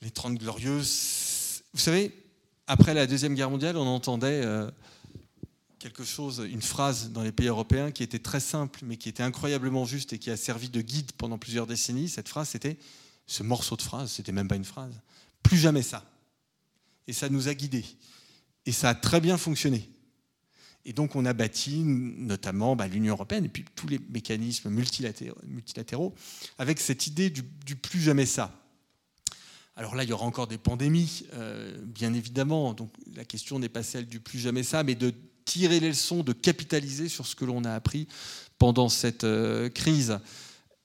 [0.00, 2.12] Les Trente Glorieuses, vous savez,
[2.66, 4.70] après la Deuxième Guerre mondiale, on entendait euh,
[5.78, 9.22] quelque chose, une phrase dans les pays européens qui était très simple, mais qui était
[9.22, 12.08] incroyablement juste et qui a servi de guide pendant plusieurs décennies.
[12.08, 12.78] Cette phrase, c'était,
[13.26, 14.94] ce morceau de phrase, c'était même pas une phrase,
[15.42, 16.04] plus jamais ça.
[17.06, 17.84] Et ça nous a guidés.
[18.64, 19.90] Et ça a très bien fonctionné.
[20.84, 26.14] Et donc on a bâti notamment bah, l'Union européenne et puis tous les mécanismes multilatéraux,
[26.58, 27.42] avec cette idée du,
[27.76, 28.58] plus jamais ça.
[29.76, 32.74] Alors là, il y aura encore des pandémies, euh, bien évidemment.
[32.74, 35.14] Donc la question n'est pas celle du plus jamais ça, mais de
[35.44, 38.06] tirer les leçons, de capitaliser sur ce que l'on a appris
[38.58, 40.18] pendant cette euh, crise.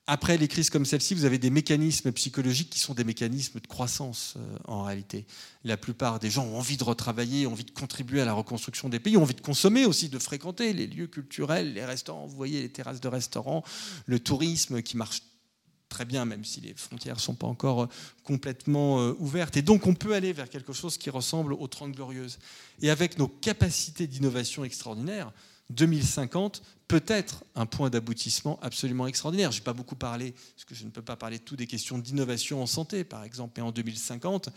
[0.10, 3.68] Après les crises comme celle-ci, vous avez des mécanismes psychologiques qui sont des mécanismes de
[3.68, 5.26] croissance euh, en réalité.
[5.66, 8.88] La plupart des gens ont envie de retravailler, ont envie de contribuer à la reconstruction
[8.88, 12.26] des pays, ont envie de consommer aussi, de fréquenter les lieux culturels, les restaurants.
[12.26, 13.66] Vous voyez les terrasses de restaurants,
[14.06, 15.24] le tourisme qui marche
[15.90, 17.88] très bien, même si les frontières ne sont pas encore euh,
[18.24, 19.58] complètement euh, ouvertes.
[19.58, 22.40] Et donc on peut aller vers quelque chose qui ressemble aux Trente Glorieuses.
[22.82, 25.34] Et avec nos capacités d'innovation extraordinaires,
[25.70, 29.51] 2050 peut être un point d'aboutissement absolument extraordinaire.
[29.51, 31.68] Je n'ai pas beaucoup parlé, parce que je ne peux pas parler de tout, des
[31.68, 33.53] questions d'innovation en santé, par exemple.
[33.57, 34.49] Mais en 2050,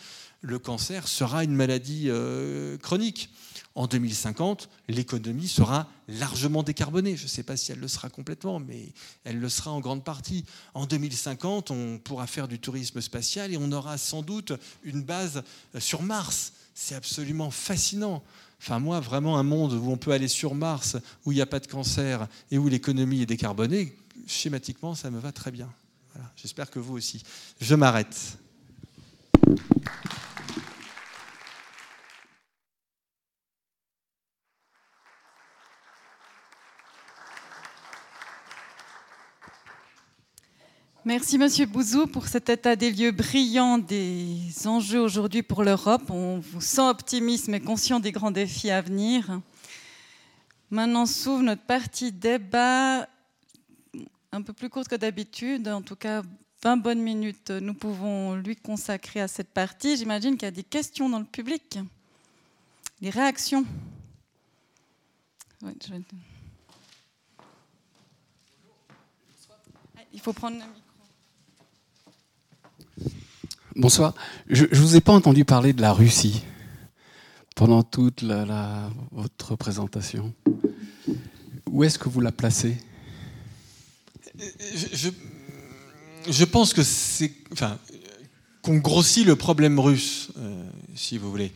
[0.42, 3.30] le cancer sera une maladie euh, chronique.
[3.74, 7.16] En 2050, l'économie sera largement décarbonée.
[7.16, 8.92] Je ne sais pas si elle le sera complètement, mais
[9.24, 10.44] elle le sera en grande partie.
[10.74, 14.52] En 2050, on pourra faire du tourisme spatial et on aura sans doute
[14.84, 15.42] une base
[15.74, 16.52] euh, sur Mars.
[16.74, 18.22] C'est absolument fascinant.
[18.60, 21.46] Enfin, moi, vraiment, un monde où on peut aller sur Mars, où il n'y a
[21.46, 23.96] pas de cancer et où l'économie est décarbonée,
[24.26, 25.68] schématiquement, ça me va très bien.
[26.36, 27.22] J'espère que vous aussi.
[27.60, 28.38] Je m'arrête.
[41.10, 46.08] Merci Monsieur Bouzou pour cet état des lieux brillant des enjeux aujourd'hui pour l'Europe.
[46.08, 49.40] On vous sent optimisme et conscient des grands défis à venir.
[50.70, 53.08] Maintenant s'ouvre notre partie débat
[54.30, 56.22] un peu plus courte que d'habitude, en tout cas
[56.62, 59.96] 20 bonnes minutes nous pouvons lui consacrer à cette partie.
[59.96, 61.80] J'imagine qu'il y a des questions dans le public,
[63.00, 63.66] des réactions.
[70.12, 70.89] Il faut prendre le micro.
[73.80, 74.14] Bonsoir.
[74.50, 76.42] Je ne vous ai pas entendu parler de la Russie
[77.56, 78.22] pendant toute
[79.10, 80.34] votre présentation.
[81.64, 82.76] Où est-ce que vous la placez?
[84.36, 87.32] Je, pense que c'est,
[88.60, 90.62] qu'on grossit le problème russe, euh,
[90.94, 91.50] si vous voulez.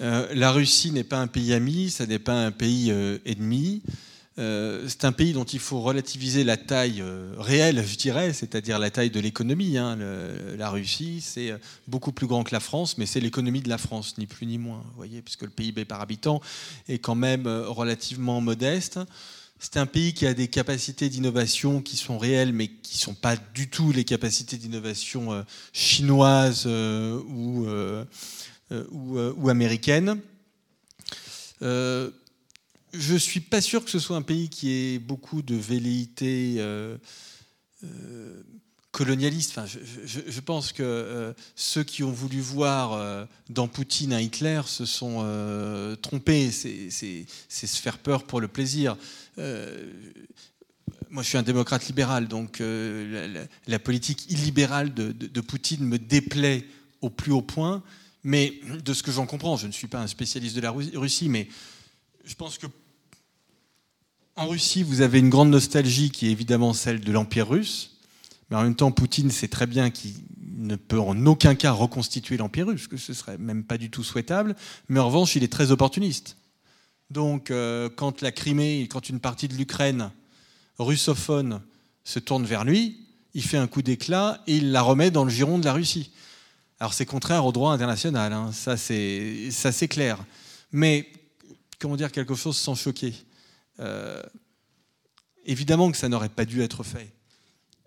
[0.00, 3.82] Euh, la Russie n'est pas un pays ami, ça n'est pas un pays euh, ennemi.
[4.38, 7.02] C'est un pays dont il faut relativiser la taille
[7.36, 9.76] réelle, je dirais, c'est-à-dire la taille de l'économie.
[9.78, 9.98] Hein.
[10.56, 11.52] la Russie, c'est
[11.88, 14.58] beaucoup plus grand que la France, mais c'est l'économie de la France, ni plus ni
[14.58, 14.82] moins.
[14.90, 16.40] Vous voyez, puisque le PIB par habitant
[16.88, 19.00] est quand même relativement modeste.
[19.60, 23.14] C'est un pays qui a des capacités d'innovation qui sont réelles, mais qui ne sont
[23.14, 25.42] pas du tout les capacités d'innovation euh,
[25.72, 28.04] chinoises euh, ou, euh,
[28.90, 30.20] ou, américaines.
[32.92, 36.62] Je ne suis pas sûr que ce soit un pays qui ait beaucoup de velléités
[38.92, 39.50] colonialistes.
[39.56, 45.96] Enfin, je, pense que ceux qui ont voulu voir dans Poutine un Hitler se sont
[46.02, 46.50] trompés.
[46.50, 48.96] C'est se faire peur pour le plaisir.
[49.38, 49.92] Euh,
[51.10, 56.64] moi, je suis un démocrate libéral, donc euh, la, politique illibérale de, Poutine me déplaît
[57.00, 57.82] au plus haut point.
[58.24, 58.54] Mais
[58.84, 61.48] de ce que j'en comprends, je ne suis pas un spécialiste de la Russie, mais
[62.28, 62.66] je pense que
[64.36, 67.96] en Russie, vous avez une grande nostalgie qui est évidemment celle de l'Empire russe.
[68.48, 70.14] Mais en même temps, Poutine sait très bien qu'il
[70.58, 74.04] ne peut en aucun cas reconstituer l'Empire russe, que ce serait même pas du tout
[74.04, 74.54] souhaitable.
[74.88, 76.36] Mais en revanche, il est très opportuniste.
[77.10, 80.12] Donc, euh, quand la Crimée, quand une partie de l'Ukraine
[80.78, 81.60] russophone
[82.04, 83.00] se tourne vers lui,
[83.34, 86.12] il fait un coup d'éclat et il la remet dans le giron de la Russie.
[86.78, 88.52] Alors, c'est contraire au droit international, hein.
[88.52, 90.24] ça c'est clair.
[90.70, 91.08] Mais,
[91.78, 93.14] comment dire quelque chose sans choquer
[93.80, 94.22] euh,
[95.44, 97.10] Évidemment que ça n'aurait pas dû être fait.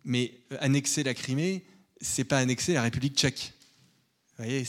[0.03, 1.63] Mais annexer la Crimée,
[1.99, 3.53] c'est pas annexer la République tchèque.
[4.37, 4.65] Vous voyez,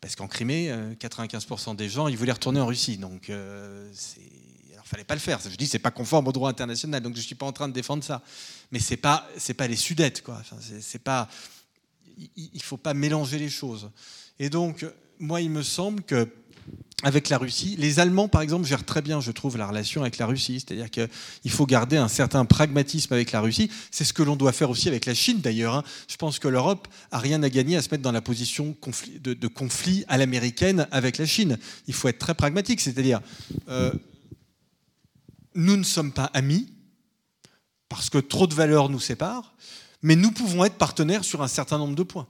[0.00, 2.98] parce qu'en Crimée, 95% euh, des gens, ils voulaient retourner en Russie.
[2.98, 3.92] Donc, euh,
[4.72, 5.40] alors, fallait pas le faire.
[5.40, 7.02] Je dis, c'est pas conforme au droit international.
[7.02, 8.22] Donc, je suis pas en train de défendre ça.
[8.70, 10.36] Mais c'est pas, c'est pas les Sudètes, quoi.
[10.40, 11.28] Enfin, c'est pas,
[12.36, 13.90] il faut pas mélanger les choses.
[14.38, 14.86] Et donc,
[15.18, 16.28] moi, il me semble que
[17.02, 17.76] avec la Russie.
[17.78, 20.60] Les Allemands, par exemple, gèrent très bien, je trouve, la relation avec la Russie.
[20.60, 23.70] C'est-à-dire qu'il faut garder un certain pragmatisme avec la Russie.
[23.90, 25.74] C'est ce que l'on doit faire aussi avec la Chine, d'ailleurs.
[25.74, 25.84] Hein.
[26.08, 28.76] Je pense que l'Europe a rien à gagner à se mettre dans la position
[29.22, 31.58] de, conflit à l'américaine avec la Chine.
[31.86, 32.80] Il faut être très pragmatique.
[32.80, 33.20] C'est-à-dire,
[33.68, 33.92] euh,
[35.54, 36.68] nous ne sommes pas amis
[37.88, 39.54] parce que trop de valeurs nous séparent,
[40.02, 42.28] mais nous pouvons être partenaires sur un certain nombre de points.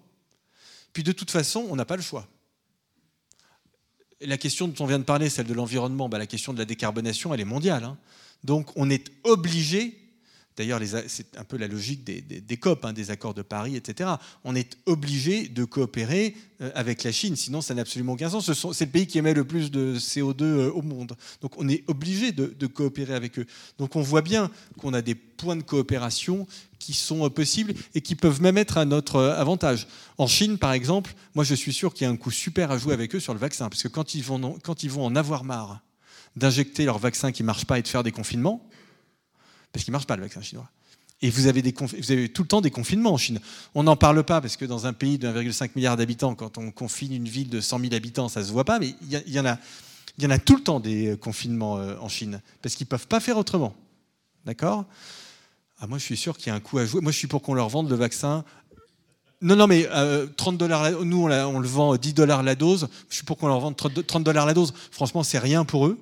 [0.93, 2.27] Puis de toute façon, on n'a pas le choix
[4.21, 6.65] la question dont on vient de parler, celle de l'environnement, bah, la question de la
[6.65, 7.85] décarbonation, elle est mondiale.
[7.85, 7.97] Hein.
[8.45, 10.00] Donc on est obligé
[10.61, 14.11] D'ailleurs, c'est un peu la logique des, COP, hein, des accords de Paris, etc.
[14.45, 18.53] On est obligé de coopérer euh, avec la Chine, sinon ça n'a absolument aucun sens.
[18.75, 21.17] C'est le pays qui émet le plus de CO2 euh, au monde.
[21.41, 23.47] Donc on est obligé de, coopérer avec eux.
[23.79, 26.47] Donc on voit bien qu'on a des points de coopération
[26.79, 29.89] qui sont euh, possibles et qui peuvent même être à notre avantage.
[30.19, 32.77] En Chine, par exemple, moi je suis sûr qu'il y a un coup super à
[32.77, 35.17] jouer avec eux sur le vaccin, parce que quand ils vont, quand ils vont en
[35.17, 35.81] avoir marre
[36.37, 38.69] d'injecter leur vaccin qui ne marche pas et de faire des confinements,
[39.73, 40.69] parce qu'il ne marche pas le vaccin chinois.
[41.23, 43.41] Et vous avez, tout le temps des confinements en Chine.
[43.75, 46.71] On n'en parle pas parce que dans un pays de 1,5 milliard d'habitants, quand on
[46.71, 49.39] confine une ville de 100 000 habitants, ça ne se voit pas, mais il y,
[49.39, 49.59] en a,
[50.17, 52.87] il y en a tout le temps des euh, confinements euh, en Chine, parce qu'ils
[52.87, 53.75] ne peuvent pas faire autrement.
[54.47, 54.87] D'accord?
[55.79, 57.03] Ah, Moi, je suis sûr qu'il y a un coup à jouer.
[57.03, 58.43] Moi, je suis pour qu'on leur vende le vaccin.
[59.43, 62.89] Non, non, mais 30 euh, dollars, nous, on, on, le vend 10 dollars la dose.
[63.11, 64.73] Je suis pour qu'on leur vende 30 dollars la dose.
[64.91, 65.99] Franchement, c'est rien pour eux.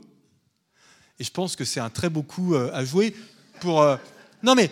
[1.18, 3.12] Et je pense que c'est un très beau coup à jouer
[3.60, 3.96] pour euh,
[4.42, 4.70] non mais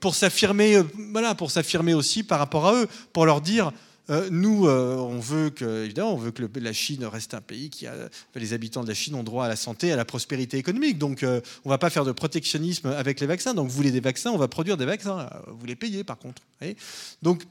[0.00, 0.82] pour s'affirmer, euh,
[1.12, 3.72] voilà, pour s'affirmer aussi par rapport à eux, pour leur dire.
[4.08, 7.86] Euh, nous, on veut que, évidemment, on veut que la Chine reste un pays qui
[7.86, 7.94] a,
[8.34, 10.98] les habitants de la Chine ont droit à la santé, à la prospérité économique.
[10.98, 11.24] Donc,
[11.64, 13.54] on va pas faire de protectionnisme avec les vaccins.
[13.54, 15.30] Donc, vous voulez des vaccins, on va produire des vaccins.
[15.46, 16.42] Vous les payez, par contre.
[17.22, 17.44] Donc,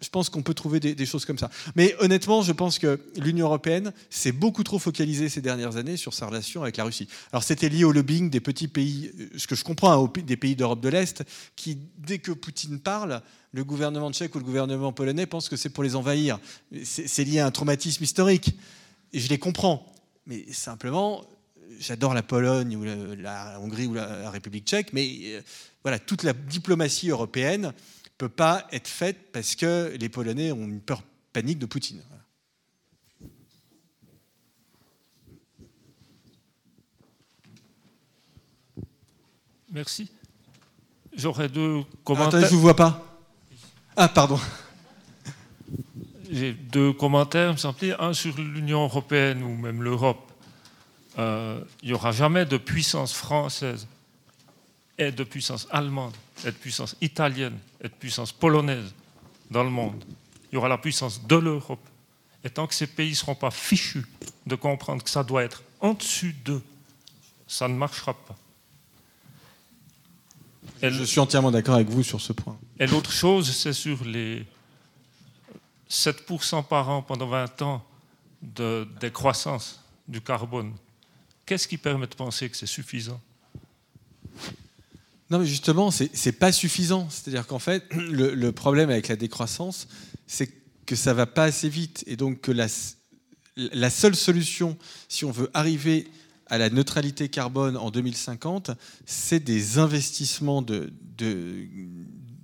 [0.00, 1.50] je pense qu'on peut trouver des, choses comme ça.
[1.76, 6.14] Mais honnêtement, je pense que l'Union européenne s'est beaucoup trop focalisée ces dernières années sur
[6.14, 7.08] sa relation avec la Russie.
[7.32, 10.56] Alors c'était lié au lobbying des petits pays, ce que je comprends, hein, des pays
[10.56, 11.22] d'Europe de l'Est,
[11.54, 13.20] qui, dès que Poutine parle,
[13.52, 16.38] le gouvernement tchèque ou le gouvernement polonais pense que c'est pour les envahir.
[16.84, 18.56] C'est lié à un traumatisme historique.
[19.12, 19.92] Et je les comprends.
[20.26, 21.24] Mais simplement,
[21.78, 22.84] j'adore la Pologne ou
[23.16, 25.40] la, Hongrie ou la, République tchèque, mais euh,
[25.82, 27.72] voilà, toute la diplomatie européenne
[28.20, 31.02] peut pas être faite parce que les Polonais ont une peur
[31.32, 32.02] panique de Poutine.
[39.72, 40.10] Merci.
[41.14, 42.40] J'aurais deux commentaires.
[42.40, 43.02] Attends, je vous vois pas.
[43.96, 44.38] Ah, pardon.
[46.30, 50.30] J'ai deux commentaires, me semble Un sur l'Union européenne ou même l'Europe.
[51.18, 53.86] Euh, il n'y aura jamais de puissance française
[55.00, 56.14] est de puissance allemande,
[56.44, 58.92] est de puissance italienne, est de puissance polonaise
[59.50, 60.04] dans le monde.
[60.52, 61.80] Il y aura la puissance de l'Europe.
[62.44, 64.06] Et tant que ces pays ne seront pas fichus
[64.46, 66.62] de comprendre que ça doit être en dessus d'eux,
[67.46, 68.36] ça ne marchera pas.
[70.82, 72.58] Et je suis entièrement d'accord avec vous sur ce point.
[72.78, 74.46] Et l'autre chose, c'est sur les
[75.90, 77.84] 7% par an pendant 20 ans
[78.42, 80.72] de décroissance du carbone.
[81.44, 83.20] Qu'est-ce qui permet de penser que c'est suffisant?
[85.30, 87.08] Non, mais justement, ce n'est pas suffisant.
[87.08, 89.86] C'est-à-dire qu'en fait, le, problème avec la décroissance,
[90.26, 90.50] c'est
[90.86, 92.02] que ça ne va pas assez vite.
[92.08, 92.68] Et donc la,
[93.90, 94.76] seule solution,
[95.08, 96.08] si on veut arriver
[96.46, 98.72] à la neutralité carbone en 2050,
[99.06, 100.92] c'est des investissements de,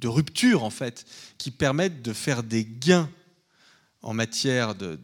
[0.05, 1.05] rupture, en fait,
[1.39, 3.11] qui permettent de faire des gains
[4.03, 5.01] en matière de,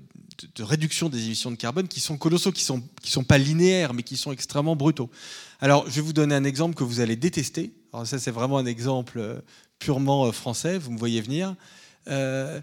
[0.54, 3.38] de, réduction des émissions de carbone qui sont colossaux, qui ne sont, qui sont pas
[3.38, 5.10] linéaires, mais qui sont extrêmement brutaux.
[5.60, 7.72] Alors, je vais vous donner un exemple que vous allez détester.
[7.92, 9.40] Alors, ça, c'est vraiment un exemple euh,
[9.78, 11.54] purement euh, français, vous me voyez venir.
[12.08, 12.60] Euh,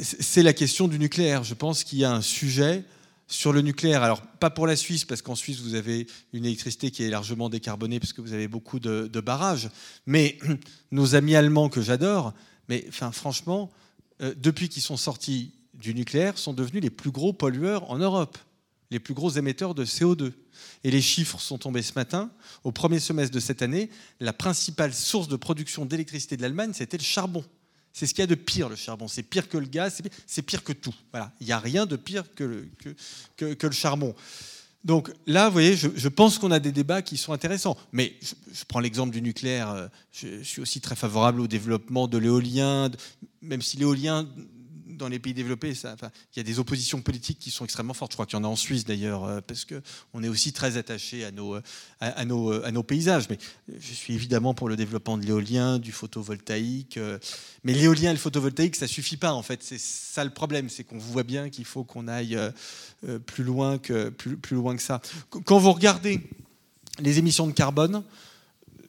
[0.00, 1.44] c'est la question du nucléaire.
[1.44, 2.84] Je pense qu'il y a un sujet
[3.26, 4.02] sur le nucléaire.
[4.02, 7.48] Alors, pas pour la Suisse, parce qu'en Suisse, vous avez une électricité qui est largement
[7.48, 9.70] décarbonée, parce que vous avez beaucoup de, barrages.
[10.06, 10.38] Mais
[10.90, 12.34] nos amis allemands, que j'adore,
[12.68, 13.70] mais franchement,
[14.20, 18.38] depuis qu'ils sont sortis du nucléaire sont devenus les plus gros pollueurs en Europe,
[18.90, 20.32] les plus gros émetteurs de CO2.
[20.84, 22.30] Et les chiffres sont tombés ce matin.
[22.62, 23.90] Au premier semestre de cette année,
[24.20, 27.44] la principale source de production d'électricité de l'Allemagne, c'était le charbon.
[27.92, 29.06] C'est ce qu'il y a de pire, le charbon.
[29.06, 30.94] C'est pire que le gaz, c'est pire, que tout.
[31.12, 31.32] Voilà.
[31.40, 32.66] Il n'y a rien de pire que
[33.38, 34.14] le, charbon.
[34.84, 37.76] Donc là, vous voyez, je, pense qu'on a des débats qui sont intéressants.
[37.92, 39.70] Mais je, prends l'exemple du nucléaire.
[39.70, 42.90] Euh, je, suis aussi très favorable au développement de l'éolien,
[43.40, 44.28] même si l'éolien
[44.96, 48.12] dans les pays développés, il y a des oppositions politiques qui sont extrêmement fortes.
[48.12, 50.76] Je crois qu'il y en a en Suisse d'ailleurs, euh, parce qu'on est aussi très
[50.76, 51.58] attaché à nos,
[52.00, 53.28] à, nos, paysages.
[53.28, 53.38] Mais
[53.68, 56.96] je suis évidemment pour le développement de l'éolien, du photovoltaïque.
[56.96, 57.18] Euh,
[57.64, 59.62] mais l'éolien et le photovoltaïque, ça suffit pas en fait.
[59.62, 63.78] C'est ça le problème, c'est qu'on voit bien qu'il faut qu'on aille euh, plus loin
[63.78, 65.00] que plus, plus loin que ça.
[65.30, 66.20] Quand vous regardez
[67.00, 68.04] les émissions de carbone,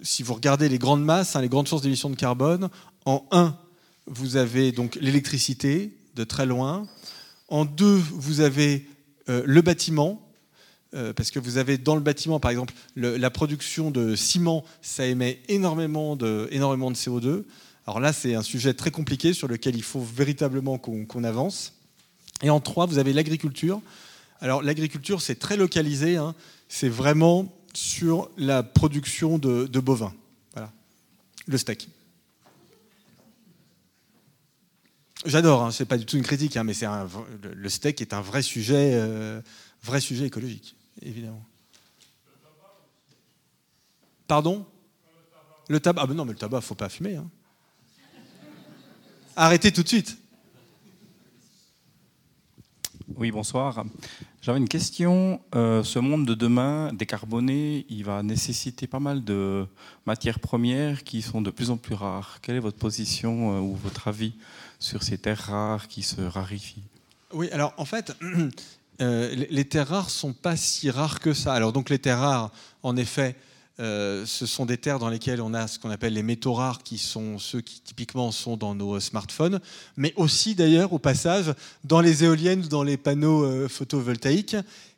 [0.02, 2.70] si vous regardez les grandes masses, hein, les grandes sources d'émissions de carbone,
[3.06, 3.58] en 1,
[4.08, 6.88] vous avez donc l'électricité de très loin.
[7.48, 8.88] En deux, vous avez
[9.30, 10.22] euh, le bâtiment,
[10.94, 15.06] euh, parce que vous avez dans le bâtiment, par exemple, la production de ciment, ça
[15.06, 17.44] émet énormément de, énormément de CO2.
[17.88, 21.74] Alors là, c'est un sujet très compliqué sur lequel il faut véritablement qu'on avance.
[22.42, 23.82] Et en trois, vous avez l'agriculture.
[24.42, 26.36] Alors l'agriculture, c'est très localisé, hein.
[26.68, 30.14] c'est vraiment sur la production de, bovins.
[30.54, 30.72] Voilà,
[31.46, 31.88] le steak.
[35.26, 36.88] J'adore, hein, c'est pas du tout une critique, hein, mais c'est
[37.42, 39.42] le steak est un vrai sujet, euh,
[39.84, 41.44] vrai sujet écologique, évidemment.
[44.28, 44.66] Pardon?
[45.68, 47.16] Le tabac Ah ben non, mais le tabac, faut pas fumer.
[47.16, 47.28] Hein.
[49.36, 50.18] Arrêtez tout de suite.
[53.16, 53.84] Oui, bonsoir.
[54.46, 55.42] J'avais une question.
[55.56, 59.66] Euh, ce monde de demain décarboné, il va nécessiter pas mal de
[60.06, 62.38] matières premières qui sont de plus en plus rares.
[62.44, 64.36] Quelle est votre position euh, ou votre avis
[64.78, 66.84] sur ces terres rares qui se raréfient?
[67.34, 68.16] Oui, alors en fait,
[69.02, 71.56] euh, les terres rares sont pas si rares que ça.
[71.56, 72.52] Alors donc les terres rares,
[72.84, 73.36] en effet,
[73.80, 76.82] euh, ce sont des terres dans lesquelles on a ce qu'on appelle les métaux rares,
[76.82, 79.60] qui sont ceux qui typiquement sont dans nos smartphones,
[79.98, 81.54] mais aussi d'ailleurs au passage
[81.84, 84.56] dans les éoliennes ou dans les panneaux euh, photovoltaïques.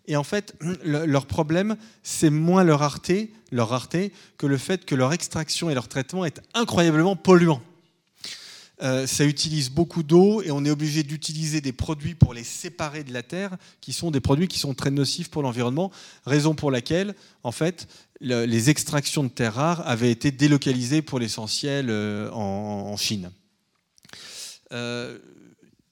[0.08, 4.96] Et en fait, leur problème, c'est moins leur rareté, leur rareté que le fait que
[4.96, 7.62] leur extraction et leur traitement est incroyablement polluant.
[8.84, 13.04] Euh, ça utilise beaucoup d'eau et on est obligé d'utiliser des produits pour les séparer
[13.04, 15.92] de la terre, qui sont des produits qui sont très nocifs pour l'environnement,
[16.26, 17.88] raison pour laquelle, en fait,
[18.22, 23.32] les extractions de terres rares avaient été délocalisées pour l'essentiel euh, en, Chine.
[24.72, 25.18] Euh,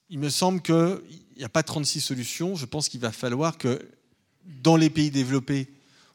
[0.09, 1.01] il me semble qu'il
[1.37, 2.55] n'y a pas 36 solutions.
[2.55, 3.81] Je pense qu'il va falloir que
[4.45, 5.71] dans les pays développés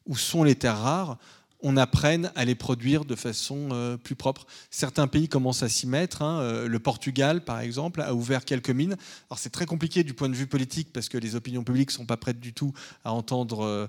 [0.06, 1.18] où sont les terres rares,
[1.62, 4.46] on apprenne à les produire de façon euh, plus propre.
[4.70, 6.22] Certains pays commencent à s'y mettre.
[6.22, 6.40] Hein.
[6.40, 8.96] Euh, le Portugal, par exemple, a ouvert quelques mines.
[9.36, 12.06] C'est très compliqué du point de vue politique parce que les opinions publiques ne sont
[12.06, 12.72] pas prêtes du tout
[13.04, 13.86] à entendre euh,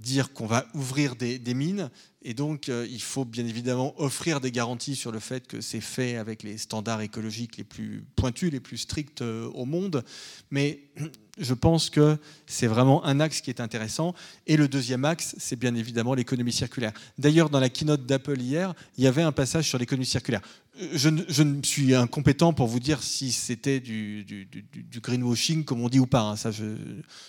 [0.00, 1.90] dire qu'on va ouvrir des, mines.
[2.22, 6.16] Et donc, il faut bien évidemment offrir des garanties sur le fait que c'est fait
[6.16, 10.04] avec les standards écologiques les plus pointus, les plus stricts au monde.
[10.50, 10.80] Mais
[11.38, 14.14] je pense que c'est vraiment un axe qui est intéressant.
[14.48, 16.92] Et le deuxième axe, c'est bien évidemment l'économie circulaire.
[17.18, 20.40] D'ailleurs, dans la keynote d'Apple hier, il y avait un passage sur l'économie circulaire.
[20.92, 24.48] Je, ne suis incompétent pour vous dire si c'était du,
[25.00, 26.22] greenwashing, comme on dit ou pas.
[26.22, 26.50] Hein.
[26.50, 26.76] Je ne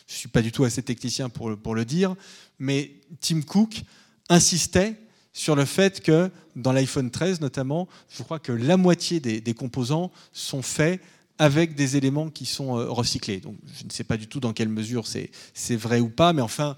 [0.07, 2.15] suis pas du tout assez technicien pour le dire.
[2.57, 2.91] Mais
[3.21, 3.83] Tim Cook
[4.29, 4.95] insistait
[5.33, 10.11] sur le fait que dans l'iPhone 13 notamment, je crois que la moitié des, composants
[10.31, 11.01] sont faits
[11.37, 13.39] avec des éléments qui sont euh, recyclés.
[13.39, 16.41] Donc je ne sais pas du tout dans quelle mesure c'est vrai ou pas, mais
[16.41, 16.75] enfin,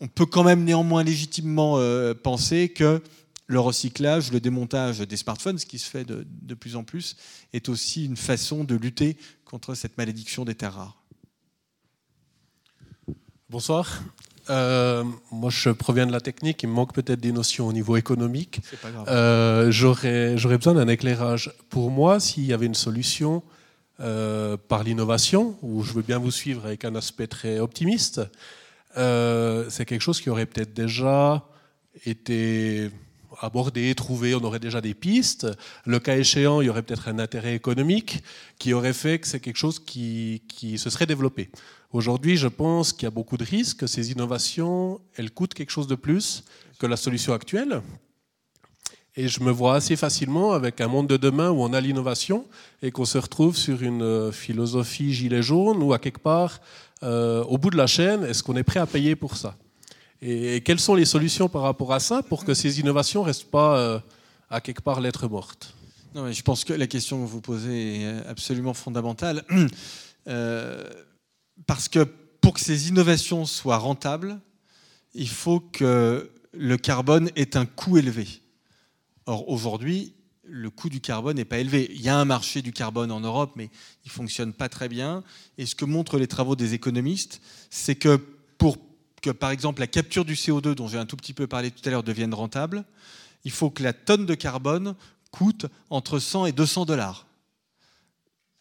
[0.00, 3.02] on peut quand même néanmoins légitimement euh, penser que
[3.46, 7.16] le recyclage, le démontage des smartphones, ce qui se fait de, de plus en plus,
[7.52, 11.02] est aussi une façon de lutter contre cette malédiction des terres rares.
[13.48, 14.00] Bonsoir.
[14.50, 16.62] Euh, moi, je proviens de la technique.
[16.62, 18.60] Il me manque peut-être des notions au niveau économique.
[19.08, 21.52] Euh, j'aurais, j'aurais besoin d'un éclairage.
[21.68, 23.42] Pour moi, s'il y avait une solution
[24.00, 28.20] euh, par l'innovation, où je veux bien vous suivre avec un aspect très optimiste,
[28.96, 31.46] c'est quelque chose qui aurait peut-être déjà
[32.04, 32.90] été
[33.40, 35.46] abordé, trouvé, on aurait déjà des pistes.
[35.86, 38.22] Le cas échéant, il y aurait peut-être un intérêt économique
[38.58, 41.50] qui aurait fait que c'est quelque chose qui, qui se serait développé.
[41.92, 45.70] Aujourd'hui, je pense qu'il y a beaucoup de risques, que ces innovations, elles coûtent quelque
[45.70, 46.44] chose de plus
[46.78, 47.82] que la solution actuelle.
[49.16, 52.46] Et je me vois assez facilement avec un monde de demain où on a l'innovation
[52.80, 56.60] et qu'on se retrouve sur une euh, philosophie gilet jaune ou à quelque part,
[57.02, 59.56] euh, au bout de la chaîne, est-ce qu'on est prêt à payer pour ça?
[60.22, 63.50] Et, quelles sont les solutions par rapport à ça pour que ces innovations ne restent
[63.50, 63.98] pas euh,
[64.48, 65.74] à quelque part lettre morte
[66.14, 69.44] non, Je pense que la question que vous posez est absolument fondamentale.
[71.66, 72.04] parce que
[72.40, 74.40] pour que ces innovations soient rentables,
[75.14, 78.26] il faut que le carbone ait un coût élevé.
[79.26, 80.14] Or, aujourd'hui,
[80.44, 81.90] le coût du carbone n'est pas élevé.
[81.94, 83.70] Il y a un marché du carbone en Europe, mais
[84.04, 85.22] il ne fonctionne pas très bien.
[85.58, 88.16] Et ce que montrent les travaux des économistes, c'est que
[88.58, 88.78] pour
[89.22, 91.86] que, par exemple, la capture du CO2, dont j'ai un tout petit peu parlé tout
[91.86, 92.84] à l'heure, devienne rentable,
[93.44, 94.96] il faut que la tonne de carbone
[95.30, 97.26] coûte entre 100 et 200 dollars.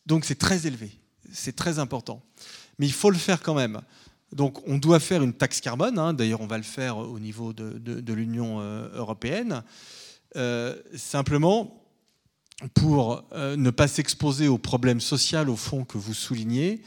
[0.05, 0.91] Donc c'est très élevé,
[1.31, 2.23] c'est très important
[2.79, 3.81] mais il faut le faire quand même.
[4.33, 6.13] Donc on doit faire une taxe carbone, hein.
[6.13, 9.63] d'ailleurs on va le faire au niveau de, l'Union euh, européenne,
[10.35, 11.83] euh, simplement
[12.75, 16.81] pour euh, ne pas s'exposer aux problèmes sociaux au fond que vous soulignez,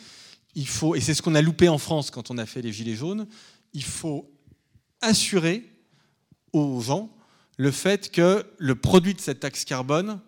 [0.54, 2.72] il faut, et c'est ce qu'on a loupé en France quand on a fait les
[2.72, 3.26] Gilets jaunes,
[3.72, 4.30] il faut
[5.00, 5.64] assurer
[6.52, 7.10] aux gens
[7.56, 10.20] le fait que le produit de cette taxe carbone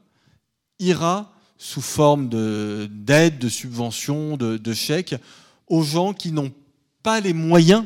[0.78, 5.14] ira sous forme d'aide, de, subventions, de, de chèques
[5.74, 6.52] aux gens qui n'ont
[7.02, 7.84] pas les moyens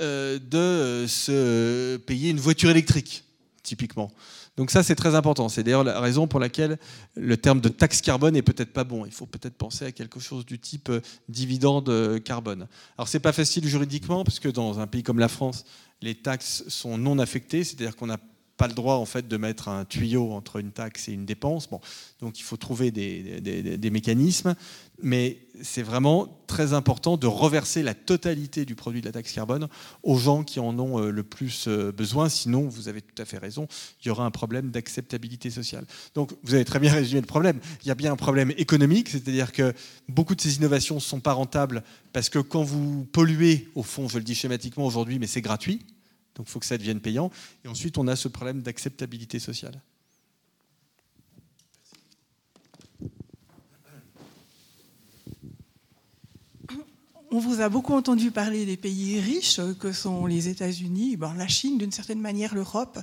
[0.00, 3.22] euh, de se payer une voiture électrique,
[3.62, 4.10] typiquement.
[4.56, 5.50] Donc ça, c'est très important.
[5.50, 6.78] C'est d'ailleurs la raison pour laquelle
[7.14, 9.04] le terme de taxe carbone est peut-être pas bon.
[9.04, 12.66] Il faut peut-être penser à quelque chose du type euh, dividende euh, carbone.
[12.96, 15.66] Alors c'est pas facile juridiquement parce que dans un pays comme la France,
[16.00, 18.20] les taxes sont non affectées, c'est-à-dire qu'on n'a
[18.56, 21.68] pas le droit en fait de mettre un tuyau entre une taxe et une dépense.
[21.68, 21.80] Bon,
[22.20, 24.54] donc il faut trouver des, des mécanismes
[25.02, 29.68] mais c'est vraiment très important de reverser la totalité du produit de la taxe carbone
[30.02, 32.28] aux gens qui en ont euh, le plus euh, besoin.
[32.28, 33.66] Sinon, vous avez tout à fait raison,
[34.02, 35.84] il y aura un problème d'acceptabilité sociale.
[36.14, 37.60] Donc, vous avez très bien résumé le problème.
[37.82, 39.72] Il y a bien un problème économique, c'est-à-dire que
[40.08, 44.08] beaucoup de ces innovations ne sont pas rentables parce que quand vous polluez, au fond,
[44.08, 45.84] je le dis schématiquement aujourd'hui, mais c'est gratuit,
[46.36, 47.30] donc il faut que ça devienne payant.
[47.64, 49.80] Et ensuite, on a ce problème d'acceptabilité sociale.
[57.32, 61.76] On vous a beaucoup entendu parler des pays riches que sont les États-Unis, la Chine,
[61.76, 62.98] d'une certaine manière l'Europe.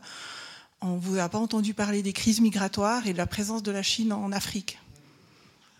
[0.81, 3.71] On ne vous a pas entendu parler des crises migratoires et de la présence de
[3.71, 4.79] la Chine en Afrique.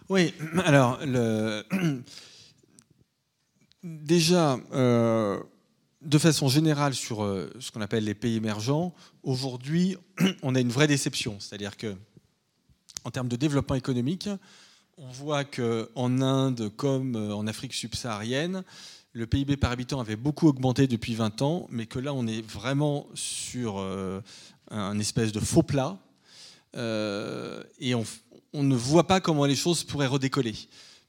[0.09, 0.33] Oui,
[0.65, 0.99] alors
[3.83, 5.39] déjà, euh,
[6.05, 8.93] de façon générale sur euh, ce qu'on appelle les pays émergents,
[9.23, 9.97] aujourd'hui,
[10.43, 11.37] on a une vraie déception.
[11.39, 11.95] C'est-à-dire que,
[13.03, 14.29] en termes de développement économique,
[14.97, 18.63] on voit qu'en Inde comme euh, en Afrique subsaharienne,
[19.13, 22.41] le PIB par habitant avait beaucoup augmenté depuis 20 ans, mais que là, on est
[22.41, 24.21] vraiment sur euh,
[24.71, 25.99] un espèce de faux plat.
[26.75, 28.03] Et on,
[28.53, 30.55] ne voit pas comment les choses pourraient redécoller.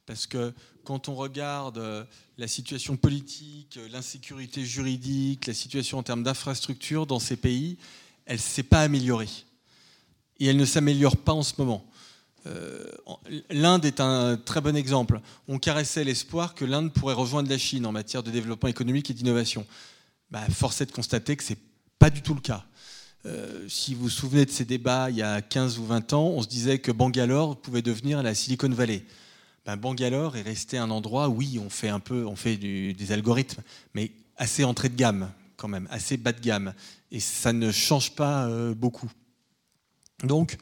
[0.05, 0.53] Parce que
[0.85, 2.07] quand on regarde
[2.39, 7.79] la situation politique, l'insécurité juridique, la situation en termes d'infrastructures dans ces pays,
[8.27, 9.29] elle ne s'est pas améliorée.
[10.41, 11.85] Et elle ne s'améliore pas en ce moment.
[12.47, 12.85] Euh,
[13.51, 15.21] L'Inde est un très bon exemple.
[15.49, 19.15] On caressait l'espoir que l'Inde pourrait rejoindre la Chine en matière de développement économique et
[19.15, 19.67] d'innovation.
[20.31, 21.59] Bah, force est de constater que ce n'est
[21.99, 22.65] pas du tout le cas.
[23.27, 26.27] Euh, si vous vous souvenez de ces débats il y a 15 ou 20 ans,
[26.27, 29.05] on se disait que Bangalore pouvait devenir la Silicon Valley.
[29.65, 33.63] Ben, Bangalore est resté un endroit, oui, on fait un peu, on fait des algorithmes,
[33.95, 36.75] mais assez entrée de gamme quand même, assez bas de gamme,
[37.11, 39.11] et ça ne change pas euh, beaucoup.
[40.23, 40.59] Donc,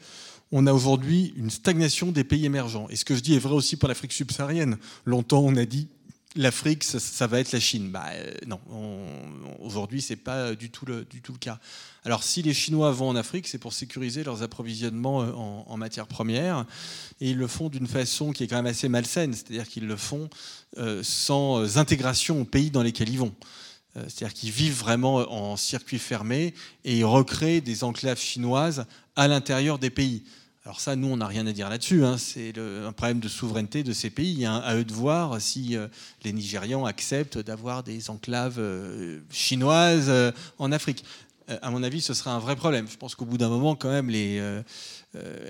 [0.51, 2.87] on a aujourd'hui une stagnation des pays émergents.
[2.89, 4.77] Et ce que je dis est vrai aussi pour l'Afrique subsaharienne.
[5.03, 5.87] Longtemps, on a dit
[6.35, 7.89] l'Afrique, ça, va être la Chine.
[7.89, 8.59] Bah, euh, non,
[9.59, 11.05] aujourd'hui, ce n'est pas du tout, le,
[11.39, 11.59] cas.
[12.05, 16.07] Alors, si les Chinois vont en Afrique, c'est pour sécuriser leurs approvisionnements euh, en, matières
[16.07, 16.65] premières.
[17.21, 19.97] Et ils le font d'une façon qui est quand même assez malsaine, c'est-à-dire qu'ils le
[19.97, 20.29] font
[20.77, 23.33] euh, sans intégration aux pays dans lesquels ils vont.
[23.95, 29.77] C'est-à-dire qu'ils vivent vraiment en circuit fermé et ils recréent des enclaves chinoises à l'intérieur
[29.77, 30.23] des pays.
[30.65, 32.05] Alors ça, nous, on n'a rien à dire là-dessus.
[32.05, 32.17] Hein.
[32.17, 34.45] C'est un problème de souveraineté de ces pays.
[34.45, 34.61] Hein.
[34.63, 35.89] À eux de voir si euh,
[36.23, 41.03] les Nigérians acceptent d'avoir des enclaves euh, chinoises euh, en Afrique.
[41.61, 42.87] à mon avis, ce sera un vrai problème.
[42.89, 44.41] Je pense qu'au bout d'un moment, quand même, les,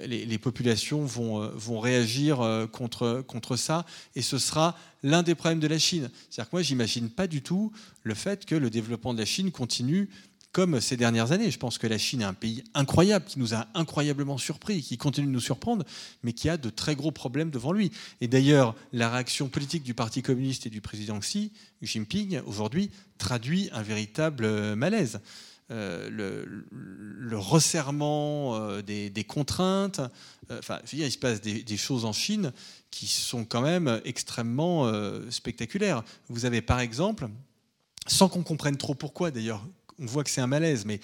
[0.07, 3.85] les, populations vont, vont réagir contre, contre ça.
[4.15, 6.09] Et ce sera l'un des problèmes de la Chine.
[6.31, 7.71] C'est-à-dire que moi, j'imagine pas du tout
[8.01, 10.09] le fait que le développement de la Chine continue
[10.53, 11.51] comme ces dernières années.
[11.51, 14.97] Je pense que la Chine est un pays incroyable, qui nous a incroyablement surpris, qui
[14.97, 15.83] continue de nous surprendre,
[16.21, 17.91] mais qui a de très gros problèmes devant lui.
[18.21, 21.51] Et d'ailleurs, la réaction politique du Parti communiste et du président Xi
[21.81, 25.19] Jinping, aujourd'hui, traduit un véritable euh, malaise.
[25.71, 30.01] Euh, le, resserrement euh, des, contraintes,
[30.51, 32.51] enfin, il se passe des, des, choses en Chine
[32.91, 34.91] qui sont quand même extrêmement
[35.31, 36.03] spectaculaires.
[36.29, 37.27] Vous avez par exemple,
[38.05, 39.65] sans qu'on comprenne trop pourquoi d'ailleurs,
[39.99, 40.99] on voit que c'est un malaise, mais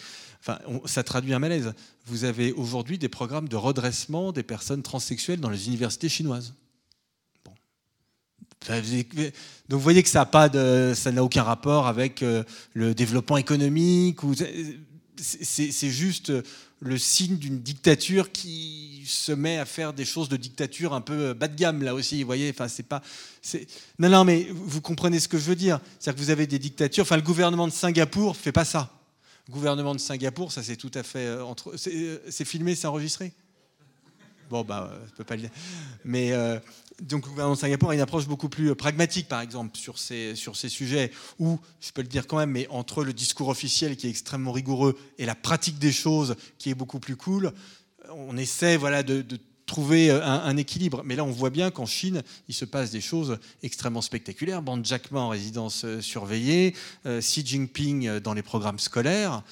[0.85, 1.73] ça traduit un malaise.
[2.05, 6.53] Vous avez aujourd'hui des programmes de redressement des personnes transsexuelles dans les universités chinoises.
[8.67, 9.09] Donc
[9.69, 12.43] vous voyez que ça n'a aucun rapport avec euh,
[12.73, 14.19] le développement économique.
[15.17, 16.31] C'est juste
[16.81, 21.33] le signe d'une dictature qui se met à faire des choses de dictature un peu
[21.33, 22.21] bas de gamme là aussi.
[22.21, 23.01] Vous voyez, enfin c'est pas.
[23.97, 25.79] Non, non, mais vous comprenez ce que je veux dire.
[25.99, 27.03] C'est-à-dire que vous avez des dictatures.
[27.03, 28.93] Enfin, le gouvernement de Singapour fait pas ça.
[29.47, 31.75] Le gouvernement de Singapour, ça c'est tout à fait euh, entre.
[31.87, 33.33] Euh, c'est filmé, c'est enregistré.
[34.49, 35.51] Bon, bah, je peux pas le dire.
[36.05, 36.59] Mais euh,
[37.01, 40.35] donc, le gouvernement de Singapour a une approche beaucoup plus pragmatique, par exemple, sur ces,
[40.35, 43.95] sur ces sujets, où, je peux le dire quand même, mais entre le discours officiel
[43.95, 47.53] qui est extrêmement rigoureux et la pratique des choses qui est beaucoup plus cool,
[48.11, 49.23] on essaie voilà, de,
[49.65, 51.03] trouver euh, un, équilibre.
[51.05, 54.63] Mais là, on voit bien qu'en Chine, il se passe des choses extrêmement spectaculaires.
[54.63, 59.43] Ban Jack Ma en résidence euh, surveillée, euh, Xi Jinping dans les programmes scolaires,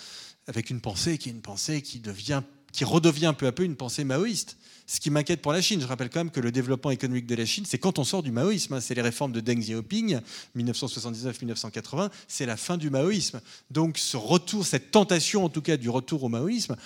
[0.48, 2.42] avec une pensée qui est une pensée qui, devient,
[2.74, 4.58] qui redevient peu à peu une pensée maoïste.
[4.90, 7.36] Ce qui m'inquiète pour la Chine, je rappelle quand même que le développement économique de
[7.36, 8.76] la Chine, c'est quand on sort du maoïsme.
[8.76, 8.80] Hein.
[8.80, 10.20] c'est les réformes de Deng Xiaoping,
[10.56, 13.42] 1979-1980, c'est la fin du maoïsme.
[13.70, 16.78] Donc ce retour, cette tentation en tout cas du retour au maoïsme,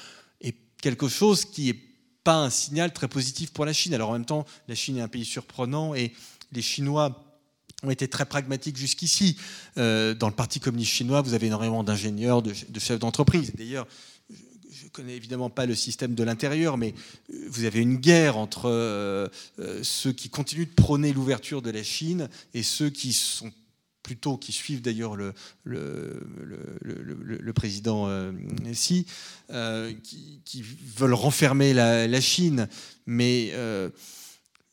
[0.41, 1.79] est quelque chose qui est
[2.23, 3.93] pas un signal très positif pour la Chine.
[3.93, 6.11] Alors en même temps, la Chine est un pays surprenant et
[6.51, 7.23] les Chinois
[7.83, 9.37] ont été très pragmatiques jusqu'ici.
[9.77, 13.53] Euh, dans le Parti communiste chinois, vous avez énormément d'ingénieurs, de, chefs d'entreprise.
[13.55, 13.87] D'ailleurs,
[14.91, 16.93] connais évidemment pas le système de l'intérieur, mais
[17.33, 19.27] euh, vous avez une guerre entre euh,
[19.83, 23.51] ceux qui continuent de prôner l'ouverture de la Chine et ceux qui sont
[24.01, 25.33] plutôt qui suivent d'ailleurs le,
[27.53, 28.31] président euh,
[28.71, 29.05] Xi,
[29.51, 30.63] euh, qui,
[30.97, 32.67] veulent renfermer la, Chine.
[33.05, 33.89] Mais euh,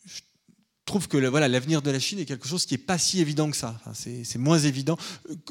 [0.06, 0.20] je
[0.84, 3.50] trouve que voilà, l'avenir de la Chine est quelque chose qui n'est pas si évident
[3.50, 3.80] que ça.
[3.94, 4.98] c'est moins évident.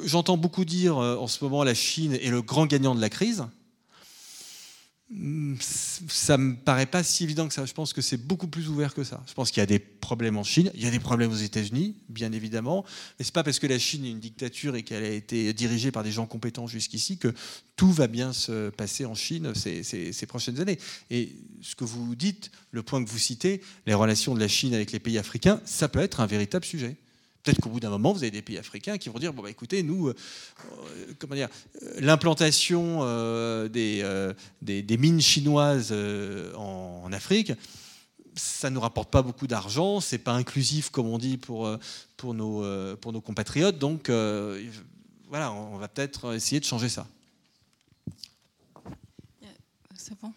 [0.04, 3.46] J'entends beaucoup dire en ce moment la Chine est le grand gagnant de la crise
[5.60, 7.66] ça me paraît pas si évident que ça.
[7.66, 9.24] Je pense que c'est beaucoup plus ouvert que ça.
[9.26, 11.36] Je pense qu'il y a des problèmes en Chine, il y a des problèmes aux
[11.36, 12.84] États-Unis, bien évidemment,
[13.18, 15.92] mais c'est pas parce que la Chine est une dictature et qu'elle a été dirigée
[15.92, 17.34] par des gens compétents jusqu'ici que
[17.78, 20.78] tout va bien se passer en Chine ces, prochaines années.
[21.10, 24.74] Et ce que vous dites, le point que vous citez, les relations de la Chine
[24.74, 26.98] avec les pays africains, ça peut être un véritable sujet.
[27.48, 29.50] Peut-être qu'au bout d'un moment, vous avez des pays africains qui vont dire bon bah
[29.50, 30.16] écoutez, nous, euh,
[30.82, 31.48] euh, comment dire,
[31.82, 33.00] euh, l'implantation
[33.70, 34.04] des,
[34.62, 35.96] des, mines chinoises
[36.58, 37.54] en, Afrique,
[38.36, 41.72] ça ne nous rapporte pas beaucoup d'argent, c'est pas inclusif comme on dit pour
[42.18, 44.10] pour nos pour nos compatriotes, donc
[45.30, 47.08] voilà, on va peut-être essayer de changer ça.
[49.96, 50.34] C'est bon.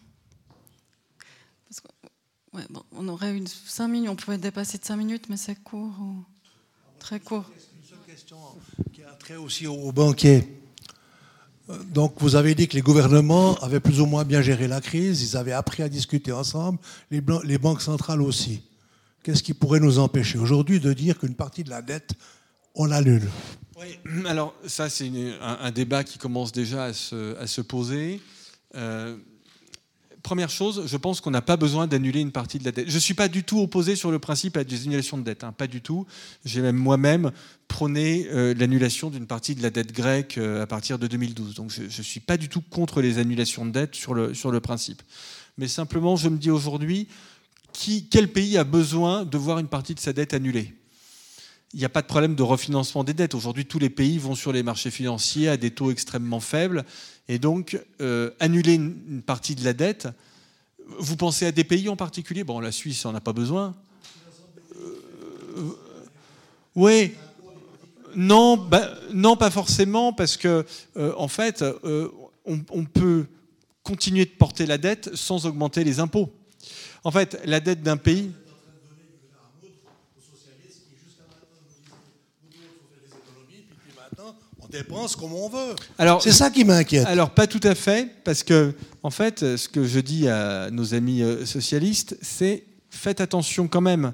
[2.93, 5.93] on aurait une 5 minutes, on pouvait dépasser de 5 minutes, mais c'est court.
[7.01, 7.45] Très court.
[7.49, 8.37] Une seule question
[8.93, 10.47] qui a trait aussi aux banquiers.
[11.93, 15.21] Donc, vous avez dit que les gouvernements avaient plus ou moins bien géré la crise,
[15.23, 16.79] ils avaient appris à discuter ensemble,
[17.09, 18.61] les, les banques centrales aussi.
[19.23, 22.13] Qu'est-ce qui pourrait nous empêcher aujourd'hui de dire qu'une partie de la dette,
[22.75, 23.29] on l'annule?
[23.79, 25.11] Oui, alors ça, c'est
[25.41, 28.21] un, débat qui commence déjà à se, à se poser.
[28.75, 29.17] Euh,
[30.21, 32.89] première chose, je pense qu'on n'a pas besoin d'annuler une partie de la dette.
[32.89, 35.43] Je ne suis pas du tout opposé sur le principe à des annulations de dette,
[35.43, 36.05] hein, pas du tout.
[36.45, 37.31] J'ai même moi-même
[37.67, 41.55] prôné euh, l'annulation d'une partie de la dette grecque euh, à partir de 2012.
[41.55, 44.51] Donc je ne suis pas du tout contre les annulations de dette sur le, sur
[44.51, 45.01] le principe.
[45.57, 47.07] Mais simplement, je me dis aujourd'hui,
[48.09, 50.73] quel pays a besoin de voir une partie de sa dette annulée?
[51.73, 53.33] Il n'y a pas de problème de refinancement des dettes.
[53.33, 56.83] Aujourd'hui, tous les pays vont sur les marchés financiers à des taux extrêmement faibles.
[57.27, 60.07] Et donc, euh, annuler une, partie de la dette,
[60.99, 62.43] vous pensez à des pays en particulier?
[62.43, 63.75] Bon, la Suisse, on n'a pas besoin.
[64.75, 65.69] Euh,
[66.75, 67.13] oui.
[68.15, 70.65] Non, bah, non, pas forcément, parce que,
[70.97, 71.63] euh, en fait,
[72.45, 73.25] on peut
[73.83, 76.29] continuer de porter la dette sans augmenter les impôts.
[77.03, 78.31] En fait, la dette d'un pays,
[84.71, 85.75] dépense comme on veut.
[85.97, 87.05] Alors, c'est ça qui m'inquiète.
[87.07, 88.73] Alors, pas tout à fait, parce que,
[89.03, 93.81] en fait, ce que je dis à nos amis euh, socialistes, c'est faites attention quand
[93.81, 94.13] même.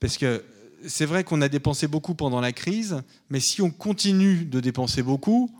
[0.00, 0.44] Parce que
[0.86, 5.02] c'est vrai qu'on a dépensé beaucoup pendant la crise, mais si on continue de dépenser
[5.02, 5.50] beaucoup,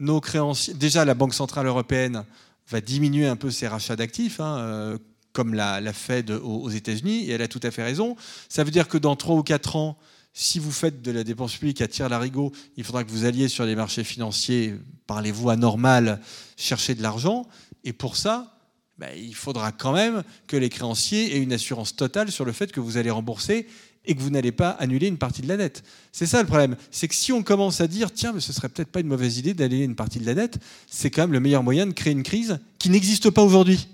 [0.00, 0.74] nos créanciers.
[0.74, 2.24] Déjà, la Banque Centrale Européenne
[2.68, 4.40] va diminuer un peu ses rachats d'actifs.
[4.40, 4.98] Hein, euh,
[5.34, 8.16] comme l'a, Fed aux, États-Unis, et elle a tout à fait raison.
[8.48, 9.98] Ça veut dire que dans 3 ou 4 ans,
[10.36, 13.46] si vous faites de la dépense publique à tir larigot, il faudra que vous alliez
[13.46, 14.74] sur les marchés financiers,
[15.06, 16.20] parlez-vous anormal,
[16.56, 17.46] chercher de l'argent.
[17.84, 18.58] Et pour ça,
[18.98, 22.72] ben, il faudra quand même que les créanciers aient une assurance totale sur le fait
[22.72, 23.68] que vous allez rembourser
[24.06, 25.84] et que vous n'allez pas annuler une partie de la dette.
[26.10, 26.76] C'est ça le problème.
[26.90, 29.38] C'est que si on commence à dire, tiens, mais ce serait peut-être pas une mauvaise
[29.38, 30.58] idée d'annuler une partie de la dette,
[30.90, 33.86] c'est quand même le meilleur moyen de créer une crise qui n'existe pas aujourd'hui.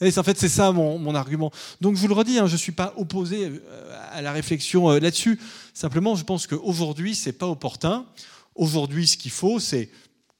[0.00, 1.50] Et en fait, c'est ça mon, argument.
[1.80, 4.90] Donc, je vous le redis, hein, je ne suis pas opposé euh, à la réflexion
[4.90, 5.38] euh, là-dessus.
[5.72, 8.04] Simplement, je pense qu'aujourd'hui, ce n'est pas opportun.
[8.54, 9.90] Aujourd'hui, ce qu'il faut, c'est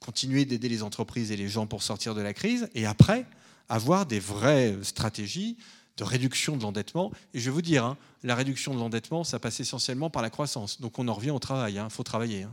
[0.00, 3.24] continuer d'aider les entreprises et les gens pour sortir de la crise, et après,
[3.68, 5.56] avoir des vraies stratégies
[5.96, 7.10] de réduction de l'endettement.
[7.32, 10.28] Et je vais vous dire, hein, la réduction de l'endettement, ça passe essentiellement par la
[10.28, 10.80] croissance.
[10.82, 11.74] Donc, on en revient au travail.
[11.74, 12.46] Il hein, faut travailler.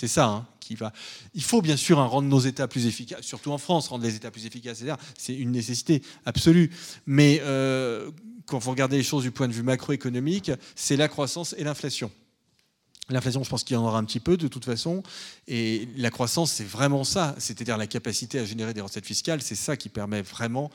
[0.00, 0.94] C'est ça hein, qui va.
[1.34, 4.30] Il faut bien sûr rendre nos États plus efficaces, surtout en France, rendre les États
[4.30, 4.82] plus efficaces,
[5.18, 6.70] c'est une nécessité absolue.
[7.04, 8.10] Mais euh,
[8.46, 12.10] quand vous regardez les choses du point de vue macroéconomique, c'est la croissance et l'inflation.
[13.10, 15.02] L'inflation, je pense qu'il y en aura un petit peu de toute façon.
[15.46, 17.34] Et la croissance, c'est vraiment ça.
[17.36, 19.42] C'est-à-dire la capacité à générer des recettes fiscales.
[19.42, 20.70] C'est ça qui permet vraiment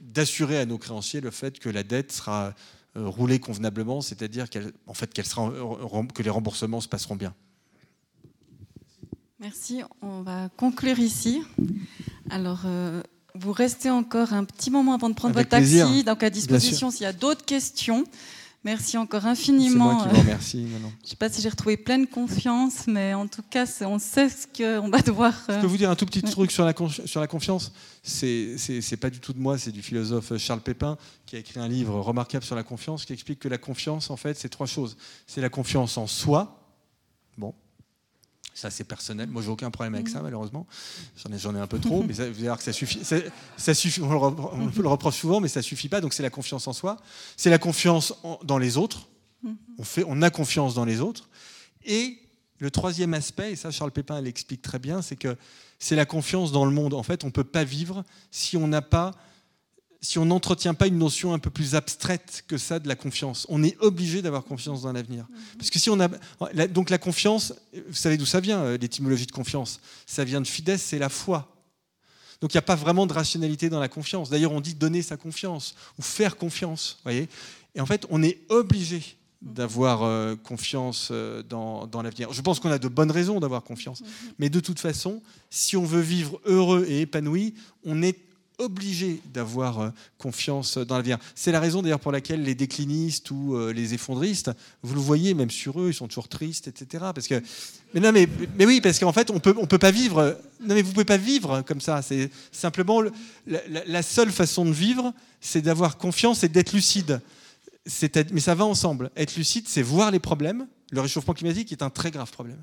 [0.00, 2.52] d'assurer à nos créanciers le fait que la dette sera
[2.98, 4.44] euh, roulée convenablement, c'est-à-dire
[4.86, 7.34] en fait, que les remboursements se passeront bien.
[9.40, 9.82] Merci.
[10.00, 11.42] On va conclure ici.
[12.30, 13.02] Alors, euh,
[13.34, 17.02] vous restez encore un petit moment avant de prendre votre taxi, donc à disposition s'il
[17.02, 18.04] y a d'autres questions.
[18.64, 20.00] Merci encore infiniment.
[20.00, 20.66] C'est moi qui vous remercie.
[20.68, 24.28] Je ne sais pas si j'ai retrouvé pleine confiance, mais en tout cas, on sait
[24.28, 25.34] ce qu'on va devoir.
[25.48, 27.72] Je peux vous dire un tout petit truc sur la, sur la confiance.
[28.02, 30.96] C'est pas du tout de moi, c'est du philosophe Charles Pépin
[31.26, 34.16] qui a écrit un livre remarquable sur la confiance qui explique que la confiance, en
[34.16, 34.96] fait, c'est trois choses.
[35.26, 36.65] C'est la confiance en soi.
[38.56, 39.28] Ça, c'est personnel.
[39.28, 40.66] Moi, j'ai aucun problème avec ça, malheureusement.
[41.22, 43.02] J'en ai, ai un peu trop, mais vous allez voir que ça suffit.
[43.04, 46.00] Ça, suffit on, le, le reproche souvent, mais ça suffit pas.
[46.00, 46.96] Donc, c'est la confiance en soi.
[47.36, 48.14] C'est la confiance
[48.44, 49.08] dans les autres.
[49.78, 51.28] On, fait, on a confiance dans les autres.
[51.84, 52.18] Et
[52.58, 55.36] le troisième aspect, et ça, Charles Pépin l'explique très bien, c'est que
[55.78, 56.94] c'est la confiance dans le monde.
[56.94, 59.12] En fait, on ne peut pas vivre si on n'a pas
[60.00, 63.46] si on n'entretient pas une notion un peu plus abstraite que ça de la confiance.
[63.48, 65.26] On est obligé d'avoir confiance dans l'avenir.
[65.28, 65.36] Mhm.
[65.58, 66.08] Parce que si on a.
[66.68, 69.80] Donc la confiance, vous savez d'où ça vient, euh, l'étymologie de confiance?
[70.06, 71.52] Ça vient de fides, c'est la foi.
[72.40, 74.28] Donc il n'y a pas vraiment de rationalité dans la confiance.
[74.28, 76.98] D'ailleurs, on dit donner sa confiance ou faire confiance.
[77.02, 77.28] Voyez?
[77.74, 82.32] Et en fait, on est obligé d'avoir euh, confiance euh, dans, dans l'avenir.
[82.32, 84.00] Je pense qu'on a de bonnes raisons d'avoir confiance.
[84.00, 84.08] Mhm.
[84.38, 87.54] Mais de toute façon, si on veut vivre heureux et épanoui,
[87.84, 88.18] on est
[88.58, 91.18] obligé d'avoir euh, confiance dans l'avenir.
[91.34, 94.50] C'est la raison d'ailleurs pour laquelle les déclinistes ou euh, les effondristes,
[94.82, 97.04] vous le voyez même sur eux, ils sont toujours tristes, etc.
[97.14, 97.42] Parce que,
[97.92, 100.38] mais non, mais, mais oui, parce qu'en fait, on peut, on peut pas vivre.
[100.60, 102.00] Non, mais vous pouvez pas vivre comme ça.
[102.02, 103.02] C'est simplement
[103.46, 107.20] la, seule façon de vivre, c'est d'avoir confiance et d'être lucide.
[108.32, 109.10] Mais ça va ensemble.
[109.16, 110.66] Être lucide, c'est voir les problèmes.
[110.90, 112.62] Le réchauffement climatique est un très grave problème.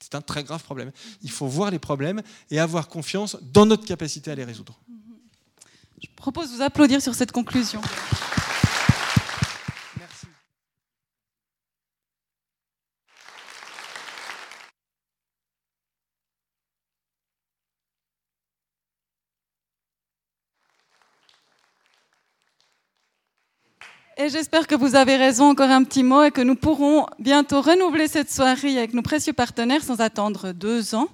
[0.00, 0.92] C'est un très grave problème.
[1.22, 4.78] Il faut voir les problèmes et avoir confiance dans notre capacité à les résoudre.
[6.00, 7.80] Je propose de vous applaudir sur cette conclusion.
[24.20, 27.60] Et j'espère que vous avez raison, encore un petit mot, et que nous pourrons bientôt
[27.60, 31.08] renouveler cette soirée avec nos précieux partenaires sans attendre deux ans.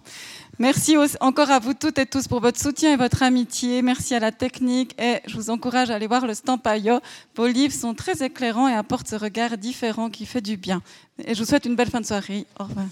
[0.59, 3.83] Merci encore à vous toutes et tous pour votre soutien et votre amitié.
[3.83, 7.01] Merci à la technique et je vous encourage à aller voir le Stampaio.
[7.35, 10.81] Vos livres sont très éclairants et apportent ce regard différent qui fait du bien.
[11.25, 12.47] Et je vous souhaite une belle fin de soirée.
[12.59, 12.87] Au revoir.